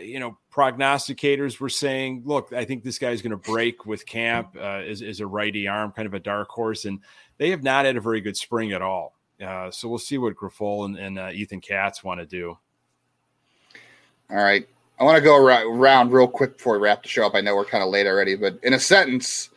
you 0.00 0.18
know, 0.18 0.36
prognosticators 0.52 1.60
were 1.60 1.68
saying, 1.68 2.22
look, 2.24 2.52
I 2.52 2.64
think 2.64 2.82
this 2.82 2.98
guy's 2.98 3.22
going 3.22 3.30
to 3.30 3.50
break 3.50 3.86
with 3.86 4.06
camp 4.06 4.56
uh, 4.56 4.80
as, 4.80 5.02
as 5.02 5.20
a 5.20 5.26
righty 5.26 5.68
arm, 5.68 5.92
kind 5.92 6.06
of 6.06 6.14
a 6.14 6.20
dark 6.20 6.48
horse. 6.48 6.84
And 6.84 7.00
they 7.38 7.50
have 7.50 7.62
not 7.62 7.84
had 7.84 7.96
a 7.96 8.00
very 8.00 8.20
good 8.20 8.36
spring 8.36 8.72
at 8.72 8.82
all. 8.82 9.14
Uh, 9.44 9.70
so 9.70 9.88
we'll 9.88 9.98
see 9.98 10.18
what 10.18 10.34
Grifol 10.34 10.86
and, 10.86 10.96
and 10.96 11.18
uh, 11.18 11.30
Ethan 11.32 11.60
Katz 11.60 12.02
want 12.02 12.20
to 12.20 12.26
do. 12.26 12.56
All 14.30 14.36
right. 14.36 14.66
I 14.98 15.04
want 15.04 15.16
to 15.16 15.22
go 15.22 15.36
around 15.36 16.12
real 16.12 16.28
quick 16.28 16.56
before 16.56 16.74
we 16.78 16.84
wrap 16.84 17.02
the 17.02 17.08
show 17.08 17.26
up. 17.26 17.34
I 17.34 17.40
know 17.40 17.56
we're 17.56 17.64
kind 17.64 17.82
of 17.82 17.90
late 17.90 18.06
already, 18.06 18.36
but 18.36 18.58
in 18.62 18.74
a 18.74 18.80
sentence, 18.80 19.50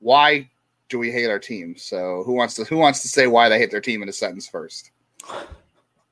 why 0.00 0.48
do 0.88 0.98
we 0.98 1.10
hate 1.10 1.28
our 1.28 1.38
team? 1.38 1.76
So 1.76 2.22
who 2.24 2.32
wants 2.32 2.54
to 2.54 2.64
who 2.64 2.78
wants 2.78 3.02
to 3.02 3.08
say 3.08 3.26
why 3.26 3.50
they 3.50 3.58
hate 3.58 3.70
their 3.70 3.82
team 3.82 4.02
in 4.02 4.08
a 4.08 4.12
sentence 4.12 4.48
first? 4.48 4.90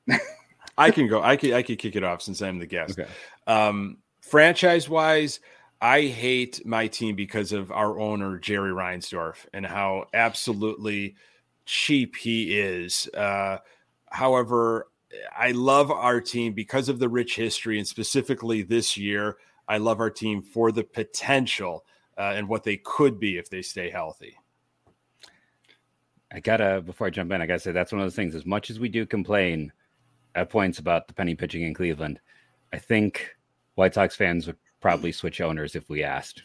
I 0.77 0.91
can 0.91 1.07
go. 1.07 1.21
I 1.21 1.35
can 1.35 1.53
I 1.53 1.61
can 1.61 1.75
kick 1.75 1.95
it 1.95 2.03
off 2.03 2.21
since 2.21 2.41
I'm 2.41 2.59
the 2.59 2.67
guest. 2.67 2.99
Okay. 2.99 3.09
Um, 3.47 3.97
franchise 4.21 4.87
wise, 4.87 5.39
I 5.81 6.03
hate 6.03 6.65
my 6.65 6.87
team 6.87 7.15
because 7.15 7.51
of 7.51 7.71
our 7.71 7.99
owner 7.99 8.37
Jerry 8.37 8.71
Reinsdorf 8.71 9.45
and 9.53 9.65
how 9.65 10.05
absolutely 10.13 11.15
cheap 11.65 12.15
he 12.15 12.59
is. 12.59 13.07
Uh, 13.13 13.57
however, 14.09 14.87
I 15.35 15.51
love 15.51 15.91
our 15.91 16.21
team 16.21 16.53
because 16.53 16.89
of 16.89 16.99
the 16.99 17.09
rich 17.09 17.35
history 17.35 17.77
and 17.77 17.87
specifically 17.87 18.63
this 18.63 18.97
year. 18.97 19.37
I 19.67 19.77
love 19.77 19.99
our 19.99 20.09
team 20.09 20.41
for 20.41 20.71
the 20.71 20.83
potential 20.83 21.85
uh, 22.17 22.33
and 22.35 22.47
what 22.47 22.63
they 22.63 22.77
could 22.77 23.19
be 23.19 23.37
if 23.37 23.49
they 23.49 23.61
stay 23.61 23.89
healthy. 23.89 24.37
I 26.31 26.39
gotta 26.39 26.81
before 26.81 27.07
I 27.07 27.09
jump 27.09 27.31
in, 27.31 27.41
I 27.41 27.45
gotta 27.45 27.59
say 27.59 27.71
that's 27.71 27.91
one 27.91 28.01
of 28.01 28.05
those 28.05 28.15
things. 28.15 28.35
As 28.35 28.45
much 28.45 28.69
as 28.69 28.79
we 28.79 28.89
do 28.89 29.05
complain 29.05 29.71
at 30.37 30.49
points 30.49 30.79
about 30.79 31.07
the 31.07 31.13
penny 31.13 31.35
pitching 31.35 31.63
in 31.63 31.73
Cleveland. 31.73 32.19
I 32.71 32.77
think 32.77 33.35
White 33.75 33.95
Sox 33.95 34.15
fans 34.15 34.47
would 34.47 34.57
probably 34.79 35.11
switch 35.11 35.41
owners 35.41 35.75
if 35.75 35.89
we 35.89 36.03
asked. 36.03 36.43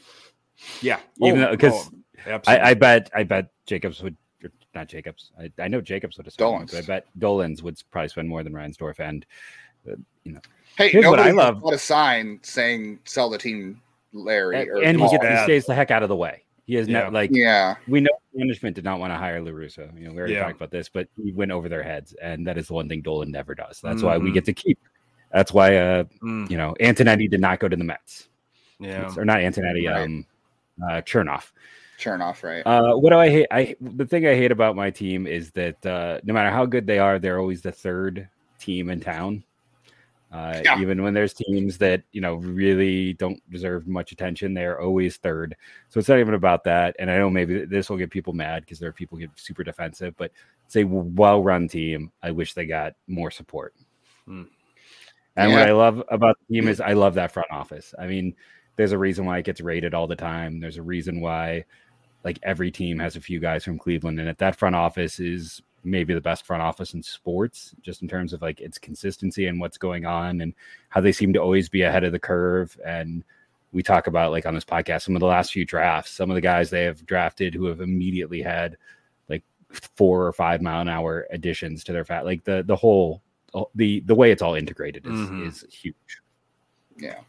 Yeah, 0.81 1.01
even 1.21 1.43
oh, 1.45 1.51
because 1.51 1.91
oh, 2.27 2.41
I, 2.47 2.71
I, 2.71 2.75
bet 2.75 3.11
I 3.15 3.23
bet 3.23 3.51
Jacobs 3.67 4.03
would 4.03 4.17
not 4.75 4.89
Jacobs. 4.89 5.31
I, 5.39 5.51
I 5.63 5.69
know 5.69 5.81
Jacobs 5.81 6.17
would 6.17 6.27
have 6.27 6.33
spent. 6.33 6.75
I 6.75 6.83
bet 6.83 7.07
Dolans 7.19 7.63
would 7.63 7.81
probably 7.91 8.09
spend 8.09 8.29
more 8.29 8.43
than 8.43 8.53
Reinsdorf. 8.53 9.01
And 9.01 9.27
uh, 9.91 9.97
you 10.25 10.33
know, 10.33 10.41
hey, 10.77 10.89
here's 10.89 11.07
what 11.07 11.21
I 11.21 11.31
love: 11.31 11.63
a 11.65 11.79
sign 11.79 12.39
saying 12.43 13.01
"Sell 13.05 13.29
the 13.29 13.39
team, 13.39 13.83
Larry," 14.13 14.61
and, 14.61 14.85
and 14.85 15.01
he, 15.01 15.09
gets, 15.11 15.27
he 15.27 15.45
stays 15.45 15.67
the 15.67 15.75
heck 15.75 15.91
out 15.91 16.03
of 16.03 16.09
the 16.09 16.17
way. 16.17 16.45
He 16.67 16.75
has 16.75 16.89
yeah. 16.89 17.05
no 17.05 17.09
like 17.11 17.31
yeah. 17.33 17.77
We 17.89 18.01
know 18.01 18.11
management 18.35 18.77
did 18.77 18.85
not 18.85 19.01
want 19.01 19.13
to 19.13 19.17
hire 19.17 19.41
La 19.43 19.51
Russa. 19.51 19.97
You 19.99 20.07
know, 20.07 20.13
we 20.13 20.19
already 20.19 20.35
yeah. 20.35 20.45
talked 20.45 20.57
about 20.57 20.71
this, 20.71 20.89
but 20.89 21.09
he 21.23 21.33
went 21.33 21.51
over 21.51 21.69
their 21.69 21.83
heads, 21.83 22.15
and 22.23 22.47
that 22.47 22.57
is 22.57 22.69
the 22.69 22.75
one 22.75 22.89
thing 22.89 23.03
Dolan 23.03 23.31
never 23.31 23.55
does. 23.55 23.81
That's 23.81 23.97
mm-hmm. 23.97 24.07
why 24.07 24.19
we 24.19 24.27
mm-hmm. 24.27 24.35
get 24.35 24.45
to 24.47 24.53
keep. 24.53 24.79
That's 25.33 25.53
why 25.53 25.77
uh 25.77 26.05
mm. 26.23 26.51
you 26.51 26.57
know 26.57 26.75
Antonetti 26.81 27.29
did 27.29 27.41
not 27.41 27.59
go 27.59 27.69
to 27.69 27.77
the 27.77 27.85
Mets. 27.85 28.29
Yeah, 28.79 29.13
or 29.17 29.25
not 29.25 29.39
Antonetti. 29.39 29.89
Right. 29.89 30.03
Um, 30.03 30.27
uh, 30.83 31.03
Chernoff. 31.03 31.53
Chernoff, 31.99 32.43
right? 32.43 32.63
Uh, 32.67 32.97
what 32.97 33.11
do 33.11 33.19
I 33.19 33.29
hate? 33.29 33.47
I 33.51 33.77
the 33.81 34.07
thing 34.07 34.27
I 34.27 34.35
hate 34.35 34.53
about 34.53 34.77
my 34.77 34.91
team 34.91 35.27
is 35.27 35.51
that 35.53 35.85
uh, 35.87 36.21
no 36.25 36.33
matter 36.33 36.51
how 36.51 36.67
good 36.67 36.87
they 36.87 36.99
are, 36.99 37.19
they're 37.19 37.39
always 37.39 37.63
the 37.63 37.73
third 37.73 38.29
team 38.59 38.91
in 38.91 39.01
town. 39.01 39.45
Uh, 40.33 40.63
yeah. 40.65 40.81
Even 40.81 41.03
when 41.03 41.13
there's 41.13 41.35
teams 41.35 41.77
that 41.77 42.03
you 42.13 42.21
know 42.21 42.37
really 42.37 43.13
don't 43.15 43.39
deserve 43.51 43.87
much 43.87 44.13
attention, 44.13 44.55
they're 44.55 44.81
always 44.81 45.19
third. 45.19 45.55
So 45.91 46.01
it's 46.01 46.09
not 46.09 46.21
even 46.21 46.33
about 46.33 46.65
that. 46.65 46.97
And 46.99 47.11
I 47.11 47.19
know 47.19 47.29
maybe 47.29 47.67
this 47.67 47.91
will 47.91 47.99
get 47.99 48.11
people 48.11 48.33
mad 48.33 48.63
because 48.63 48.79
there 48.79 48.89
are 48.89 48.95
people 48.95 49.19
get 49.19 49.31
super 49.37 49.63
defensive, 49.63 50.15
but 50.17 50.33
it's 50.65 50.77
a 50.77 50.85
well-run 50.85 51.69
team. 51.69 52.11
I 52.23 52.31
wish 52.31 52.55
they 52.55 52.65
got 52.65 52.95
more 53.07 53.31
support. 53.31 53.75
Hmm. 54.25 54.45
And 55.37 55.51
yeah. 55.51 55.59
what 55.59 55.69
I 55.69 55.73
love 55.73 56.03
about 56.09 56.37
the 56.49 56.55
team 56.55 56.69
is 56.69 56.81
I 56.81 56.95
love 56.95 57.15
that 57.15 57.33
front 57.33 57.51
office. 57.51 57.95
I 57.99 58.07
mean, 58.07 58.35
there's 58.77 58.93
a 58.93 58.99
reason 58.99 59.27
why 59.27 59.39
it 59.39 59.45
gets 59.45 59.61
rated 59.61 59.93
all 59.93 60.07
the 60.07 60.17
time. 60.17 60.61
There's 60.61 60.79
a 60.79 60.83
reason 60.83 61.21
why 61.21 61.65
like 62.25 62.39
every 62.43 62.71
team 62.71 62.99
has 63.01 63.17
a 63.17 63.21
few 63.21 63.39
guys 63.39 63.65
from 63.65 63.79
Cleveland, 63.79 64.19
and 64.19 64.29
at 64.29 64.39
that 64.39 64.57
front 64.57 64.77
office 64.77 65.21
is 65.21 65.61
maybe 65.85 66.15
the 66.15 66.21
best 66.21 66.47
front 66.47 66.63
office 66.63 66.95
in 66.95 67.03
sports, 67.03 67.75
just 67.83 68.03
in 68.03 68.09
terms 68.09 68.33
of 68.33 68.43
like 68.43 68.61
its 68.61 68.79
consistency 68.79 69.47
and 69.47 69.61
what's 69.61 69.79
going 69.79 70.07
on 70.07 70.41
and 70.41 70.55
how 70.89 71.01
they 71.01 71.13
seem 71.13 71.33
to 71.33 71.41
always 71.41 71.69
be 71.69 71.83
ahead 71.83 72.05
of 72.05 72.13
the 72.13 72.19
curve. 72.19 72.79
And 72.85 73.25
we 73.73 73.83
talk 73.83 74.07
about 74.07 74.31
like 74.31 74.47
on 74.47 74.55
this 74.55 74.65
podcast 74.65 75.03
some 75.03 75.17
of 75.17 75.21
the 75.21 75.27
last 75.27 75.53
few 75.53 75.65
drafts, 75.65 76.13
some 76.13 76.31
of 76.31 76.35
the 76.35 76.41
guys 76.41 76.71
they 76.71 76.85
have 76.85 77.05
drafted 77.07 77.55
who 77.55 77.67
have 77.67 77.81
immediately 77.81 78.43
had 78.43 78.77
like 79.29 79.43
four 79.71 80.27
or 80.27 80.33
five 80.33 80.63
mile 80.63 80.81
an 80.81 80.89
hour 80.89 81.27
additions 81.31 81.83
to 81.85 81.93
their 81.93 82.05
fat. 82.05 82.25
Like 82.25 82.45
the 82.45 82.63
the 82.67 82.77
whole 82.77 83.23
the 83.75 84.01
the 84.01 84.15
way 84.15 84.31
it's 84.31 84.43
all 84.43 84.55
integrated 84.55 85.07
is 85.07 85.13
mm-hmm. 85.13 85.49
is 85.49 85.65
huge. 85.71 85.95
Yeah, 86.99 87.21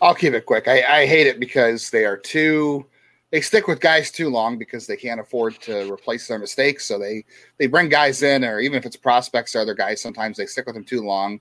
I'll 0.00 0.14
keep 0.14 0.32
it 0.32 0.46
quick. 0.46 0.68
I, 0.68 1.02
I 1.02 1.06
hate 1.06 1.26
it 1.26 1.38
because 1.38 1.90
they 1.90 2.04
are 2.04 2.16
too 2.16 2.86
they 3.30 3.40
stick 3.40 3.68
with 3.68 3.80
guys 3.80 4.10
too 4.10 4.28
long 4.28 4.58
because 4.58 4.86
they 4.86 4.96
can't 4.96 5.20
afford 5.20 5.60
to 5.62 5.92
replace 5.92 6.26
their 6.26 6.38
mistakes. 6.38 6.84
So 6.84 6.98
they 6.98 7.24
they 7.58 7.66
bring 7.66 7.88
guys 7.88 8.22
in, 8.22 8.44
or 8.44 8.60
even 8.60 8.76
if 8.78 8.86
it's 8.86 8.96
prospects 8.96 9.54
or 9.54 9.60
other 9.60 9.74
guys, 9.74 10.00
sometimes 10.00 10.36
they 10.36 10.46
stick 10.46 10.66
with 10.66 10.74
them 10.74 10.84
too 10.84 11.02
long. 11.02 11.40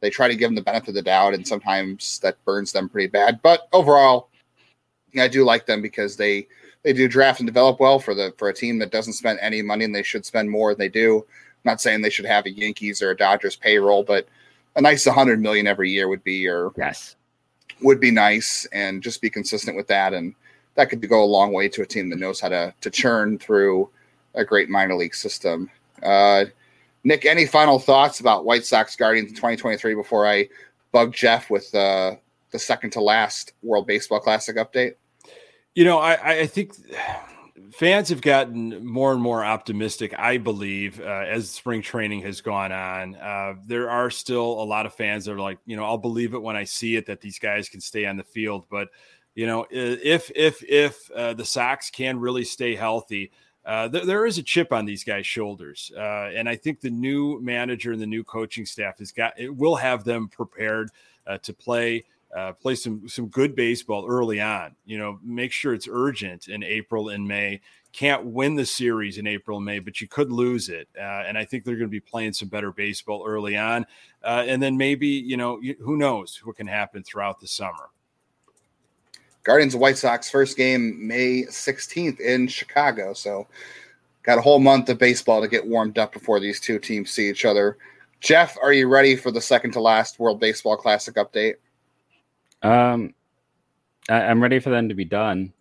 They 0.00 0.10
try 0.10 0.26
to 0.26 0.34
give 0.34 0.48
them 0.48 0.56
the 0.56 0.62
benefit 0.62 0.88
of 0.88 0.94
the 0.94 1.02
doubt, 1.02 1.34
and 1.34 1.46
sometimes 1.46 2.18
that 2.20 2.44
burns 2.44 2.72
them 2.72 2.88
pretty 2.88 3.06
bad. 3.06 3.40
But 3.40 3.68
overall, 3.72 4.30
I 5.16 5.28
do 5.28 5.44
like 5.44 5.66
them 5.66 5.80
because 5.80 6.16
they 6.16 6.48
they 6.82 6.92
do 6.92 7.06
draft 7.06 7.38
and 7.38 7.46
develop 7.46 7.78
well 7.78 8.00
for 8.00 8.14
the 8.14 8.34
for 8.36 8.48
a 8.48 8.54
team 8.54 8.78
that 8.80 8.90
doesn't 8.90 9.12
spend 9.12 9.38
any 9.40 9.62
money, 9.62 9.84
and 9.84 9.94
they 9.94 10.02
should 10.02 10.26
spend 10.26 10.50
more. 10.50 10.72
Than 10.72 10.78
they 10.80 10.88
do. 10.88 11.18
I'm 11.18 11.70
not 11.70 11.80
saying 11.80 12.02
they 12.02 12.10
should 12.10 12.24
have 12.24 12.46
a 12.46 12.50
Yankees 12.50 13.00
or 13.00 13.10
a 13.10 13.16
Dodgers 13.16 13.54
payroll, 13.54 14.02
but 14.02 14.26
a 14.74 14.80
nice 14.80 15.06
100 15.06 15.40
million 15.40 15.68
every 15.68 15.90
year 15.90 16.08
would 16.08 16.24
be 16.24 16.48
or 16.48 16.72
yes 16.76 17.14
would 17.80 18.00
be 18.00 18.10
nice, 18.10 18.66
and 18.72 19.02
just 19.02 19.20
be 19.22 19.30
consistent 19.30 19.76
with 19.76 19.86
that 19.88 20.14
and 20.14 20.34
that 20.74 20.88
could 20.88 21.06
go 21.08 21.22
a 21.22 21.26
long 21.26 21.52
way 21.52 21.68
to 21.68 21.82
a 21.82 21.86
team 21.86 22.10
that 22.10 22.18
knows 22.18 22.40
how 22.40 22.48
to 22.48 22.74
to 22.80 22.90
churn 22.90 23.38
through 23.38 23.88
a 24.34 24.44
great 24.44 24.68
minor 24.68 24.94
league 24.94 25.14
system. 25.14 25.70
Uh, 26.02 26.46
Nick, 27.04 27.26
any 27.26 27.46
final 27.46 27.78
thoughts 27.78 28.20
about 28.20 28.44
White 28.44 28.64
Sox 28.64 28.96
Guardians 28.96 29.30
in 29.30 29.34
2023 29.34 29.94
before 29.94 30.26
I 30.26 30.48
bug 30.92 31.12
Jeff 31.12 31.50
with 31.50 31.74
uh, 31.74 32.14
the 32.52 32.58
second 32.58 32.90
to 32.90 33.00
last 33.00 33.52
World 33.62 33.86
Baseball 33.86 34.20
Classic 34.20 34.56
update? 34.56 34.94
You 35.74 35.84
know, 35.84 35.98
I, 35.98 36.40
I 36.40 36.46
think 36.46 36.74
fans 37.72 38.10
have 38.10 38.20
gotten 38.20 38.84
more 38.84 39.12
and 39.12 39.20
more 39.20 39.44
optimistic, 39.44 40.14
I 40.16 40.36
believe, 40.36 41.00
uh, 41.00 41.24
as 41.26 41.50
spring 41.50 41.82
training 41.82 42.20
has 42.22 42.40
gone 42.40 42.70
on. 42.70 43.16
Uh, 43.16 43.54
there 43.66 43.90
are 43.90 44.10
still 44.10 44.62
a 44.62 44.64
lot 44.64 44.86
of 44.86 44.94
fans 44.94 45.24
that 45.24 45.32
are 45.32 45.40
like, 45.40 45.58
you 45.66 45.76
know, 45.76 45.84
I'll 45.84 45.98
believe 45.98 46.34
it 46.34 46.42
when 46.42 46.56
I 46.56 46.64
see 46.64 46.96
it 46.96 47.06
that 47.06 47.20
these 47.20 47.38
guys 47.38 47.68
can 47.68 47.80
stay 47.80 48.04
on 48.04 48.16
the 48.16 48.24
field. 48.24 48.66
But 48.70 48.88
you 49.34 49.46
know, 49.46 49.66
if 49.70 50.30
if 50.34 50.62
if 50.62 51.10
uh, 51.12 51.32
the 51.32 51.44
Sox 51.44 51.90
can 51.90 52.20
really 52.20 52.44
stay 52.44 52.74
healthy, 52.74 53.30
uh, 53.64 53.88
th- 53.88 54.04
there 54.04 54.26
is 54.26 54.38
a 54.38 54.42
chip 54.42 54.72
on 54.72 54.84
these 54.84 55.04
guys' 55.04 55.26
shoulders, 55.26 55.90
uh, 55.96 56.30
and 56.34 56.48
I 56.48 56.56
think 56.56 56.80
the 56.80 56.90
new 56.90 57.40
manager 57.40 57.92
and 57.92 58.00
the 58.00 58.06
new 58.06 58.24
coaching 58.24 58.66
staff 58.66 58.98
has 58.98 59.10
got 59.10 59.38
it 59.38 59.54
will 59.54 59.76
have 59.76 60.04
them 60.04 60.28
prepared 60.28 60.90
uh, 61.26 61.38
to 61.38 61.54
play 61.54 62.04
uh, 62.36 62.52
play 62.52 62.74
some 62.74 63.08
some 63.08 63.28
good 63.28 63.56
baseball 63.56 64.06
early 64.06 64.38
on. 64.40 64.76
You 64.84 64.98
know, 64.98 65.18
make 65.22 65.52
sure 65.52 65.72
it's 65.72 65.88
urgent 65.90 66.48
in 66.48 66.62
April 66.62 67.08
and 67.08 67.26
May. 67.26 67.62
Can't 67.92 68.26
win 68.26 68.54
the 68.54 68.66
series 68.66 69.16
in 69.16 69.26
April 69.26 69.58
and 69.58 69.66
May, 69.66 69.78
but 69.78 70.00
you 70.00 70.08
could 70.08 70.30
lose 70.30 70.68
it. 70.68 70.88
Uh, 70.98 71.24
and 71.26 71.38
I 71.38 71.44
think 71.46 71.64
they're 71.64 71.76
going 71.76 71.88
to 71.88 71.90
be 71.90 72.00
playing 72.00 72.32
some 72.32 72.48
better 72.48 72.72
baseball 72.72 73.24
early 73.26 73.56
on, 73.56 73.86
and 74.22 74.62
then 74.62 74.76
maybe 74.76 75.08
you 75.08 75.38
know 75.38 75.58
who 75.80 75.96
knows 75.96 76.38
what 76.44 76.56
can 76.56 76.66
happen 76.66 77.02
throughout 77.02 77.40
the 77.40 77.48
summer. 77.48 77.91
Guardians 79.44 79.74
of 79.74 79.80
White 79.80 79.98
Sox 79.98 80.30
first 80.30 80.56
game 80.56 81.06
May 81.06 81.42
16th 81.44 82.20
in 82.20 82.48
Chicago. 82.48 83.12
So 83.12 83.48
got 84.22 84.38
a 84.38 84.42
whole 84.42 84.60
month 84.60 84.88
of 84.88 84.98
baseball 84.98 85.40
to 85.40 85.48
get 85.48 85.66
warmed 85.66 85.98
up 85.98 86.12
before 86.12 86.40
these 86.40 86.60
two 86.60 86.78
teams 86.78 87.10
see 87.10 87.28
each 87.28 87.44
other. 87.44 87.76
Jeff, 88.20 88.56
are 88.62 88.72
you 88.72 88.88
ready 88.88 89.16
for 89.16 89.32
the 89.32 89.40
second 89.40 89.72
to 89.72 89.80
last 89.80 90.20
World 90.20 90.38
Baseball 90.38 90.76
Classic 90.76 91.14
update? 91.16 91.54
Um, 92.62 93.14
I, 94.08 94.20
am 94.20 94.40
ready 94.40 94.60
for 94.60 94.70
them 94.70 94.88
to 94.88 94.94
be 94.94 95.04
done. 95.04 95.52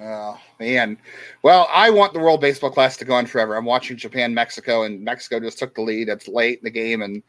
Oh 0.00 0.38
man, 0.60 0.96
well, 1.42 1.68
I 1.72 1.90
want 1.90 2.12
the 2.12 2.20
World 2.20 2.40
Baseball 2.40 2.70
Classic 2.70 3.00
to 3.00 3.04
go 3.04 3.14
on 3.14 3.26
forever. 3.26 3.56
I'm 3.56 3.64
watching 3.64 3.96
Japan, 3.96 4.32
Mexico, 4.32 4.84
and 4.84 5.02
Mexico 5.02 5.40
just 5.40 5.58
took 5.58 5.74
the 5.74 5.82
lead. 5.82 6.08
It's 6.08 6.28
late 6.28 6.58
in 6.58 6.64
the 6.64 6.70
game, 6.70 7.02
and 7.02 7.22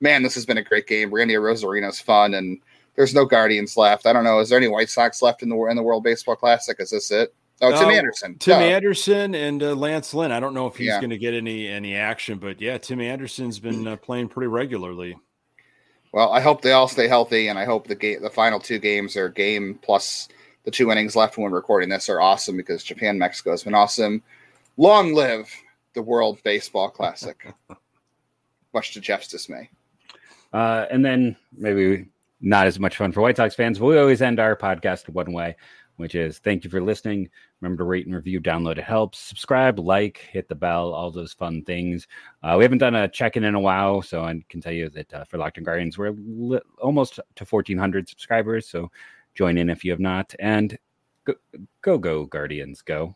man, 0.00 0.22
this 0.22 0.34
has 0.34 0.44
been 0.44 0.58
a 0.58 0.62
great 0.62 0.86
game. 0.86 1.12
Randy 1.12 1.34
Arozarena 1.34 1.88
is 1.88 2.00
fun, 2.00 2.34
and 2.34 2.60
there's 2.96 3.14
no 3.14 3.24
Guardians 3.24 3.76
left. 3.76 4.06
I 4.06 4.12
don't 4.12 4.24
know. 4.24 4.38
Is 4.40 4.48
there 4.48 4.58
any 4.58 4.68
White 4.68 4.90
Sox 4.90 5.22
left 5.22 5.42
in 5.42 5.48
the 5.48 5.56
in 5.66 5.76
the 5.76 5.82
World 5.82 6.04
Baseball 6.04 6.36
Classic? 6.36 6.76
Is 6.78 6.90
this 6.90 7.10
it? 7.10 7.34
Oh, 7.60 7.70
Tim 7.70 7.90
Anderson. 7.90 8.36
Tim 8.38 8.58
Duh. 8.58 8.64
Anderson 8.64 9.34
and 9.34 9.62
uh, 9.62 9.74
Lance 9.74 10.12
Lynn. 10.12 10.32
I 10.32 10.40
don't 10.40 10.54
know 10.54 10.66
if 10.66 10.76
he's 10.76 10.88
yeah. 10.88 10.98
going 10.98 11.10
to 11.10 11.18
get 11.18 11.34
any 11.34 11.68
any 11.68 11.94
action, 11.94 12.38
but 12.38 12.60
yeah, 12.60 12.78
Tim 12.78 13.00
Anderson's 13.00 13.58
been 13.58 13.86
uh, 13.86 13.96
playing 13.96 14.28
pretty 14.28 14.48
regularly. 14.48 15.16
Well, 16.12 16.30
I 16.32 16.40
hope 16.40 16.62
they 16.62 16.72
all 16.72 16.88
stay 16.88 17.08
healthy, 17.08 17.48
and 17.48 17.58
I 17.58 17.64
hope 17.64 17.88
the 17.88 17.94
game, 17.94 18.22
the 18.22 18.30
final 18.30 18.60
two 18.60 18.78
games 18.78 19.16
are 19.16 19.28
game 19.28 19.78
plus 19.82 20.28
the 20.64 20.70
two 20.70 20.90
innings 20.90 21.16
left 21.16 21.36
when 21.36 21.52
recording 21.52 21.88
this 21.88 22.08
are 22.08 22.20
awesome 22.20 22.56
because 22.56 22.82
Japan 22.82 23.18
Mexico 23.18 23.50
has 23.50 23.64
been 23.64 23.74
awesome. 23.74 24.22
Long 24.76 25.12
live 25.12 25.50
the 25.94 26.02
World 26.02 26.40
Baseball 26.42 26.88
Classic. 26.88 27.52
Much 28.74 28.92
to 28.94 29.00
Jeff's 29.00 29.28
dismay. 29.28 29.70
Uh, 30.52 30.86
and 30.90 31.04
then 31.04 31.36
maybe 31.56 32.06
not 32.44 32.66
as 32.66 32.78
much 32.78 32.96
fun 32.96 33.12
for 33.12 33.20
White 33.20 33.36
Sox 33.36 33.54
fans, 33.54 33.78
but 33.78 33.86
we 33.86 33.98
always 33.98 34.22
end 34.22 34.38
our 34.38 34.56
podcast 34.56 35.08
one 35.08 35.32
way 35.32 35.56
which 35.96 36.14
is 36.14 36.38
thank 36.38 36.64
you 36.64 36.70
for 36.70 36.80
listening. 36.80 37.28
Remember 37.60 37.82
to 37.82 37.88
rate 37.88 38.06
and 38.06 38.14
review, 38.14 38.40
download 38.40 38.78
it 38.78 38.84
helps. 38.84 39.18
Subscribe, 39.18 39.78
like, 39.78 40.18
hit 40.18 40.48
the 40.48 40.54
bell, 40.54 40.92
all 40.92 41.10
those 41.10 41.32
fun 41.32 41.62
things. 41.62 42.06
Uh, 42.42 42.56
we 42.58 42.64
haven't 42.64 42.78
done 42.78 42.94
a 42.94 43.08
check 43.08 43.36
in 43.36 43.44
in 43.44 43.54
a 43.54 43.60
while, 43.60 44.02
so 44.02 44.24
I 44.24 44.42
can 44.48 44.60
tell 44.60 44.72
you 44.72 44.88
that 44.90 45.14
uh, 45.14 45.24
for 45.24 45.38
Locked 45.38 45.58
on 45.58 45.64
Guardians, 45.64 45.96
we're 45.96 46.14
li- 46.16 46.60
almost 46.80 47.14
to 47.14 47.44
1,400 47.44 48.08
subscribers. 48.08 48.68
So 48.68 48.90
join 49.34 49.56
in 49.56 49.70
if 49.70 49.84
you 49.84 49.92
have 49.92 50.00
not. 50.00 50.34
And 50.38 50.76
go, 51.24 51.34
go, 51.82 51.98
go 51.98 52.26
Guardians, 52.26 52.82
go. 52.82 53.12